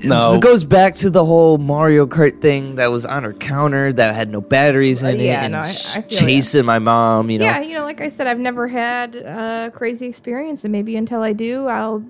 No. 0.04 0.34
It 0.34 0.40
goes 0.40 0.64
back 0.64 0.94
to 0.96 1.10
the 1.10 1.24
whole 1.24 1.58
Mario 1.58 2.06
Kart 2.06 2.40
thing 2.40 2.76
that 2.76 2.90
was 2.90 3.04
on 3.04 3.24
her 3.24 3.32
counter 3.34 3.92
that 3.92 4.14
had 4.14 4.30
no 4.30 4.40
batteries 4.40 5.02
in 5.02 5.16
Uh, 5.16 5.22
it 5.22 5.28
and 5.28 5.52
no, 5.52 5.58
I- 5.58 5.60
I 5.60 5.64
s- 5.64 5.94
feel 5.94 6.04
ya. 6.08 6.08
chasing 6.20 6.64
my 6.64 6.78
mom. 6.78 7.28
You 7.30 7.38
know, 7.40 7.44
Yeah, 7.44 7.60
you 7.60 7.74
know, 7.74 7.84
like 7.84 8.00
I 8.00 8.08
said, 8.08 8.26
I've 8.26 8.38
never 8.40 8.66
had 8.68 9.14
a 9.16 9.70
crazy 9.74 10.06
experience, 10.06 10.64
and 10.64 10.72
maybe 10.72 10.96
until 10.96 11.20
I 11.22 11.32
do, 11.34 11.66
I'll 11.66 12.02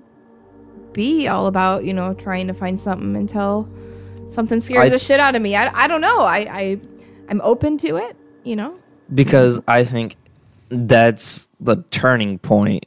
be 0.93 1.27
all 1.27 1.45
about 1.47 1.83
you 1.85 1.93
know 1.93 2.13
trying 2.13 2.47
to 2.47 2.53
find 2.53 2.79
something 2.79 3.15
until 3.15 3.67
something 4.27 4.59
scares 4.59 4.85
I- 4.87 4.89
the 4.89 4.99
shit 4.99 5.19
out 5.19 5.35
of 5.35 5.41
me. 5.41 5.55
I, 5.55 5.83
I 5.83 5.87
don't 5.87 6.01
know. 6.01 6.21
I, 6.21 6.37
I 6.49 6.79
I'm 7.29 7.41
open 7.43 7.77
to 7.79 7.97
it. 7.97 8.15
You 8.43 8.55
know. 8.55 8.79
because 9.13 9.59
I 9.67 9.83
think 9.83 10.15
that's 10.69 11.49
the 11.59 11.77
turning 11.91 12.39
point 12.39 12.85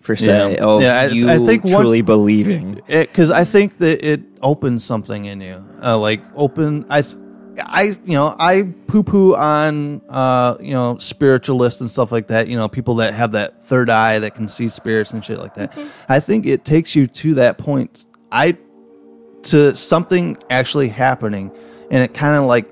for 0.00 0.16
say 0.16 0.54
Yeah. 0.54 0.64
of 0.64 0.82
Yeah, 0.82 1.00
I- 1.00 1.06
you 1.08 1.28
I 1.28 1.38
think 1.38 1.64
one- 1.64 1.80
truly 1.82 2.02
believing. 2.02 2.80
because 2.86 3.30
I 3.30 3.44
think 3.44 3.78
that 3.78 4.04
it 4.06 4.22
opens 4.42 4.84
something 4.84 5.24
in 5.26 5.40
you. 5.40 5.56
Uh, 5.82 5.98
like 5.98 6.22
open, 6.34 6.86
I, 6.88 7.02
I, 7.62 7.82
you 8.06 8.14
know, 8.14 8.34
I 8.38 8.62
poo 8.86 9.02
poo 9.02 9.34
on, 9.34 10.00
uh, 10.08 10.56
you 10.60 10.72
know, 10.72 10.96
spiritualists 10.98 11.80
and 11.80 11.90
stuff 11.90 12.10
like 12.12 12.28
that. 12.28 12.48
You 12.48 12.56
know, 12.56 12.68
people 12.68 12.94
that 12.96 13.12
have 13.14 13.32
that 13.32 13.62
third 13.64 13.90
eye 13.90 14.20
that 14.20 14.34
can 14.34 14.48
see 14.48 14.68
spirits 14.68 15.12
and 15.12 15.24
shit 15.24 15.38
like 15.38 15.54
that. 15.56 15.76
I 16.08 16.20
think 16.20 16.46
it 16.46 16.64
takes 16.64 16.94
you 16.96 17.06
to 17.08 17.34
that 17.34 17.58
point. 17.58 18.04
I 18.32 18.56
to 19.44 19.74
something 19.76 20.36
actually 20.50 20.88
happening, 20.88 21.50
and 21.90 22.02
it 22.02 22.14
kind 22.14 22.36
of 22.36 22.44
like 22.44 22.68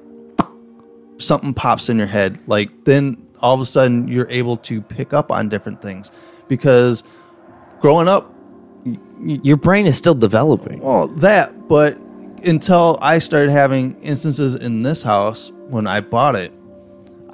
something 1.18 1.54
pops 1.54 1.88
in 1.88 1.98
your 1.98 2.07
head. 2.07 2.38
Like 2.46 2.84
then 2.84 3.26
all 3.47 3.55
of 3.55 3.61
a 3.61 3.66
sudden 3.66 4.09
you're 4.09 4.28
able 4.28 4.57
to 4.57 4.82
pick 4.82 5.12
up 5.12 5.30
on 5.30 5.49
different 5.49 5.80
things 5.80 6.11
because 6.49 7.05
growing 7.78 8.09
up 8.09 8.24
Your 9.20 9.57
brain 9.57 9.86
is 9.86 9.97
still 9.97 10.14
developing. 10.14 10.80
well, 10.80 11.07
that, 11.26 11.68
but 11.68 11.97
until 12.44 12.99
I 13.01 13.18
started 13.20 13.51
having 13.51 14.01
instances 14.03 14.55
in 14.57 14.82
this 14.82 15.03
house 15.03 15.53
when 15.68 15.86
I 15.86 16.01
bought 16.01 16.34
it, 16.36 16.53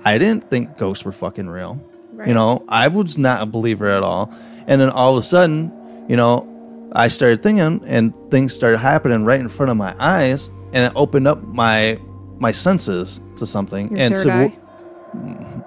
I 0.04 0.18
didn't 0.18 0.48
think 0.50 0.76
ghosts 0.78 1.04
were 1.04 1.12
fucking 1.12 1.48
real. 1.48 1.80
You 2.26 2.34
know, 2.34 2.62
I 2.68 2.88
was 2.88 3.18
not 3.18 3.42
a 3.42 3.46
believer 3.46 3.88
at 3.90 4.02
all. 4.02 4.32
And 4.68 4.80
then 4.80 4.90
all 4.90 5.16
of 5.16 5.20
a 5.20 5.24
sudden, 5.24 5.72
you 6.08 6.16
know, 6.16 6.46
I 6.92 7.08
started 7.08 7.42
thinking 7.42 7.82
and 7.86 8.12
things 8.30 8.52
started 8.54 8.78
happening 8.78 9.24
right 9.24 9.40
in 9.40 9.48
front 9.48 9.70
of 9.70 9.76
my 9.76 9.94
eyes 9.98 10.50
and 10.72 10.84
it 10.86 10.92
opened 10.94 11.26
up 11.26 11.42
my 11.42 11.98
my 12.38 12.52
senses 12.52 13.20
to 13.36 13.46
something 13.46 13.88
Your 13.90 13.98
and 13.98 14.16
third 14.16 14.24
to 14.24 14.32
eye. 14.32 14.52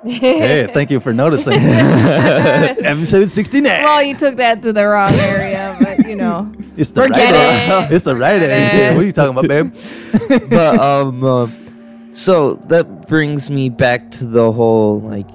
Hey, 0.06 0.68
thank 0.74 0.92
you 0.92 1.00
for 1.00 1.14
noticing. 1.14 1.54
Episode 1.60 3.30
69. 3.30 3.64
Well, 3.84 4.04
you 4.04 4.16
took 4.16 4.36
that 4.38 4.62
to 4.62 4.72
the 4.72 4.86
wrong 4.86 5.12
area, 5.14 5.76
but 5.80 6.08
you 6.08 6.16
know. 6.16 6.52
It's 6.78 6.92
the 6.92 7.04
Forget 7.04 7.32
right 7.32 7.90
it. 7.90 7.96
It's 7.96 8.04
the 8.04 8.18
right 8.18 8.42
area. 8.42 8.94
What 8.94 9.04
are 9.04 9.06
you 9.06 9.14
talking 9.14 9.32
about, 9.32 9.48
babe? 9.48 9.74
but 10.50 10.78
um, 10.78 11.24
uh, 11.24 11.48
so 12.12 12.56
that 12.68 13.08
brings 13.08 13.50
me 13.50 13.70
back 13.70 14.12
to 14.12 14.26
the 14.26 14.52
whole 14.52 15.00
like 15.00 15.28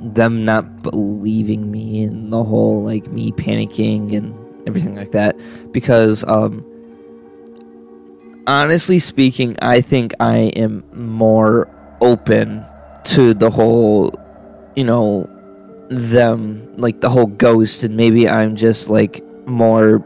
them 0.00 0.44
not 0.44 0.82
believing 0.82 1.70
me 1.72 2.04
and 2.04 2.32
the 2.32 2.44
whole 2.44 2.84
like 2.84 3.08
me 3.08 3.32
panicking 3.32 4.16
and 4.16 4.32
everything 4.68 4.94
like 4.94 5.10
that 5.10 5.36
because 5.72 6.22
um 6.28 6.64
honestly 8.46 8.98
speaking 8.98 9.56
i 9.60 9.80
think 9.80 10.12
i 10.20 10.52
am 10.54 10.84
more 10.92 11.68
open 12.00 12.64
to 13.14 13.34
the 13.34 13.50
whole 13.50 14.12
you 14.76 14.84
know 14.84 15.28
them 15.90 16.70
like 16.76 17.00
the 17.00 17.08
whole 17.08 17.26
ghost 17.26 17.82
and 17.84 17.96
maybe 17.96 18.28
i'm 18.28 18.54
just 18.56 18.90
like 18.90 19.22
more 19.46 20.04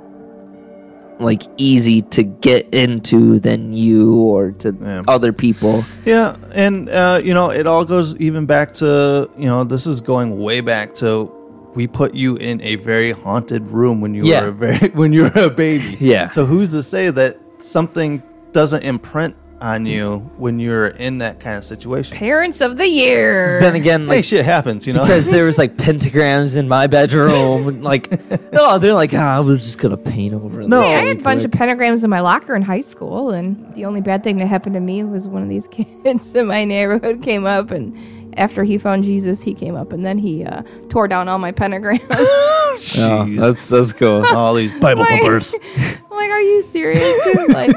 like 1.19 1.43
easy 1.57 2.03
to 2.03 2.23
get 2.25 2.73
into 2.75 3.39
than 3.39 3.73
you 3.73 4.15
or 4.23 4.51
to 4.53 4.77
Yeah. 4.81 5.03
other 5.07 5.33
people 5.33 5.85
Yeah, 6.05 6.37
and 6.53 6.89
uh, 6.89 7.21
you 7.23 7.33
know, 7.33 7.51
it 7.51 7.67
all 7.69 7.85
goes 7.85 8.17
even 8.17 8.45
back 8.47 8.73
to 8.75 9.31
you 9.39 9.47
know, 9.47 9.63
this 9.63 9.87
is 9.87 10.01
going 10.01 10.37
way 10.39 10.61
back 10.61 10.95
to 10.97 11.31
we 11.77 11.87
put 11.87 12.15
you 12.15 12.37
in 12.37 12.61
a 12.63 12.75
very 12.77 13.13
haunted 13.13 13.69
room 13.69 14.01
when 14.01 14.15
you 14.15 14.25
Yeah. 14.27 14.41
were 14.43 14.49
a 14.49 14.53
very 14.53 14.89
when 14.95 15.13
you 15.13 15.23
were 15.25 15.43
a 15.43 15.51
baby. 15.51 15.97
Yeah. 16.01 16.29
So 16.31 16.45
who's 16.45 16.71
to 16.73 16.83
say 16.83 17.11
that 17.11 17.39
something 17.59 18.21
doesn't 18.51 18.83
imprint 18.83 19.37
on 19.63 19.87
you 19.87 20.19
when 20.37 20.59
you're 20.59 20.89
in 20.89 21.19
that 21.19 21.41
kind 21.41 21.57
of 21.57 21.65
situation? 21.65 22.17
Parents 22.17 22.61
of 22.61 22.77
the 22.77 22.87
year. 22.89 23.61
then 23.61 23.75
again 23.77 24.03
Hey, 24.03 24.07
like 24.17 24.25
shit 24.25 24.45
happens, 24.45 24.87
you 24.87 24.93
know. 24.93 25.03
because 25.03 25.31
there 25.31 25.45
was 25.45 25.57
like 25.57 25.77
pentagrams 25.77 26.57
in 26.57 26.69
my 26.69 26.87
bedroom 26.89 27.81
like 27.83 28.09
oh 28.53 28.79
they're 28.79 28.93
like 28.95 29.15
ah, 29.15 29.37
i 29.37 29.41
was 29.41 29.63
just 29.63 29.79
gonna 29.79 29.97
paint 29.97 30.35
over 30.35 30.63
No. 30.67 30.81
this 30.81 30.89
Hey, 30.89 30.95
I 30.97 31.05
had 31.07 31.19
a 31.19 31.23
bunch 31.23 31.45
of 31.45 31.51
pentagrams 31.53 32.03
in 32.05 32.11
my 32.11 32.21
locker 32.21 32.55
in 32.55 32.63
high 32.63 32.81
school, 32.81 33.31
and 33.31 33.73
the 33.75 33.85
only 33.85 34.01
bad 34.01 34.23
thing 34.25 34.39
that 34.39 34.47
happened 34.47 34.75
to 34.75 34.81
me 34.81 35.05
was 35.05 35.29
one 35.29 35.43
of 35.43 35.49
these 35.49 35.69
kids 35.71 36.35
in 36.35 36.47
my 36.47 36.65
neighborhood 36.65 37.23
came 37.23 37.47
up, 37.47 37.71
and 37.71 37.97
after 38.37 38.65
he 38.65 38.79
found 38.79 39.05
Jesus, 39.05 39.43
he 39.43 39.55
came 39.55 39.75
up, 39.75 39.93
and 39.93 40.05
then 40.05 40.19
he 40.19 40.45
uh, 40.45 40.63
tore 40.89 41.09
down 41.09 41.29
all 41.29 41.39
my 41.39 41.53
pentagrams. 41.53 42.03
Oh, 42.75 42.75
Jeez. 42.81 43.39
that's 43.39 43.69
that's 43.69 43.93
cool 43.93 44.25
all 44.35 44.55
these 44.55 44.73
Bible 44.73 45.03
Like- 45.03 45.21
thumpers. 45.21 45.55
I'm 45.77 46.17
like, 46.17 46.31
are 46.31 46.41
you 46.41 46.63
serious, 46.63 47.25
dude? 47.25 47.51
Like, 47.51 47.77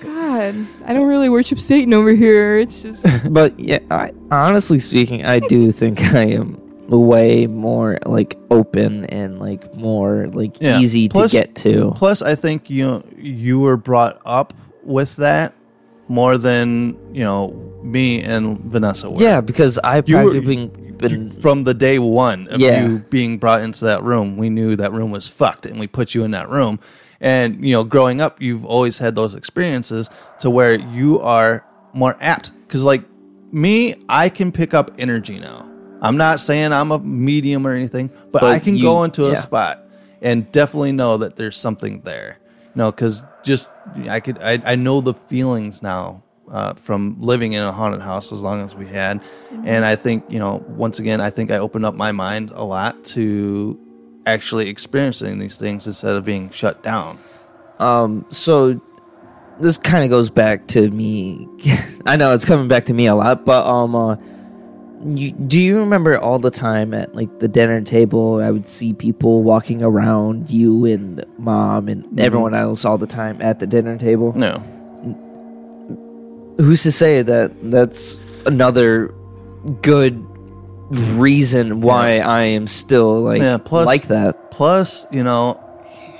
God, 0.00 0.66
I 0.84 0.92
don't 0.92 1.06
really 1.06 1.28
worship 1.28 1.60
Satan 1.60 1.94
over 1.94 2.10
here. 2.12 2.58
It's 2.58 2.82
just 2.82 3.06
but 3.32 3.58
yeah 3.60 3.78
I, 3.92 4.12
honestly 4.32 4.78
speaking 4.80 5.24
i 5.24 5.38
do 5.38 5.70
think 5.70 6.00
i 6.14 6.24
am 6.24 6.58
way 6.88 7.46
more 7.46 7.98
like 8.04 8.36
open 8.50 9.04
and 9.06 9.38
like 9.38 9.72
more 9.76 10.26
like 10.28 10.60
Yeah. 10.60 10.80
easy 10.80 11.08
Plus- 11.08 11.30
to 11.30 11.36
get 11.36 11.54
to 11.56 11.92
Plus, 11.96 12.22
I 12.22 12.34
think 12.34 12.68
you 12.70 13.04
you 13.16 13.60
were 13.60 13.76
brought 13.76 14.20
up 14.26 14.52
with 14.82 15.16
that 15.16 15.54
more 16.12 16.36
than 16.38 16.96
you 17.14 17.24
know 17.24 17.40
me 17.82 18.22
and 18.22 18.60
Vanessa 18.74 19.08
were. 19.10 19.20
yeah 19.20 19.40
because 19.40 19.78
i've 19.82 20.08
You 20.08 20.16
were- 20.18 20.30
practically 20.30 20.66
been 21.02 21.30
from 21.30 21.64
the 21.64 21.74
day 21.74 21.98
one 21.98 22.46
of 22.48 22.60
Yeah. 22.60 22.86
you 22.86 22.98
being 23.10 23.38
brought 23.38 23.60
into 23.62 23.84
that 23.86 24.04
room, 24.04 24.36
we 24.36 24.48
knew 24.50 24.76
that 24.76 24.92
room 24.92 25.10
was 25.10 25.26
fucked, 25.26 25.66
and 25.66 25.80
we 25.80 25.88
put 25.88 26.14
you 26.14 26.22
in 26.22 26.30
that 26.30 26.48
room. 26.48 26.78
And 27.20 27.64
you 27.66 27.72
know, 27.74 27.82
growing 27.82 28.20
up, 28.20 28.40
you've 28.40 28.64
always 28.64 28.98
had 28.98 29.16
those 29.16 29.34
experiences 29.34 30.08
to 30.42 30.48
where 30.48 30.74
you 30.78 31.18
are 31.20 31.64
more 31.92 32.14
apt. 32.20 32.52
Because 32.68 32.84
like 32.84 33.02
me, 33.50 33.96
I 34.08 34.28
can 34.28 34.52
pick 34.52 34.74
up 34.74 34.92
energy 34.98 35.40
now. 35.40 35.66
I'm 36.00 36.16
not 36.16 36.38
saying 36.38 36.72
I'm 36.72 36.92
a 36.92 37.00
medium 37.00 37.66
or 37.66 37.72
anything, 37.72 38.08
but, 38.30 38.42
But 38.42 38.52
I 38.52 38.58
can 38.60 38.76
you- 38.76 38.84
go 38.84 39.02
into 39.02 39.22
yeah. 39.22 39.32
a 39.32 39.36
spot 39.36 39.84
and 40.20 40.36
definitely 40.52 40.92
know 40.92 41.16
that 41.16 41.34
there's 41.34 41.56
something 41.56 42.02
there. 42.04 42.38
You 42.74 42.78
know, 42.80 42.90
because 42.92 43.24
just 43.42 43.70
I 44.08 44.20
could 44.20 44.38
I, 44.38 44.60
I 44.64 44.74
know 44.74 45.00
the 45.00 45.14
feelings 45.14 45.82
now 45.82 46.22
uh, 46.50 46.74
from 46.74 47.16
living 47.20 47.52
in 47.52 47.62
a 47.62 47.72
haunted 47.72 48.02
house 48.02 48.32
as 48.32 48.40
long 48.42 48.62
as 48.62 48.74
we 48.74 48.86
had, 48.86 49.22
and 49.64 49.84
I 49.84 49.96
think 49.96 50.24
you 50.28 50.38
know 50.38 50.64
once 50.68 50.98
again 50.98 51.20
I 51.20 51.30
think 51.30 51.50
I 51.50 51.58
opened 51.58 51.84
up 51.84 51.94
my 51.94 52.12
mind 52.12 52.50
a 52.50 52.64
lot 52.64 53.04
to 53.06 53.78
actually 54.26 54.68
experiencing 54.68 55.38
these 55.38 55.56
things 55.56 55.86
instead 55.86 56.14
of 56.14 56.24
being 56.24 56.50
shut 56.50 56.82
down. 56.82 57.18
Um, 57.78 58.26
so 58.30 58.80
this 59.60 59.78
kind 59.78 60.04
of 60.04 60.10
goes 60.10 60.30
back 60.30 60.66
to 60.68 60.90
me. 60.90 61.48
I 62.06 62.16
know 62.16 62.34
it's 62.34 62.44
coming 62.44 62.68
back 62.68 62.86
to 62.86 62.94
me 62.94 63.06
a 63.06 63.14
lot, 63.14 63.44
but 63.44 63.66
um, 63.66 63.94
uh, 63.94 64.16
you, 65.04 65.32
do 65.32 65.60
you 65.60 65.78
remember 65.78 66.18
all 66.18 66.38
the 66.38 66.50
time 66.50 66.94
at 66.94 67.14
like 67.14 67.40
the 67.40 67.48
dinner 67.48 67.80
table? 67.82 68.42
I 68.42 68.50
would 68.50 68.66
see 68.66 68.92
people 68.92 69.42
walking 69.42 69.82
around 69.82 70.50
you 70.50 70.84
and 70.84 71.24
mom 71.38 71.88
and 71.88 72.04
mm-hmm. 72.04 72.20
everyone 72.20 72.54
else 72.54 72.84
all 72.84 72.98
the 72.98 73.06
time 73.06 73.40
at 73.42 73.58
the 73.58 73.66
dinner 73.66 73.96
table. 73.98 74.32
No, 74.34 74.58
Who's 76.58 76.82
to 76.82 76.92
say 76.92 77.22
that 77.22 77.70
that's 77.70 78.16
another 78.46 79.14
good 79.80 80.24
reason 80.90 81.80
why 81.80 82.18
I 82.18 82.42
am 82.42 82.66
still 82.66 83.22
like 83.22 83.40
Yeah, 83.40 83.58
plus- 83.58 83.86
like 83.86 84.08
that? 84.08 84.50
plus 84.50 85.06
you 85.10 85.24
know 85.24 85.58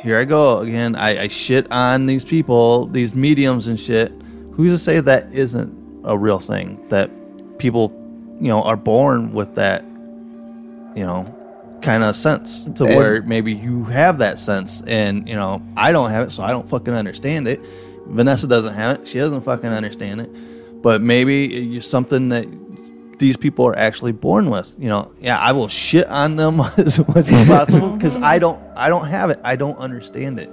here 0.03 0.19
I 0.19 0.25
go 0.25 0.59
again. 0.59 0.97
I, 0.97 1.23
I 1.23 1.29
shit 1.29 1.71
on 1.71 2.07
these 2.07 2.25
people, 2.25 2.87
these 2.87 3.15
mediums 3.15 3.69
and 3.69 3.79
shit. 3.79 4.13
Who's 4.53 4.73
to 4.73 4.79
say 4.79 4.99
that 4.99 5.33
isn't 5.33 6.03
a 6.05 6.19
real 6.19 6.41
thing? 6.41 6.85
That 6.89 7.11
people, 7.59 7.91
you 8.43 8.49
know, 8.49 8.63
are 8.63 8.77
born 8.77 9.33
with 9.33 9.55
that, 9.55 9.83
you 10.95 11.07
know, 11.07 11.25
kind 11.81 12.03
of 12.03 12.15
sense 12.15 12.65
to 12.75 12.85
And- 12.85 12.97
where 12.97 13.23
maybe 13.23 13.53
you 13.53 13.85
have 13.85 14.19
that 14.19 14.39
sense 14.39 14.83
and 14.87 15.29
you 15.29 15.35
know 15.35 15.61
I 15.77 15.91
don't 15.93 16.11
have 16.11 16.29
it 16.29 16.31
so 16.33 16.43
I 16.45 16.51
don't 16.51 16.69
fucking 16.69 16.93
understand 16.95 17.49
it. 17.49 17.61
Vanessa 18.07 18.47
doesn't 18.47 18.75
have 18.75 18.99
it. 18.99 19.09
She 19.09 19.19
doesn't 19.19 19.43
fucking 19.43 19.71
understand 19.71 20.21
it. 20.21 20.31
But 20.83 21.01
maybe 21.01 21.77
it's 21.77 21.89
something 21.89 22.29
that 22.31 22.47
these 23.19 23.37
people 23.37 23.65
are 23.67 23.77
actually 23.79 24.13
born 24.13 24.51
with. 24.51 24.75
You 24.79 24.89
know, 24.89 25.13
yeah, 25.21 25.39
I 25.39 25.53
will 25.53 25.69
shit 25.69 26.07
on 26.09 26.37
them 26.37 26.61
as 26.77 26.99
much 27.09 27.31
as 27.33 27.47
possible 27.49 27.91
because 27.97 28.17
I 28.17 28.39
don't 28.41 28.61
I 28.77 28.89
don't 28.89 29.07
have 29.07 29.31
it. 29.31 29.39
I 29.45 29.55
don't 29.57 29.79
understand 29.79 30.39
it. 30.41 30.51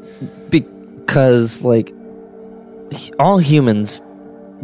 because 0.52 1.64
like 1.64 1.94
all 3.20 3.38
humans 3.38 4.02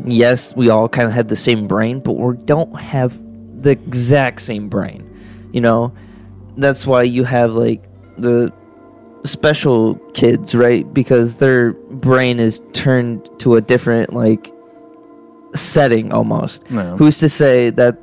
yes 0.03 0.55
we 0.55 0.69
all 0.69 0.89
kind 0.89 1.07
of 1.07 1.13
had 1.13 1.29
the 1.29 1.35
same 1.35 1.67
brain 1.67 1.99
but 1.99 2.13
we 2.13 2.35
don't 2.45 2.73
have 2.79 3.17
the 3.61 3.71
exact 3.71 4.41
same 4.41 4.67
brain 4.67 5.01
you 5.53 5.61
know 5.61 5.93
that's 6.57 6.85
why 6.85 7.01
you 7.03 7.23
have 7.23 7.53
like 7.53 7.83
the 8.17 8.51
special 9.23 9.95
kids 10.13 10.53
right 10.53 10.93
because 10.93 11.37
their 11.37 11.73
brain 11.73 12.39
is 12.39 12.61
turned 12.73 13.27
to 13.39 13.55
a 13.55 13.61
different 13.61 14.13
like 14.13 14.51
setting 15.53 16.11
almost 16.13 16.69
No. 16.69 16.97
who's 16.97 17.19
to 17.19 17.29
say 17.29 17.69
that 17.71 17.97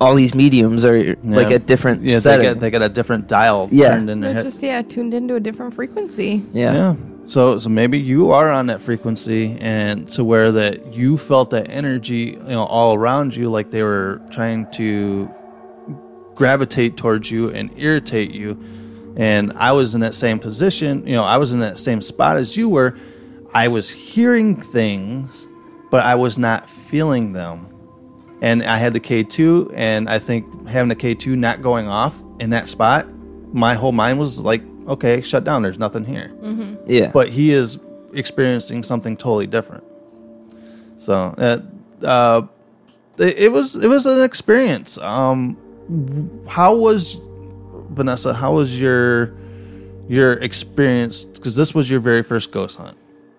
all 0.00 0.14
these 0.14 0.34
mediums 0.34 0.84
are 0.84 1.14
like 1.24 1.50
a 1.50 1.58
different 1.58 2.02
Yeah, 2.02 2.14
they 2.14 2.20
setting 2.20 2.46
got 2.46 2.60
they 2.60 2.70
got 2.70 2.82
a 2.82 2.88
different 2.88 3.28
dial 3.28 3.68
Yeah. 3.70 3.90
turned 3.96 4.08
in 4.08 4.20
their 4.20 4.30
They're 4.32 4.42
head. 4.42 4.50
just 4.50 4.62
yeah 4.62 4.80
tuned 4.82 5.12
into 5.12 5.34
a 5.34 5.40
different 5.40 5.74
frequency. 5.74 6.42
yeah. 6.52 6.72
Yeah. 6.72 6.96
So 7.26 7.58
so 7.58 7.68
maybe 7.68 7.98
you 7.98 8.32
are 8.32 8.50
on 8.50 8.66
that 8.66 8.80
frequency 8.80 9.56
and 9.60 10.08
to 10.12 10.24
where 10.24 10.50
that 10.52 10.92
you 10.92 11.16
felt 11.16 11.50
that 11.50 11.70
energy, 11.70 12.36
you 12.36 12.38
know, 12.38 12.64
all 12.64 12.94
around 12.94 13.36
you 13.36 13.48
like 13.48 13.70
they 13.70 13.82
were 13.82 14.20
trying 14.30 14.70
to 14.72 15.30
gravitate 16.34 16.96
towards 16.96 17.30
you 17.30 17.50
and 17.50 17.70
irritate 17.76 18.32
you. 18.32 18.58
And 19.16 19.52
I 19.52 19.72
was 19.72 19.94
in 19.94 20.00
that 20.00 20.14
same 20.14 20.38
position, 20.38 21.06
you 21.06 21.12
know, 21.12 21.24
I 21.24 21.36
was 21.36 21.52
in 21.52 21.60
that 21.60 21.78
same 21.78 22.00
spot 22.00 22.36
as 22.36 22.56
you 22.56 22.68
were. 22.68 22.96
I 23.52 23.68
was 23.68 23.90
hearing 23.90 24.60
things, 24.60 25.46
but 25.90 26.04
I 26.04 26.14
was 26.14 26.38
not 26.38 26.68
feeling 26.68 27.32
them. 27.32 27.68
And 28.40 28.62
I 28.62 28.76
had 28.78 28.94
the 28.94 29.00
K2 29.00 29.72
and 29.74 30.08
I 30.08 30.18
think 30.18 30.66
having 30.66 30.88
the 30.88 30.96
K2 30.96 31.36
not 31.36 31.60
going 31.60 31.88
off 31.88 32.20
in 32.38 32.50
that 32.50 32.68
spot, 32.68 33.06
my 33.52 33.74
whole 33.74 33.92
mind 33.92 34.18
was 34.18 34.40
like, 34.40 34.62
okay, 34.90 35.22
shut 35.22 35.44
down. 35.44 35.62
There's 35.62 35.78
nothing 35.78 36.04
here 36.04 36.30
yeah 36.86 37.10
but 37.12 37.28
he 37.28 37.52
is 37.52 37.78
experiencing 38.12 38.82
something 38.82 39.16
totally 39.16 39.46
different. 39.46 39.84
So 40.98 41.14
uh, 41.38 41.60
uh, 42.04 42.46
it, 43.18 43.38
it 43.38 43.52
was 43.52 43.76
it 43.76 43.88
was 43.88 44.06
an 44.06 44.22
experience. 44.22 44.98
Um, 44.98 45.56
how 46.48 46.74
was 46.74 47.18
Vanessa? 47.90 48.34
How 48.34 48.54
was 48.54 48.78
your 48.80 49.34
your 50.08 50.34
experience? 50.34 51.24
Because 51.24 51.56
this 51.56 51.74
was 51.74 51.88
your 51.90 52.00
very 52.00 52.22
first 52.22 52.50
ghost 52.52 52.76
hunt. 52.76 52.98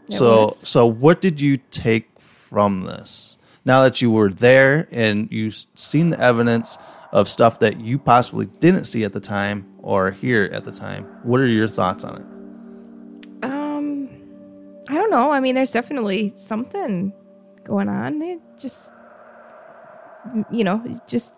It 0.10 0.16
so 0.16 0.45
was. 0.45 0.68
so 0.68 0.86
what 0.86 1.22
did 1.22 1.39
you 1.39 1.58
take 1.70 2.08
from 2.20 2.84
this? 2.84 3.38
Now 3.64 3.84
that 3.84 4.02
you 4.02 4.10
were 4.10 4.32
there 4.32 4.88
and 4.91 5.32
you've 5.32 5.66
seen 5.76 6.10
the 6.10 6.20
evidence 6.20 6.80
of 7.12 7.30
stuff 7.30 7.60
that 7.60 7.80
you 7.80 7.99
possibly 7.99 8.47
didn't 8.47 8.86
see 8.86 9.04
at 9.04 9.14
the 9.14 9.20
time 9.20 9.70
or 9.84 10.11
hear 10.11 10.49
at 10.53 10.63
the 10.65 10.71
time, 10.71 11.03
what 11.23 11.39
are 11.39 11.47
your 11.47 11.67
thoughts 11.67 12.03
on 12.03 12.17
it? 13.41 13.45
Um, 13.45 14.09
I 14.89 14.93
don't 14.95 15.09
know. 15.11 15.32
I 15.32 15.39
mean, 15.39 15.55
there's 15.55 15.71
definitely 15.71 16.34
something 16.36 17.13
going 17.63 17.89
on. 17.89 18.21
It 18.21 18.39
just, 18.59 18.91
you 20.51 20.63
know, 20.63 20.99
just 21.07 21.34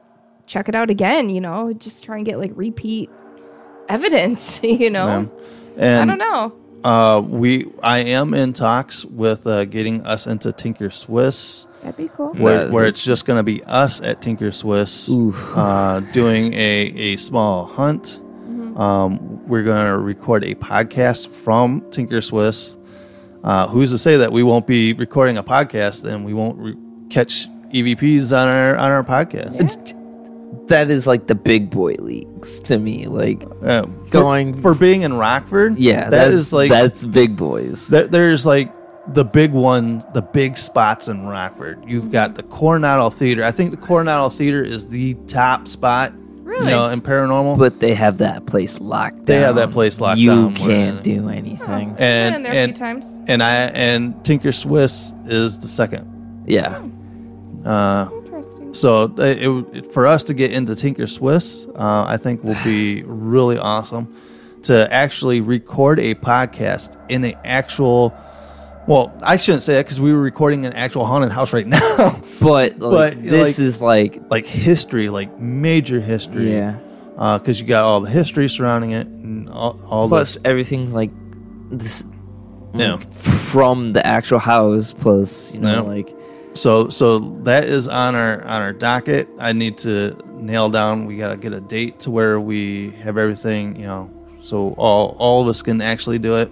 check 0.46 0.68
it 0.70 0.76
out 0.76 0.90
again. 0.90 1.30
You 1.30 1.42
know, 1.42 1.74
just 1.74 2.04
try 2.04 2.18
and 2.18 2.26
get 2.26 2.38
like 2.40 2.52
repeat 2.56 3.10
evidence. 3.90 4.62
You 4.64 4.90
know, 4.90 5.08
Um, 5.08 5.32
I 5.80 6.06
don't 6.06 6.18
know. 6.18 6.54
Uh, 6.84 7.22
we 7.26 7.72
I 7.82 8.00
am 8.00 8.34
in 8.34 8.52
talks 8.52 9.06
with 9.06 9.48
uh, 9.48 9.64
getting 9.66 10.06
us 10.06 10.28
into 10.28 10.52
Tinker 10.52 10.90
Swiss, 10.90 11.66
That'd 11.82 11.96
be 11.96 12.10
cool. 12.10 12.34
where, 12.34 12.66
Yeah, 12.66 12.72
where 12.72 12.86
it's 12.86 13.02
just 13.04 13.26
going 13.26 13.40
to 13.40 13.44
be 13.44 13.64
us 13.64 14.02
at 14.02 14.22
Tinker 14.22 14.52
Swiss, 14.52 15.10
uh, 15.10 16.02
doing 16.12 16.54
a, 16.54 16.58
a 16.58 17.16
small 17.16 17.66
hunt. 17.68 18.20
Um, 18.76 19.48
we're 19.48 19.64
going 19.64 19.86
to 19.86 19.98
record 19.98 20.44
a 20.44 20.56
podcast 20.56 21.28
from 21.28 21.82
Tinker 21.92 22.22
Swiss. 22.22 22.76
Uh, 23.44 23.68
who's 23.68 23.92
to 23.92 23.98
say 23.98 24.18
that 24.18 24.32
we 24.32 24.42
won't 24.42 24.66
be 24.66 24.94
recording 24.94 25.38
a 25.38 25.44
podcast 25.44 26.06
and 26.06 26.24
we 26.26 26.34
won't 26.34 26.58
re- 26.58 26.78
catch 27.10 27.48
EVPs 27.74 28.32
on 28.38 28.48
our 28.48 28.78
on 28.78 28.92
our 28.92 29.04
podcast? 29.04 30.00
that 30.68 30.90
is 30.90 31.06
like 31.08 31.28
the 31.28 31.36
big 31.36 31.70
boy 31.70 31.94
leagues 32.00 32.60
to 32.62 32.78
me 32.80 33.06
like 33.08 33.44
Uh, 33.64 33.84
for, 34.06 34.10
Going- 34.12 34.56
for 34.56 34.74
being 34.74 35.02
in 35.02 35.14
Rockford, 35.16 35.78
yeah 35.78 36.10
that's, 36.10 36.54
like 36.54 36.70
that's 36.70 37.04
big 37.04 37.36
boys 37.36 37.88
There, 37.88 38.08
there's 38.08 38.46
like 38.46 38.72
the 39.14 39.26
big 39.26 39.52
one, 39.52 40.06
the 40.14 40.22
big 40.22 40.56
spots 40.56 41.10
in 41.10 41.28
Rockford. 41.28 41.84
You've 41.86 42.10
got 42.12 42.36
the 42.36 42.44
Coronado 42.44 43.10
Theater. 43.10 43.44
I 43.44 43.52
think 43.52 43.72
the 43.72 43.78
Coronado 43.78 44.30
Theater 44.30 44.64
is 44.64 44.88
the 44.88 45.16
top 45.28 45.68
spot. 45.68 46.14
Really? 46.44 46.66
You 46.66 46.72
know, 46.76 46.90
in 46.90 47.02
paranormal. 47.02 47.58
but 47.58 47.80
they 47.80 47.94
have 47.94 48.18
that 48.20 48.46
place 48.46 48.80
locked 48.82 49.16
down 49.18 49.26
They 49.26 49.40
have 49.40 49.56
that 49.56 49.72
place 49.72 50.00
locked 50.02 50.20
you 50.20 50.30
down 50.30 50.54
where- 50.56 50.70
can't 50.70 51.04
do 51.04 51.30
anything 51.30 51.92
I've 51.92 51.98
been 51.98 52.34
in 52.34 52.34
and 52.36 52.46
a 52.46 52.50
few 52.50 52.60
and, 52.60 52.76
times. 52.76 53.18
and 53.28 53.42
I 53.42 53.56
and 53.68 54.26
Tinker 54.26 54.52
Swiss 54.52 55.14
is 55.26 55.60
the 55.60 55.68
second. 55.68 56.44
yeah 56.46 56.82
Uh, 57.66 58.10
Interesting. 58.14 58.74
so 58.74 59.04
it, 59.18 59.76
it, 59.78 59.92
for 59.94 60.06
us 60.06 60.24
to 60.24 60.34
get 60.34 60.52
into 60.52 60.76
Tinker 60.76 61.08
Swiss, 61.08 61.66
uh, 61.76 62.04
I 62.08 62.18
think 62.18 62.44
will 62.44 62.58
be 62.64 63.04
really 63.04 63.58
awesome 63.58 64.14
to 64.64 64.92
actually 64.94 65.40
record 65.42 66.00
a 66.00 66.14
podcast 66.16 66.98
in 67.10 67.24
an 67.24 67.36
actual. 67.46 68.14
Well, 68.88 69.14
I 69.22 69.38
shouldn't 69.38 69.62
say 69.64 69.76
that 69.76 69.86
because 69.86 70.02
we 70.02 70.12
were 70.12 70.22
recording 70.22 70.66
an 70.66 70.74
actual 70.74 71.06
haunted 71.06 71.32
house 71.32 71.54
right 71.54 71.66
now. 71.78 71.80
but, 72.42 72.80
like, 72.80 72.80
But, 72.80 73.24
this 73.24 73.58
like- 73.60 73.66
is 73.66 73.82
like 73.82 74.22
like 74.30 74.46
history, 74.46 75.10
like 75.10 75.40
major 75.40 76.00
history. 76.02 76.52
yeah 76.52 76.78
uh, 77.18 77.38
Because 77.38 77.62
you 77.62 77.68
got 77.68 77.84
all 77.86 78.02
the 78.02 78.10
history 78.10 78.50
surrounding 78.50 78.92
it 78.92 79.08
and 79.08 79.48
all, 79.50 79.80
all 79.90 80.08
plus 80.10 80.36
the 80.36 80.48
everything 80.48 80.92
like 80.92 81.12
this 81.72 82.04
Yeah. 82.74 82.96
like, 82.96 83.14
from 83.14 83.94
the 83.94 84.06
actual 84.06 84.40
house 84.40 84.92
plus 84.94 85.54
you 85.54 85.62
know 85.62 85.76
Yeah. 85.76 85.80
like 85.82 86.16
So 86.56 86.90
so 86.90 87.20
that 87.44 87.64
is 87.66 87.88
on 87.88 88.16
our 88.16 88.42
on 88.44 88.62
our 88.62 88.74
docket. 88.74 89.28
I 89.40 89.54
need 89.54 89.78
to 89.80 90.16
nail 90.36 90.70
down. 90.70 91.06
We 91.08 91.16
gotta 91.18 91.38
get 91.38 91.54
a 91.54 91.62
date 91.62 92.02
to 92.02 92.12
where 92.12 92.38
we 92.40 92.92
have 93.04 93.18
everything. 93.18 93.76
You 93.80 93.86
know, 93.88 94.10
so 94.44 94.76
all 94.78 95.16
all 95.20 95.42
of 95.42 95.48
us 95.48 95.62
can 95.62 95.82
actually 95.82 96.20
do 96.20 96.36
it. 96.38 96.50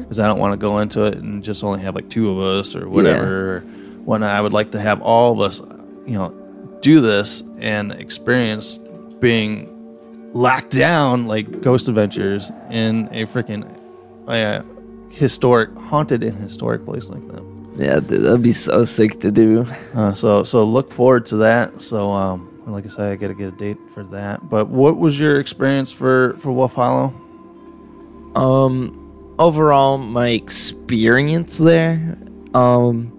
Because 0.00 0.18
I 0.18 0.26
don't 0.26 0.38
want 0.38 0.52
to 0.54 0.56
go 0.56 0.78
into 0.78 1.04
it 1.04 1.14
and 1.18 1.44
just 1.44 1.62
only 1.62 1.80
have 1.82 1.94
like 1.94 2.08
two 2.08 2.30
of 2.30 2.38
us 2.38 2.74
or 2.74 2.88
whatever. 2.88 3.60
When 4.04 4.22
I 4.22 4.40
would 4.40 4.52
like 4.52 4.72
to 4.72 4.80
have 4.80 5.00
all 5.02 5.32
of 5.32 5.40
us, 5.40 5.60
you 6.06 6.12
know, 6.18 6.30
do 6.80 7.00
this 7.00 7.42
and 7.58 7.92
experience 7.92 8.78
being 9.20 9.70
locked 10.34 10.72
down 10.72 11.26
like 11.26 11.60
Ghost 11.62 11.88
Adventures 11.88 12.50
in 12.70 13.08
a 13.12 13.24
freaking 13.24 13.64
uh, 14.26 14.62
historic, 15.12 15.72
haunted 15.76 16.22
and 16.24 16.36
historic 16.38 16.84
place 16.84 17.08
like 17.08 17.26
that. 17.28 17.42
yeah 17.76 18.00
dude, 18.00 18.22
that'd 18.24 18.42
be 18.42 18.52
so 18.52 18.84
sick 18.84 19.20
to 19.20 19.30
do 19.30 19.64
Uh, 19.94 20.12
so 20.12 20.44
so 20.44 20.64
look 20.64 20.90
forward 20.92 21.24
to 21.26 21.36
that. 21.38 21.80
So 21.80 22.10
um, 22.10 22.50
like 22.66 22.84
I 22.84 22.88
said, 22.88 23.12
I 23.12 23.16
got 23.16 23.28
to 23.28 23.34
get 23.34 23.48
a 23.48 23.56
date 23.56 23.78
for 23.94 24.02
that. 24.04 24.48
But 24.48 24.68
what 24.68 24.98
was 24.98 25.18
your 25.18 25.38
experience 25.40 25.92
for 25.92 26.36
for 26.40 26.52
Wolf 26.52 26.74
Hollow? 26.74 27.12
Um, 28.34 29.34
overall, 29.38 29.98
my 29.98 30.28
experience 30.28 31.58
there, 31.58 32.16
um, 32.54 33.10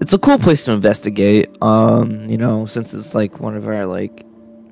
it's 0.00 0.12
a 0.12 0.18
cool 0.18 0.38
place 0.38 0.64
to 0.64 0.72
investigate. 0.72 1.50
Um, 1.62 2.28
you 2.28 2.36
know, 2.38 2.66
since 2.66 2.94
it's 2.94 3.14
like 3.14 3.40
one 3.40 3.56
of 3.56 3.66
our 3.66 3.86
like 3.86 4.24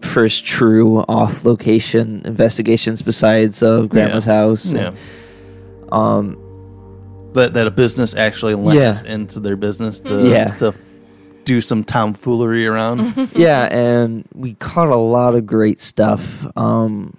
first 0.03 0.45
true 0.45 0.99
off 1.09 1.45
location 1.45 2.22
investigations 2.25 3.03
besides 3.03 3.62
of 3.62 3.89
Grandma's 3.89 4.27
house. 4.27 4.72
Yeah, 4.72 4.89
and, 4.89 5.93
um, 5.93 7.31
that 7.35 7.55
that 7.55 7.66
a 7.66 7.70
business 7.70 8.14
actually 8.14 8.55
lent 8.55 8.79
Yeah. 8.79 8.91
us 8.91 9.03
into 9.03 9.41
their 9.41 9.57
business 9.57 9.99
to 10.01 10.29
Yeah. 10.29 10.55
to 10.57 10.75
do 11.45 11.61
some 11.61 11.85
tomfoolery 11.85 12.66
around. 12.66 13.29
yeah, 13.35 13.64
and 13.75 14.25
we 14.35 14.55
caught 14.55 14.89
a 14.89 14.97
lot 14.97 15.35
of 15.35 15.47
great 15.47 15.81
stuff. 15.81 16.47
Um, 16.57 17.16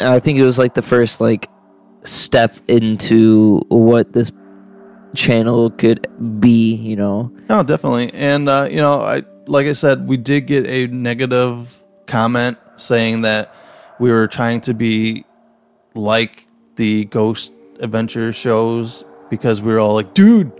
and 0.00 0.08
I 0.08 0.20
think 0.20 0.38
it 0.38 0.44
was 0.44 0.58
like 0.58 0.74
the 0.74 0.82
first 0.82 1.20
like 1.20 1.48
step 2.02 2.56
into 2.68 3.60
what 3.68 4.12
this 4.12 4.32
channel 5.14 5.70
could 5.70 6.06
be. 6.40 6.74
You 6.74 6.96
know, 6.96 7.32
No, 7.48 7.62
definitely. 7.62 8.12
And 8.14 8.48
uh, 8.48 8.68
you 8.70 8.78
know, 8.78 9.00
I 9.00 9.22
like 9.46 9.66
I 9.66 9.72
said, 9.72 10.06
we 10.06 10.16
did 10.16 10.42
get 10.46 10.66
a 10.66 10.86
negative 10.88 11.82
comment 12.06 12.58
saying 12.76 13.22
that 13.22 13.54
we 13.98 14.10
were 14.10 14.26
trying 14.26 14.60
to 14.62 14.74
be 14.74 15.24
like 15.94 16.46
the 16.76 17.04
ghost 17.06 17.52
adventure 17.80 18.32
shows 18.32 19.04
because 19.30 19.62
we 19.62 19.72
were 19.72 19.78
all 19.78 19.94
like, 19.94 20.14
dude, 20.14 20.52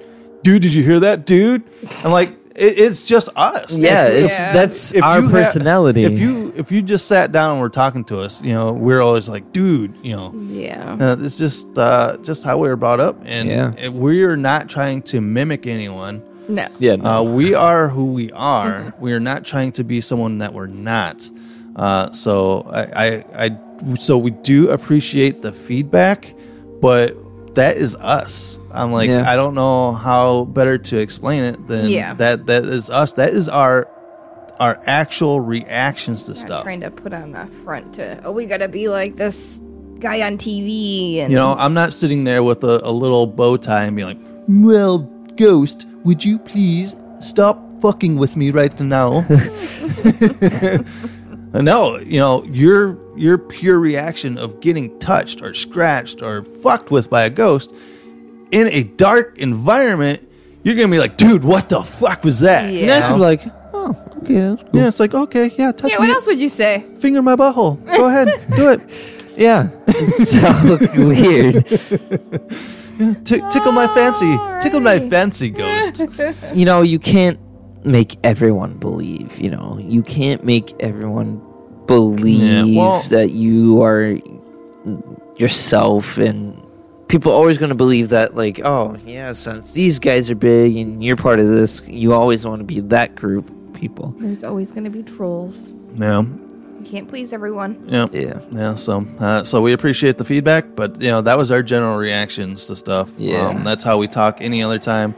dude, 0.43 0.62
did 0.62 0.74
you 0.74 0.82
hear 0.82 1.01
that, 1.01 1.26
dude? 1.26 1.62
I'm 2.05 2.12
like, 2.12 2.32
it, 2.55 2.78
it's 2.78 3.02
just 3.02 3.28
us. 3.36 3.76
Yeah, 3.78 4.07
If- 4.07 4.24
it's- 4.24 4.42
that's 4.55 4.94
if 4.94 5.02
our 5.02 5.20
you 5.20 5.26
ha- 5.26 5.32
personality. 5.32 6.05
if 6.05 6.18
you 6.18 6.52
if 6.57 6.70
you 6.72 6.82
just 6.82 7.07
sat 7.09 7.32
down 7.32 7.52
and 7.52 7.61
were 7.61 7.68
talking 7.68 8.05
to 8.05 8.20
us, 8.20 8.40
you 8.42 8.52
know, 8.52 8.72
we're 8.72 9.00
always 9.00 9.28
like, 9.28 9.52
dude, 9.52 9.94
you 10.02 10.14
know, 10.14 10.32
Yeah. 10.48 10.96
uh, 11.00 11.16
it's 11.20 11.36
just 11.38 11.76
uh, 11.78 12.16
just 12.22 12.44
how 12.44 12.59
we 12.59 12.68
were 12.68 12.76
brought 12.76 13.00
up, 13.00 13.16
and 13.24 13.48
Yeah. 13.48 13.88
we're 13.88 14.36
not 14.36 14.68
trying 14.68 15.02
to 15.02 15.20
mimic 15.20 15.66
anyone. 15.66 16.22
No. 16.48 16.66
Yeah, 16.78 16.96
no. 16.96 17.05
Uh, 17.11 17.22
we 17.22 17.55
are 17.55 17.88
who 17.88 18.12
we 18.12 18.30
are. 18.32 18.92
we 19.00 19.12
are 19.14 19.20
not 19.20 19.44
trying 19.44 19.72
to 19.72 19.84
be 19.84 20.00
someone 20.00 20.38
that 20.38 20.52
we're 20.52 20.66
not. 20.66 21.28
Uh, 21.74 22.12
so 22.12 22.61
I, 22.70 22.82
I, 23.07 23.24
I, 23.46 23.59
so 23.98 24.16
we 24.18 24.30
do 24.30 24.68
appreciate 24.68 25.42
the 25.42 25.50
feedback, 25.52 26.32
but 26.80 27.16
that 27.55 27.76
is 27.76 27.94
us. 27.96 28.59
I'm 28.72 28.92
like, 28.92 29.09
Yeah. 29.09 29.30
I 29.30 29.36
don't 29.36 29.55
know 29.55 29.92
how 29.92 30.44
better 30.46 30.78
to 30.78 30.98
explain 30.98 31.44
it 31.44 31.68
than 31.68 31.86
Yeah. 31.88 32.14
that. 32.14 32.46
That 32.46 32.64
is 32.64 32.90
us. 32.90 33.12
That 33.12 33.30
is 33.30 33.48
our, 33.48 33.88
our 34.61 34.80
actual 34.86 35.40
reactions 35.40 36.24
to 36.24 36.32
Not 36.32 36.38
stuff. 36.40 36.62
trying 36.64 36.80
to 36.82 36.90
put 36.90 37.12
on 37.12 37.32
the 37.32 37.46
front 37.64 37.94
to, 37.94 38.20
oh, 38.24 38.32
we 38.32 38.46
gotta 38.46 38.68
be 38.68 38.88
like 38.88 39.16
this 39.16 39.61
guy 40.00 40.22
on 40.22 40.36
TV. 40.38 41.18
And 41.20 41.30
You 41.32 41.38
know, 41.38 41.55
I'm 41.59 41.74
not 41.74 41.92
sitting 41.92 42.24
there 42.24 42.42
with 42.42 42.64
a, 42.64 42.80
a 42.84 42.92
little 42.92 43.26
bow 43.26 43.57
tie 43.57 43.84
and 43.84 43.96
being 43.96 44.09
like, 44.09 44.18
"Well, 44.48 44.98
Ghost, 45.36 45.86
would 46.05 46.24
you 46.24 46.38
please 46.38 46.94
stop 47.20 47.80
fucking 47.80 48.16
with 48.16 48.36
me 48.36 48.50
right 48.50 48.78
now?" 48.80 49.24
no, 51.61 51.98
you 51.98 52.18
know, 52.18 52.44
your 52.44 52.98
your 53.16 53.38
pure 53.38 53.78
reaction 53.78 54.38
of 54.38 54.61
getting 54.61 54.98
touched 54.98 55.40
or 55.42 55.55
scratched 55.55 56.20
or 56.22 56.42
fucked 56.44 56.90
with 56.90 57.09
by 57.11 57.22
a 57.24 57.30
ghost 57.30 57.72
in 58.50 58.66
a 58.68 58.82
dark 58.84 59.38
environment, 59.38 60.26
you're 60.62 60.74
gonna 60.74 60.88
be 60.88 60.98
like, 60.98 61.16
"Dude, 61.16 61.44
what 61.44 61.68
the 61.68 61.82
fuck 61.82 62.24
was 62.24 62.40
that?" 62.40 62.64
Yeah. 62.64 62.70
You 62.80 62.86
Yeah, 62.86 62.96
I 62.98 63.09
could 63.09 63.14
be 63.14 63.20
like, 63.20 63.42
oh, 63.72 63.96
okay, 64.18 64.34
that's 64.40 64.62
cool. 64.62 64.70
yeah, 64.74 64.88
it's 64.88 65.00
like, 65.00 65.14
okay, 65.14 65.50
yeah, 65.57 65.72
touch 65.72 65.92
yeah, 65.92 65.98
me, 65.98 66.09
what 66.09 66.14
else 66.14 66.26
would 66.26 66.38
you 66.40 66.48
say? 66.48 66.84
finger 66.98 67.22
my 67.22 67.36
butthole. 67.36 67.84
Go 67.86 68.07
ahead, 68.09 68.28
do 68.57 68.70
it. 68.70 68.80
Yeah, 69.36 69.68
it's 69.88 70.30
so 70.40 70.78
weird. 71.07 71.64
T- 73.24 73.40
tickle 73.50 73.72
my 73.72 73.88
fancy, 73.88 74.38
tickle 74.61 74.80
my 74.80 74.98
fancy, 75.09 75.50
ghost. 75.50 76.02
You 76.55 76.64
know, 76.64 76.82
you 76.82 76.98
can't 77.00 77.38
make 77.85 78.16
everyone 78.24 78.74
believe. 78.74 79.39
You 79.39 79.51
know, 79.51 79.78
you 79.80 80.03
can't 80.03 80.45
make 80.45 80.74
everyone 80.80 81.43
believe 81.87 82.76
well- 82.76 83.03
that 83.11 83.30
you 83.30 83.82
are 83.82 84.18
yourself 85.37 86.18
and. 86.18 86.61
People 87.07 87.32
are 87.32 87.35
always 87.37 87.59
going 87.59 87.68
to 87.68 87.74
believe 87.76 88.09
that, 88.09 88.35
like, 88.35 88.61
oh, 88.64 88.97
yeah, 89.05 89.30
since 89.32 89.72
these 89.72 89.99
guys 89.99 90.30
are 90.30 90.35
big 90.35 90.74
and 90.76 91.05
you're 91.05 91.16
part 91.16 91.39
of 91.39 91.47
this, 91.47 91.82
you 91.87 92.14
always 92.14 92.47
want 92.47 92.61
to 92.61 92.64
be 92.64 92.80
that 92.80 93.14
group 93.14 93.51
of 93.51 93.74
people. 93.74 94.14
There's 94.18 94.43
always 94.43 94.72
gonna 94.72 94.91
be 94.91 95.03
trolls. 95.03 95.70
Yeah. 95.95 96.22
You 96.22 96.85
can't 96.85 97.07
please 97.07 97.32
everyone. 97.32 97.85
Yeah. 97.87 98.09
Yeah. 98.11 98.41
Yeah. 98.51 98.74
So, 98.76 99.07
uh, 99.20 99.45
so 99.45 99.61
we 99.61 99.74
appreciate 99.74 100.16
the 100.16 100.24
feedback, 100.24 100.74
but 100.74 101.01
you 101.01 101.09
know 101.09 101.20
that 101.20 101.37
was 101.37 101.53
our 101.53 101.62
general 101.62 101.99
reactions 101.99 102.66
to 102.66 102.74
stuff. 102.74 103.12
Yeah. 103.18 103.49
Um, 103.49 103.64
that's 103.64 103.85
how 103.85 103.99
we 103.99 104.09
talk 104.09 104.39
any 104.41 104.62
other 104.62 104.78
time. 104.78 105.14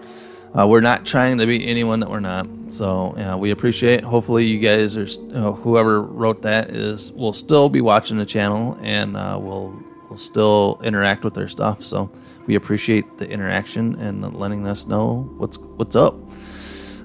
Uh, 0.54 0.66
we're 0.66 0.80
not 0.80 1.04
trying 1.04 1.38
to 1.38 1.46
be 1.46 1.66
anyone 1.66 2.00
that 2.00 2.10
we're 2.10 2.20
not. 2.20 2.46
So, 2.68 3.36
we 3.38 3.50
appreciate. 3.50 4.02
Hopefully, 4.02 4.44
you 4.44 4.58
guys 4.58 4.96
are 4.96 5.06
uh, 5.34 5.52
whoever 5.52 6.02
wrote 6.02 6.42
that 6.42 6.70
is 6.70 7.12
will 7.12 7.32
still 7.32 7.68
be 7.68 7.80
watching 7.80 8.16
the 8.16 8.26
channel 8.26 8.76
and 8.82 9.16
uh, 9.16 9.38
will 9.40 9.82
will 10.08 10.18
still 10.18 10.80
interact 10.82 11.24
with 11.24 11.34
their 11.34 11.48
stuff. 11.48 11.82
So, 11.84 12.10
we 12.46 12.54
appreciate 12.54 13.18
the 13.18 13.28
interaction 13.28 13.94
and 13.96 14.34
letting 14.34 14.66
us 14.66 14.86
know 14.86 15.30
what's 15.36 15.58
what's 15.58 15.96
up. 15.96 16.14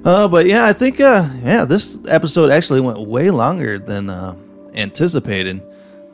Uh, 0.04 0.28
but 0.28 0.46
yeah, 0.48 0.66
I 0.66 0.74
think 0.74 1.00
uh, 1.00 1.30
yeah, 1.44 1.66
this 1.66 2.00
episode 2.08 2.50
actually 2.50 2.82
went 2.82 3.00
way 3.00 3.30
longer 3.30 3.78
than 3.78 4.10
anticipated. 4.74 5.62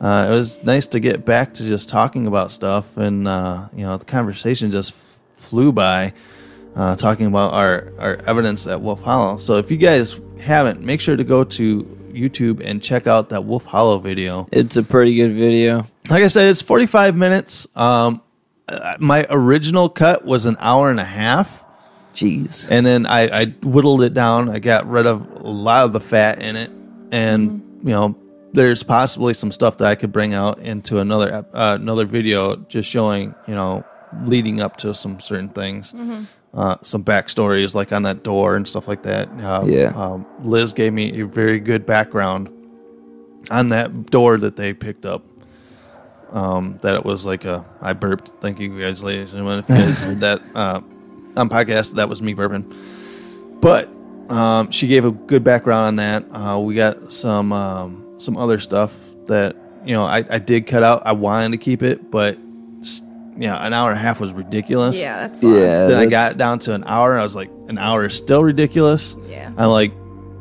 Uh, 0.00 0.26
it 0.28 0.32
was 0.32 0.62
nice 0.62 0.86
to 0.86 1.00
get 1.00 1.24
back 1.24 1.54
to 1.54 1.64
just 1.64 1.88
talking 1.88 2.26
about 2.26 2.52
stuff, 2.52 2.96
and 2.96 3.26
uh, 3.26 3.68
you 3.74 3.82
know, 3.82 3.96
the 3.96 4.04
conversation 4.04 4.70
just 4.70 4.92
f- 4.92 5.18
flew 5.34 5.72
by. 5.72 6.12
Uh, 6.78 6.94
talking 6.94 7.26
about 7.26 7.52
our 7.52 7.92
our 7.98 8.14
evidence 8.28 8.68
at 8.68 8.80
Wolf 8.80 9.02
Hollow. 9.02 9.36
So 9.36 9.56
if 9.56 9.68
you 9.68 9.76
guys 9.76 10.20
haven't, 10.40 10.80
make 10.80 11.00
sure 11.00 11.16
to 11.16 11.24
go 11.24 11.42
to 11.42 11.82
YouTube 12.12 12.60
and 12.64 12.80
check 12.80 13.08
out 13.08 13.30
that 13.30 13.44
Wolf 13.44 13.64
Hollow 13.64 13.98
video. 13.98 14.48
It's 14.52 14.76
a 14.76 14.84
pretty 14.84 15.16
good 15.16 15.32
video. 15.32 15.86
Like 16.08 16.22
I 16.22 16.28
said, 16.28 16.48
it's 16.48 16.62
45 16.62 17.16
minutes. 17.16 17.66
Um, 17.76 18.22
my 19.00 19.26
original 19.28 19.88
cut 19.88 20.24
was 20.24 20.46
an 20.46 20.56
hour 20.60 20.88
and 20.90 21.00
a 21.00 21.04
half. 21.04 21.64
Jeez. 22.14 22.70
And 22.70 22.86
then 22.86 23.06
I, 23.06 23.42
I 23.42 23.44
whittled 23.46 24.02
it 24.02 24.14
down. 24.14 24.48
I 24.48 24.60
got 24.60 24.88
rid 24.88 25.06
of 25.06 25.28
a 25.30 25.48
lot 25.48 25.84
of 25.84 25.92
the 25.92 26.00
fat 26.00 26.40
in 26.40 26.54
it. 26.54 26.70
And, 27.10 27.80
you 27.82 27.90
know, 27.90 28.16
there's 28.52 28.84
possibly 28.84 29.34
some 29.34 29.52
stuff 29.52 29.78
that 29.78 29.88
I 29.88 29.94
could 29.94 30.12
bring 30.12 30.32
out 30.32 30.58
into 30.58 31.00
another 31.00 31.44
uh, 31.52 31.76
another 31.80 32.04
video 32.04 32.56
just 32.56 32.88
showing, 32.88 33.34
you 33.46 33.54
know, 33.54 33.84
leading 34.24 34.60
up 34.60 34.76
to 34.78 34.94
some 34.94 35.20
certain 35.20 35.48
things. 35.48 35.92
Uh, 36.54 36.76
some 36.82 37.04
backstories 37.04 37.74
like 37.74 37.92
on 37.92 38.04
that 38.04 38.22
door 38.22 38.56
and 38.56 38.66
stuff 38.66 38.88
like 38.88 39.02
that. 39.02 39.28
Uh, 39.28 39.64
Yeah. 39.66 39.92
Um, 39.94 40.26
Liz 40.40 40.72
gave 40.72 40.92
me 40.92 41.20
a 41.20 41.26
very 41.26 41.60
good 41.60 41.84
background 41.84 42.48
on 43.50 43.68
that 43.68 44.06
door 44.06 44.38
that 44.38 44.56
they 44.56 44.72
picked 44.72 45.04
up. 45.06 45.26
Um, 46.30 46.78
that 46.82 46.94
it 46.94 47.04
was 47.04 47.24
like 47.24 47.44
a 47.44 47.64
I 47.80 47.92
burped. 47.94 48.28
Thank 48.40 48.60
you 48.60 48.78
guys, 48.78 49.02
ladies 49.02 49.32
and 49.32 49.38
gentlemen. 49.46 49.60
If 49.60 49.68
you 49.68 49.76
guys 49.76 50.00
heard 50.06 50.20
that 50.20 50.42
uh, 50.54 50.80
on 51.36 51.48
podcast, 51.48 51.94
that 51.94 52.08
was 52.08 52.20
me 52.20 52.34
burping. 52.34 53.60
But 53.60 53.88
um, 54.30 54.70
she 54.70 54.86
gave 54.88 55.04
a 55.04 55.10
good 55.10 55.42
background 55.42 55.86
on 55.86 55.96
that. 55.96 56.24
Uh, 56.32 56.58
we 56.58 56.74
got 56.74 57.12
some 57.12 57.52
um, 57.52 58.14
some 58.18 58.36
other 58.36 58.58
stuff 58.58 58.94
that 59.26 59.56
you 59.84 59.94
know 59.94 60.04
I, 60.04 60.24
I 60.28 60.38
did 60.38 60.66
cut 60.66 60.82
out. 60.82 61.06
I 61.06 61.12
wanted 61.12 61.52
to 61.52 61.58
keep 61.58 61.82
it, 61.82 62.10
but 62.10 62.38
s- 63.38 63.42
yeah, 63.42 63.66
an 63.66 63.72
hour 63.72 63.90
and 63.90 63.98
a 63.98 64.02
half 64.02 64.20
was 64.20 64.32
ridiculous. 64.32 64.98
Yeah, 65.00 65.20
that's 65.26 65.42
long. 65.42 65.54
Yeah. 65.54 65.86
Then 65.86 65.96
I 65.98 66.06
that's- 66.06 66.32
got 66.32 66.38
down 66.38 66.58
to 66.60 66.74
an 66.74 66.84
hour. 66.86 67.18
I 67.18 67.22
was 67.22 67.34
like, 67.36 67.50
an 67.68 67.78
hour 67.78 68.04
is 68.06 68.14
still 68.14 68.42
ridiculous. 68.44 69.16
Yeah. 69.28 69.50
I'm 69.56 69.70
like, 69.70 69.92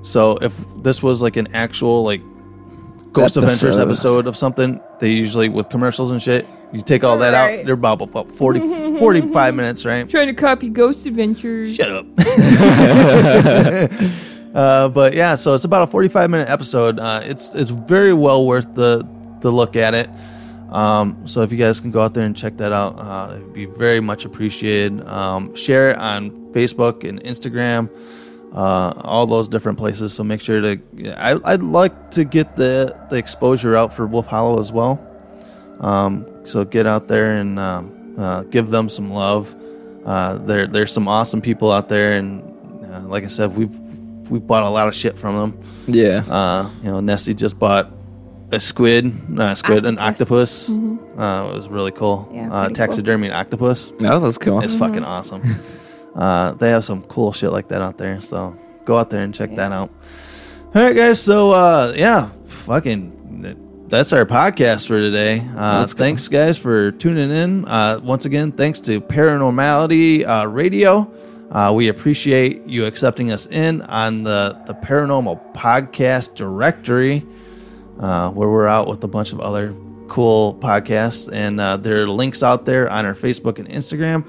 so 0.03 0.37
if 0.37 0.59
this 0.83 1.01
was 1.03 1.21
like 1.21 1.37
an 1.37 1.53
actual 1.55 2.03
like 2.03 2.21
Ghost 3.13 3.37
Adventures 3.37 3.79
Episode. 3.79 3.81
episode 3.81 4.27
of 4.27 4.37
something, 4.37 4.79
they 4.99 5.11
usually 5.11 5.49
with 5.49 5.69
commercials 5.69 6.11
and 6.11 6.21
shit, 6.21 6.45
you 6.71 6.81
take 6.81 7.03
all 7.03 7.17
that 7.19 7.33
Right. 7.33 7.59
out, 7.61 7.65
they're 7.65 7.73
about, 7.73 8.01
about 8.01 8.29
40, 8.29 8.59
45 8.99 9.55
minutes, 9.55 9.85
right? 9.85 10.07
Trying 10.07 10.27
to 10.27 10.33
copy 10.33 10.69
Ghost 10.69 11.05
Adventures. 11.07 11.75
Shut 11.75 11.89
up. 11.89 12.05
uh, 14.53 14.89
but 14.89 15.13
yeah, 15.13 15.35
so 15.35 15.53
it's 15.55 15.63
about 15.63 15.83
a 15.83 15.87
45 15.87 16.29
minute 16.29 16.49
episode. 16.49 16.99
Uh, 16.99 17.21
it's 17.23 17.53
it's 17.53 17.69
very 17.69 18.13
well 18.13 18.45
worth 18.45 18.73
the 18.75 19.07
the 19.41 19.51
look 19.51 19.75
at 19.75 19.93
it. 19.93 20.09
Um, 20.69 21.25
so 21.27 21.41
if 21.41 21.51
you 21.51 21.57
guys 21.57 21.79
can 21.79 21.91
go 21.91 22.01
out 22.01 22.13
there 22.13 22.25
and 22.25 22.35
check 22.35 22.57
that 22.57 22.71
out, 22.71 22.99
uh, 22.99 23.35
it'd 23.35 23.53
be 23.53 23.65
very 23.65 23.99
much 23.99 24.25
appreciated. 24.25 25.05
Um, 25.07 25.55
share 25.55 25.91
it 25.91 25.97
on 25.97 26.31
Facebook 26.53 27.07
and 27.07 27.21
Instagram, 27.23 27.89
uh, 28.53 28.93
all 29.03 29.25
those 29.27 29.47
different 29.47 29.77
places. 29.77 30.13
So 30.13 30.23
make 30.23 30.41
sure 30.41 30.59
to. 30.59 30.79
I, 31.17 31.39
I'd 31.53 31.63
like 31.63 32.11
to 32.11 32.25
get 32.25 32.55
the 32.55 32.99
the 33.09 33.17
exposure 33.17 33.75
out 33.75 33.93
for 33.93 34.05
Wolf 34.07 34.27
Hollow 34.27 34.59
as 34.59 34.71
well. 34.71 34.99
Um, 35.79 36.25
so 36.45 36.65
get 36.65 36.85
out 36.85 37.07
there 37.07 37.37
and 37.37 37.59
um, 37.59 38.15
uh, 38.17 38.43
give 38.43 38.69
them 38.69 38.89
some 38.89 39.11
love. 39.11 39.55
Uh, 40.05 40.37
there, 40.37 40.67
there's 40.67 40.91
some 40.91 41.07
awesome 41.07 41.41
people 41.41 41.71
out 41.71 41.89
there, 41.89 42.13
and 42.13 42.41
uh, 42.85 43.01
like 43.01 43.23
I 43.23 43.27
said, 43.27 43.55
we've 43.55 43.73
we've 44.29 44.45
bought 44.45 44.63
a 44.63 44.69
lot 44.69 44.87
of 44.87 44.95
shit 44.95 45.17
from 45.17 45.35
them. 45.35 45.61
Yeah. 45.87 46.23
Uh, 46.27 46.69
you 46.83 46.91
know, 46.91 46.99
Nessie 46.99 47.33
just 47.33 47.57
bought 47.59 47.91
a 48.51 48.59
squid, 48.59 49.29
not 49.29 49.53
a 49.53 49.55
squid, 49.55 49.85
an 49.85 49.99
octopus. 49.99 50.69
Octopus. 50.69 51.17
Uh, 51.17 51.49
it 51.51 51.55
was 51.55 51.67
really 51.67 51.91
cool. 51.91 52.29
Yeah, 52.31 52.47
uh, 52.47 52.49
pretty 52.49 52.67
cool. 52.67 52.75
taxidermy 52.75 53.31
octopus. 53.31 53.91
No, 53.99 54.19
that's 54.19 54.37
cool. 54.37 54.61
It's 54.61 54.75
fucking 54.75 55.03
awesome. 55.03 55.43
uh, 56.15 56.53
they 56.53 56.69
have 56.69 56.85
some 56.85 57.03
cool 57.03 57.33
shit 57.33 57.51
like 57.51 57.69
that 57.69 57.81
out 57.81 57.97
there. 57.97 58.21
So 58.21 58.57
go 58.85 58.97
out 58.97 59.09
there 59.09 59.21
and 59.21 59.33
check 59.33 59.55
that 59.55 59.71
out. 59.71 59.91
All 60.75 60.83
right, 60.83 60.95
guys. 60.95 61.21
So 61.21 61.51
uh, 61.51 61.93
yeah, 61.95 62.29
fucking. 62.45 63.15
That's 63.87 64.11
our 64.11 64.25
podcast 64.25 64.85
for 64.87 64.99
today. 64.99 65.39
Uh, 65.39 65.79
Let's 65.79 65.93
thanks, 65.93 66.27
guys, 66.27 66.57
for 66.57 66.91
tuning 66.91 67.31
in. 67.31 67.63
Uh, 67.63 68.01
once 68.03 68.25
again, 68.25 68.51
thanks 68.51 68.81
to 68.81 68.99
Paranormality 68.99 70.27
uh, 70.27 70.45
Radio. 70.45 71.09
Uh, 71.49 71.71
we 71.73 71.87
appreciate 71.87 72.67
you 72.67 72.85
accepting 72.85 73.31
us 73.31 73.47
in 73.47 73.81
on 73.83 74.23
the, 74.23 74.61
the 74.67 74.73
Paranormal 74.73 75.53
Podcast 75.53 76.35
Directory, 76.35 77.25
uh, 77.99 78.31
where 78.31 78.49
we're 78.49 78.67
out 78.67 78.87
with 78.87 79.03
a 79.03 79.07
bunch 79.07 79.33
of 79.33 79.39
other 79.39 79.75
cool 80.07 80.55
podcasts. 80.55 81.31
And 81.31 81.59
uh, 81.59 81.77
there 81.77 82.03
are 82.03 82.09
links 82.09 82.43
out 82.43 82.65
there 82.65 82.89
on 82.89 83.05
our 83.05 83.15
Facebook 83.15 83.59
and 83.59 83.67
Instagram 83.67 84.27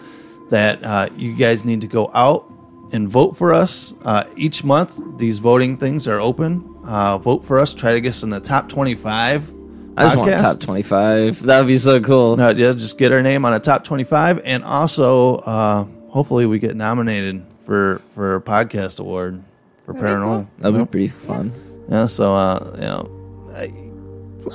that 0.51 0.83
uh, 0.83 1.09
you 1.16 1.35
guys 1.35 1.64
need 1.64 1.81
to 1.83 1.87
go 1.87 2.11
out 2.14 2.53
and 2.93 3.09
vote 3.09 3.37
for 3.37 3.55
us. 3.55 3.95
Uh, 4.03 4.25
each 4.37 4.64
month, 4.64 5.01
these 5.19 5.39
voting 5.39 5.77
things 5.77 6.09
are 6.09 6.21
open. 6.21 6.77
Uh, 6.85 7.19
vote 7.19 7.45
for 7.45 7.61
us. 7.61 7.75
Try 7.75 7.93
to 7.93 8.01
get 8.01 8.11
us 8.11 8.23
in 8.23 8.31
the 8.31 8.41
top 8.41 8.69
25. 8.69 9.55
I 9.97 10.05
just 10.05 10.16
want 10.16 10.39
top 10.39 10.61
25. 10.61 11.43
That 11.43 11.59
would 11.59 11.66
be 11.66 11.77
so 11.77 12.01
cool. 12.01 12.41
Uh, 12.41 12.55
yeah, 12.55 12.73
just 12.73 12.99
get 12.99 13.12
our 13.12 13.21
name 13.21 13.45
on 13.45 13.53
a 13.53 13.59
top 13.59 13.83
25. 13.85 14.41
And 14.45 14.62
also, 14.64 15.37
uh, 15.37 15.85
hopefully, 16.09 16.47
we 16.47 16.61
get 16.61 16.77
nominated 16.77 17.45
for 17.66 18.01
for 18.14 18.37
a 18.37 18.41
podcast 18.41 19.01
award 19.01 19.43
for 19.85 19.93
That'd 19.93 20.07
be 20.07 20.12
paranormal. 20.12 20.47
That'd 20.59 20.73
you 20.73 20.79
know? 20.79 20.85
be 20.85 20.91
pretty 20.91 21.09
fun. 21.09 21.53
Yeah, 21.89 22.07
so 22.07 22.33
uh, 22.33 22.71
you 22.77 22.81
know, 22.83 23.18
I, 23.55 23.72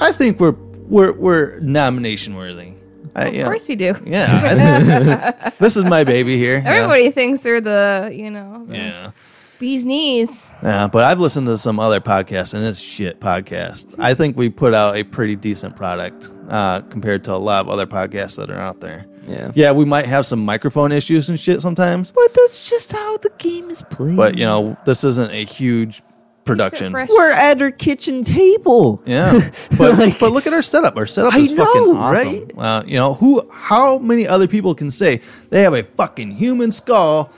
I 0.02 0.12
think 0.12 0.40
we're 0.40 0.52
we're 0.88 1.14
we're 1.14 1.60
nomination 1.60 2.36
worthy. 2.36 2.74
I, 3.16 3.26
Of 3.28 3.46
course 3.46 3.70
you 3.70 3.76
do. 3.76 3.94
Yeah, 4.06 5.50
this 5.60 5.78
is 5.78 5.84
my 5.84 6.04
baby 6.04 6.38
here. 6.38 6.58
yeah. 6.58 6.72
Everybody 6.74 7.12
thinks 7.12 7.42
they're 7.44 7.62
the, 7.62 8.10
you 8.12 8.32
know, 8.32 8.66
the 8.66 8.76
Yeah. 8.76 9.12
bee's 9.60 9.86
knees. 9.86 10.50
Yeah, 10.64 10.88
but 10.88 11.04
I've 11.04 11.20
listened 11.20 11.46
to 11.46 11.60
some 11.60 11.80
other 11.80 12.00
podcasts, 12.02 12.56
and 12.56 12.66
it's 12.66 12.80
shit 12.80 13.20
podcast. 13.20 13.86
I 14.00 14.16
think 14.16 14.36
we 14.36 14.50
put 14.50 14.74
out 14.74 14.96
a 14.96 15.04
pretty 15.04 15.36
decent 15.36 15.76
product 15.76 16.32
uh, 16.50 16.82
compared 16.90 17.24
to 17.26 17.34
a 17.34 17.38
lot 17.38 17.62
of 17.62 17.70
other 17.70 17.86
podcasts 17.86 18.38
that 18.38 18.50
are 18.50 18.60
out 18.60 18.80
there. 18.80 19.06
Yeah. 19.28 19.52
Yeah, 19.54 19.72
we 19.74 19.86
might 19.86 20.08
have 20.08 20.26
some 20.26 20.44
microphone 20.44 20.92
issues 20.92 21.30
and 21.30 21.40
shit 21.40 21.62
sometimes, 21.62 22.12
But 22.12 22.34
that's 22.34 22.68
just 22.68 22.92
how 22.94 23.18
the 23.18 23.30
game 23.38 23.70
is 23.70 23.84
played. 23.84 24.18
but 24.18 24.38
you 24.40 24.46
know, 24.46 24.76
this 24.86 25.04
isn't 25.04 25.32
a 25.32 25.46
huge 25.46 26.02
production. 26.46 26.94
we're 26.94 27.32
at 27.32 27.62
our 27.62 27.72
kitchen 27.72 28.24
table. 28.24 29.02
Yeah, 29.06 29.50
but 29.78 30.20
but 30.20 30.32
look 30.32 30.48
at 30.48 30.54
our 30.54 30.62
setup. 30.62 30.98
Our 30.98 31.06
setup 31.08 31.34
I 31.34 31.38
is 31.40 31.52
fucking 31.52 31.94
know, 31.94 31.98
awesome. 31.98 32.28
right? 32.28 32.52
Uh, 32.58 32.84
you 32.86 32.96
know 32.98 33.14
who? 33.14 33.50
How 33.52 33.98
many 34.00 34.28
other 34.28 34.48
people 34.48 34.76
can 34.76 34.92
say 34.92 35.22
they 35.50 35.62
have 35.62 35.74
a 35.74 35.84
fucking 35.84 36.32
human 36.32 36.72
skull 36.72 37.32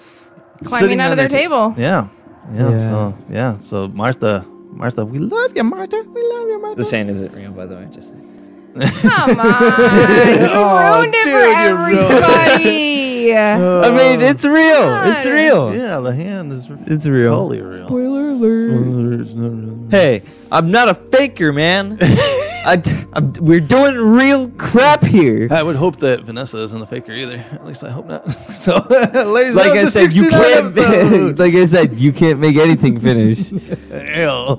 Climbing 0.63 0.79
sitting 0.79 0.99
out 0.99 1.07
on 1.07 1.11
of 1.13 1.17
their 1.17 1.27
ta- 1.29 1.37
table. 1.37 1.73
Yeah, 1.77 2.07
yeah, 2.51 2.69
Yeah. 2.71 2.79
So 2.79 3.17
yeah, 3.29 3.57
so 3.59 3.87
Martha, 3.89 4.45
Martha, 4.71 5.05
we 5.05 5.19
love 5.19 5.55
you, 5.55 5.63
Martha. 5.63 5.97
We 6.01 6.21
love 6.21 6.47
you, 6.47 6.59
Martha. 6.61 6.77
The 6.77 6.83
sand 6.85 7.09
isn't 7.09 7.33
real, 7.33 7.51
by 7.51 7.65
the 7.65 7.75
way. 7.75 7.87
Just 7.91 8.09
saying. 8.09 8.34
Come 8.75 9.39
on. 9.39 9.45
You 10.35 10.47
Oh, 10.51 10.97
ruined 10.99 11.15
it 11.15 11.23
dude, 11.23 11.33
for 11.33 11.39
you 11.39 11.75
ruined 11.75 11.99
everybody. 12.13 13.05
I 13.35 13.89
mean, 13.89 14.21
it's 14.21 14.45
real. 14.45 15.03
It's 15.05 15.23
God. 15.25 15.31
real. 15.31 15.75
Yeah, 15.75 15.99
the 15.99 16.13
hand 16.13 16.51
is 16.51 16.69
It's 16.85 17.05
real. 17.07 17.31
totally 17.31 17.61
real. 17.61 17.87
Spoiler 17.87 18.29
alert. 18.29 18.69
Spoiler, 18.69 19.21
it's 19.21 19.31
not 19.33 19.51
real. 19.51 19.87
Hey, 19.89 20.21
I'm 20.51 20.71
not 20.71 20.89
a 20.89 20.93
faker, 20.93 21.51
man. 21.53 21.97
I, 22.01 22.81
am 23.15 23.33
we're 23.33 23.59
doing 23.59 23.95
real 23.95 24.49
crap 24.57 25.03
here. 25.03 25.47
I 25.51 25.61
would 25.63 25.75
hope 25.75 25.97
that 25.97 26.21
Vanessa 26.21 26.57
isn't 26.63 26.81
a 26.81 26.85
faker 26.87 27.11
either. 27.13 27.43
At 27.51 27.65
least 27.65 27.83
I 27.83 27.89
hope 27.91 28.07
not. 28.07 28.27
so, 28.31 28.77
ladies, 29.25 29.55
Like 29.55 29.71
I 29.73 29.85
said, 29.85 30.13
you 30.13 30.29
can't. 30.29 31.37
like 31.39 31.53
I 31.53 31.65
said, 31.65 31.99
you 31.99 32.11
can't 32.11 32.39
make 32.39 32.57
anything 32.57 32.99
finish. 32.99 33.39
Ew. 33.51 34.27
All 34.29 34.57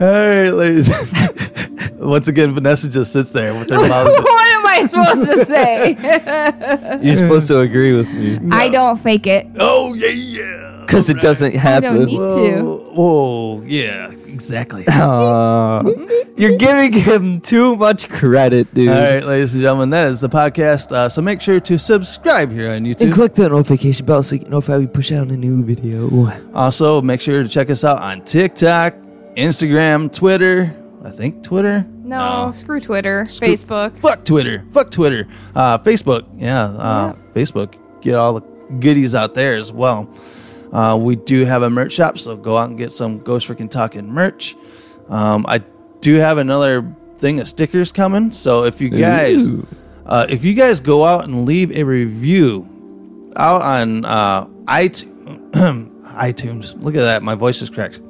right, 0.00 0.50
ladies. 0.50 0.88
Once 1.94 2.28
again, 2.28 2.54
Vanessa 2.54 2.88
just 2.88 3.12
sits 3.12 3.30
there 3.30 3.52
with 3.58 3.70
her 3.70 3.76
mouth. 3.76 4.06
what 4.22 4.52
am 4.54 4.66
I 4.66 4.86
supposed 4.86 5.30
to 5.30 5.44
say? 5.44 6.98
You're 7.02 7.16
supposed 7.16 7.48
to 7.48 7.60
agree 7.60 7.96
with 7.96 8.12
me 8.12 8.38
I 8.52 8.68
don't 8.68 8.98
fake 8.98 9.26
it. 9.26 9.46
Oh 9.58 9.94
yeah, 9.94 10.08
yeah. 10.08 10.78
because 10.82 11.10
it 11.10 11.18
doesn't 11.18 11.54
I 11.54 11.58
happen. 11.58 11.94
don't 11.94 12.06
need 12.06 12.16
to. 12.16 12.62
Whoa, 12.62 12.92
whoa, 12.92 13.62
yeah, 13.62 14.10
exactly. 14.10 14.84
Aw. 14.88 15.82
you're 16.36 16.58
giving 16.58 16.92
him 16.92 17.40
too 17.40 17.76
much 17.76 18.08
credit, 18.08 18.72
dude. 18.74 18.88
All 18.90 18.94
right, 18.94 19.24
ladies 19.24 19.54
and 19.54 19.62
gentlemen, 19.62 19.90
that 19.90 20.08
is 20.08 20.20
the 20.20 20.28
podcast. 20.28 20.92
Uh, 20.92 21.08
so 21.08 21.22
make 21.22 21.40
sure 21.40 21.60
to 21.60 21.78
subscribe 21.78 22.52
here 22.52 22.70
on 22.70 22.84
YouTube. 22.84 23.02
And 23.02 23.12
click 23.12 23.34
that 23.34 23.50
notification 23.50 24.06
bell 24.06 24.22
so 24.22 24.34
you 24.36 24.40
can 24.42 24.50
know 24.50 24.58
if 24.58 24.70
I 24.70 24.84
push 24.86 25.10
out 25.12 25.28
a 25.28 25.36
new 25.36 25.62
video. 25.64 26.30
also, 26.54 27.02
make 27.02 27.20
sure 27.20 27.42
to 27.42 27.48
check 27.48 27.70
us 27.70 27.84
out 27.84 28.00
on 28.00 28.22
TikTok, 28.22 28.94
Instagram, 29.36 30.12
Twitter. 30.12 30.76
I 31.04 31.10
think 31.10 31.42
Twitter. 31.42 31.86
No, 32.02 32.52
screw 32.54 32.80
Twitter, 32.80 33.24
Facebook. 33.24 33.96
Fuck 33.98 34.24
Twitter. 34.24 34.64
Fuck 34.72 34.90
Twitter. 34.90 35.28
Uh, 35.54 35.76
Facebook. 35.78 36.26
Yeah, 36.36 36.64
uh, 36.64 37.12
Facebook. 37.34 37.74
Get 38.00 38.14
all 38.14 38.40
the 38.40 38.40
goodies 38.80 39.14
out 39.14 39.34
there 39.34 39.54
as 39.54 39.70
well. 39.70 40.08
Uh, 40.72 40.96
we 40.96 41.14
do 41.14 41.44
have 41.44 41.62
a 41.62 41.68
merch 41.70 41.92
shop, 41.92 42.18
so 42.18 42.36
go 42.36 42.56
out 42.56 42.70
and 42.70 42.78
get 42.78 42.90
some 42.90 43.18
Ghost 43.18 43.46
Freaking 43.46 43.70
Talking 43.70 44.10
merch. 44.10 44.56
Um, 45.08 45.44
I 45.46 45.58
do 46.00 46.16
have 46.16 46.38
another 46.38 46.94
thing 47.18 47.38
of 47.38 47.48
stickers 47.48 47.92
coming. 47.92 48.32
So 48.32 48.64
if 48.64 48.80
you 48.80 48.88
guys, 48.88 49.46
Ooh. 49.48 49.66
uh, 50.06 50.26
if 50.28 50.44
you 50.44 50.54
guys 50.54 50.80
go 50.80 51.04
out 51.04 51.24
and 51.24 51.44
leave 51.44 51.70
a 51.70 51.84
review 51.84 53.32
out 53.36 53.62
on 53.62 54.04
uh, 54.04 54.46
iTunes, 54.64 55.90
iTunes. 56.14 56.82
Look 56.82 56.96
at 56.96 57.02
that, 57.02 57.22
my 57.22 57.34
voice 57.34 57.60
is 57.62 57.70
cracked. 57.70 58.00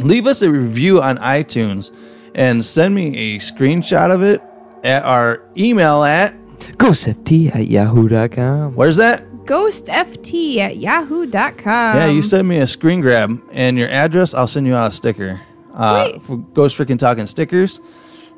Leave 0.00 0.26
us 0.26 0.42
a 0.42 0.50
review 0.50 1.00
on 1.00 1.18
iTunes 1.18 1.90
and 2.34 2.64
send 2.64 2.94
me 2.94 3.34
a 3.34 3.38
screenshot 3.38 4.10
of 4.12 4.22
it 4.22 4.42
at 4.82 5.04
our 5.04 5.42
email 5.56 6.02
at 6.04 6.34
GhostFT 6.76 7.54
at 7.54 7.68
yahoo.com. 7.68 8.74
where's 8.74 8.96
that? 8.96 9.26
GhostFT 9.44 10.58
at 10.58 10.76
yahoo.com. 10.76 11.96
yeah, 11.96 12.06
you 12.06 12.22
send 12.22 12.46
me 12.46 12.58
a 12.58 12.66
screen 12.66 13.00
grab 13.00 13.42
and 13.52 13.78
your 13.78 13.88
address. 13.88 14.34
I'll 14.34 14.46
send 14.46 14.66
you 14.66 14.74
out 14.74 14.88
a 14.88 14.90
sticker. 14.90 15.40
Uh, 15.72 16.18
for 16.18 16.36
Ghost 16.36 16.76
Freaking 16.76 16.98
Talking 16.98 17.26
stickers. 17.26 17.80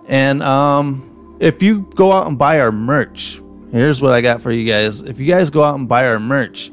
And 0.09 0.43
um, 0.43 1.37
if 1.41 1.63
you 1.63 1.83
go 1.95 2.13
out 2.13 2.27
and 2.27 2.39
buy 2.39 2.61
our 2.61 2.73
merch, 2.73 3.41
here's 3.73 4.01
what 4.01 4.13
I 4.13 4.21
got 4.21 4.43
for 4.43 4.51
you 4.53 4.71
guys. 4.71 5.01
If 5.01 5.19
you 5.19 5.27
guys 5.27 5.51
go 5.51 5.65
out 5.65 5.79
and 5.79 5.89
buy 5.89 6.07
our 6.07 6.21
merch, 6.21 6.71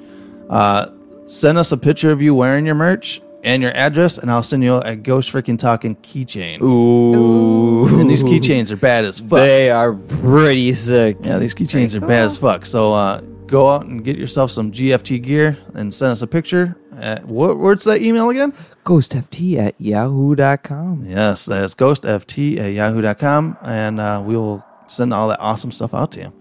uh, 0.50 0.92
send 1.28 1.58
us 1.58 1.72
a 1.72 1.78
picture 1.78 2.12
of 2.12 2.22
you 2.22 2.36
wearing 2.36 2.66
your 2.66 2.76
merch 2.76 3.22
and 3.44 3.62
your 3.62 3.72
address, 3.76 4.18
and 4.18 4.30
I'll 4.30 4.44
send 4.44 4.64
you 4.64 4.76
a 4.76 4.96
Ghost 4.96 5.32
Freaking 5.32 5.58
Talking 5.58 5.96
keychain. 5.98 6.62
Ooh. 6.62 8.00
And 8.00 8.10
these 8.10 8.24
keychains 8.24 8.72
are 8.72 8.78
bad 8.78 9.06
as 9.06 9.20
fuck. 9.20 9.40
They 9.40 9.70
are 9.70 9.94
pretty 9.94 10.74
sick. 10.74 11.18
Yeah, 11.22 11.38
these 11.38 11.56
keychains 11.56 11.96
are 11.96 12.00
Very 12.00 12.10
bad 12.10 12.26
as 12.26 12.38
fuck. 12.38 12.66
So 12.66 12.94
uh, 12.94 13.22
go 13.48 13.70
out 13.70 13.86
and 13.86 14.04
get 14.04 14.18
yourself 14.18 14.52
some 14.52 14.72
GFT 14.72 15.22
gear 15.22 15.58
and 15.74 15.94
send 15.94 16.12
us 16.12 16.22
a 16.22 16.28
picture. 16.28 16.76
At, 16.98 17.26
what, 17.26 17.58
what's 17.58 17.86
that 17.86 18.02
email 18.02 18.30
again? 18.30 18.52
GhostFT 18.84 19.58
at 19.58 19.80
yahoo.com. 19.80 21.06
Yes, 21.08 21.46
that's 21.46 21.74
ghostft 21.74 22.60
at 22.60 22.74
yahoo.com. 22.74 23.58
And 23.62 24.00
uh, 24.00 24.22
we 24.26 24.36
will 24.36 24.66
send 24.88 25.14
all 25.14 25.28
that 25.30 25.40
awesome 25.40 25.72
stuff 25.72 25.94
out 25.94 26.12
to 26.14 26.20
you. 26.20 26.34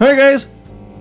All 0.00 0.08
right, 0.08 0.16
guys. 0.16 0.48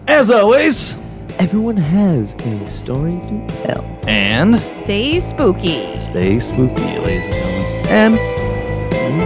As 0.07 0.29
always, 0.31 0.97
Everyone 1.39 1.77
has 1.77 2.35
a 2.35 2.65
story 2.67 3.19
to 3.27 3.47
tell. 3.63 3.83
and 4.07 4.55
Stay 4.61 5.19
spooky. 5.19 5.97
stay 5.99 6.39
spooky, 6.39 6.99
ladies 6.99 7.25
and 7.25 7.33
gentlemen. 7.33 7.87
And 7.89 8.17
mm-hmm. 8.93 9.23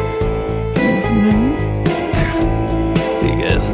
see 3.19 3.31
you 3.33 3.41
guys. 3.41 3.71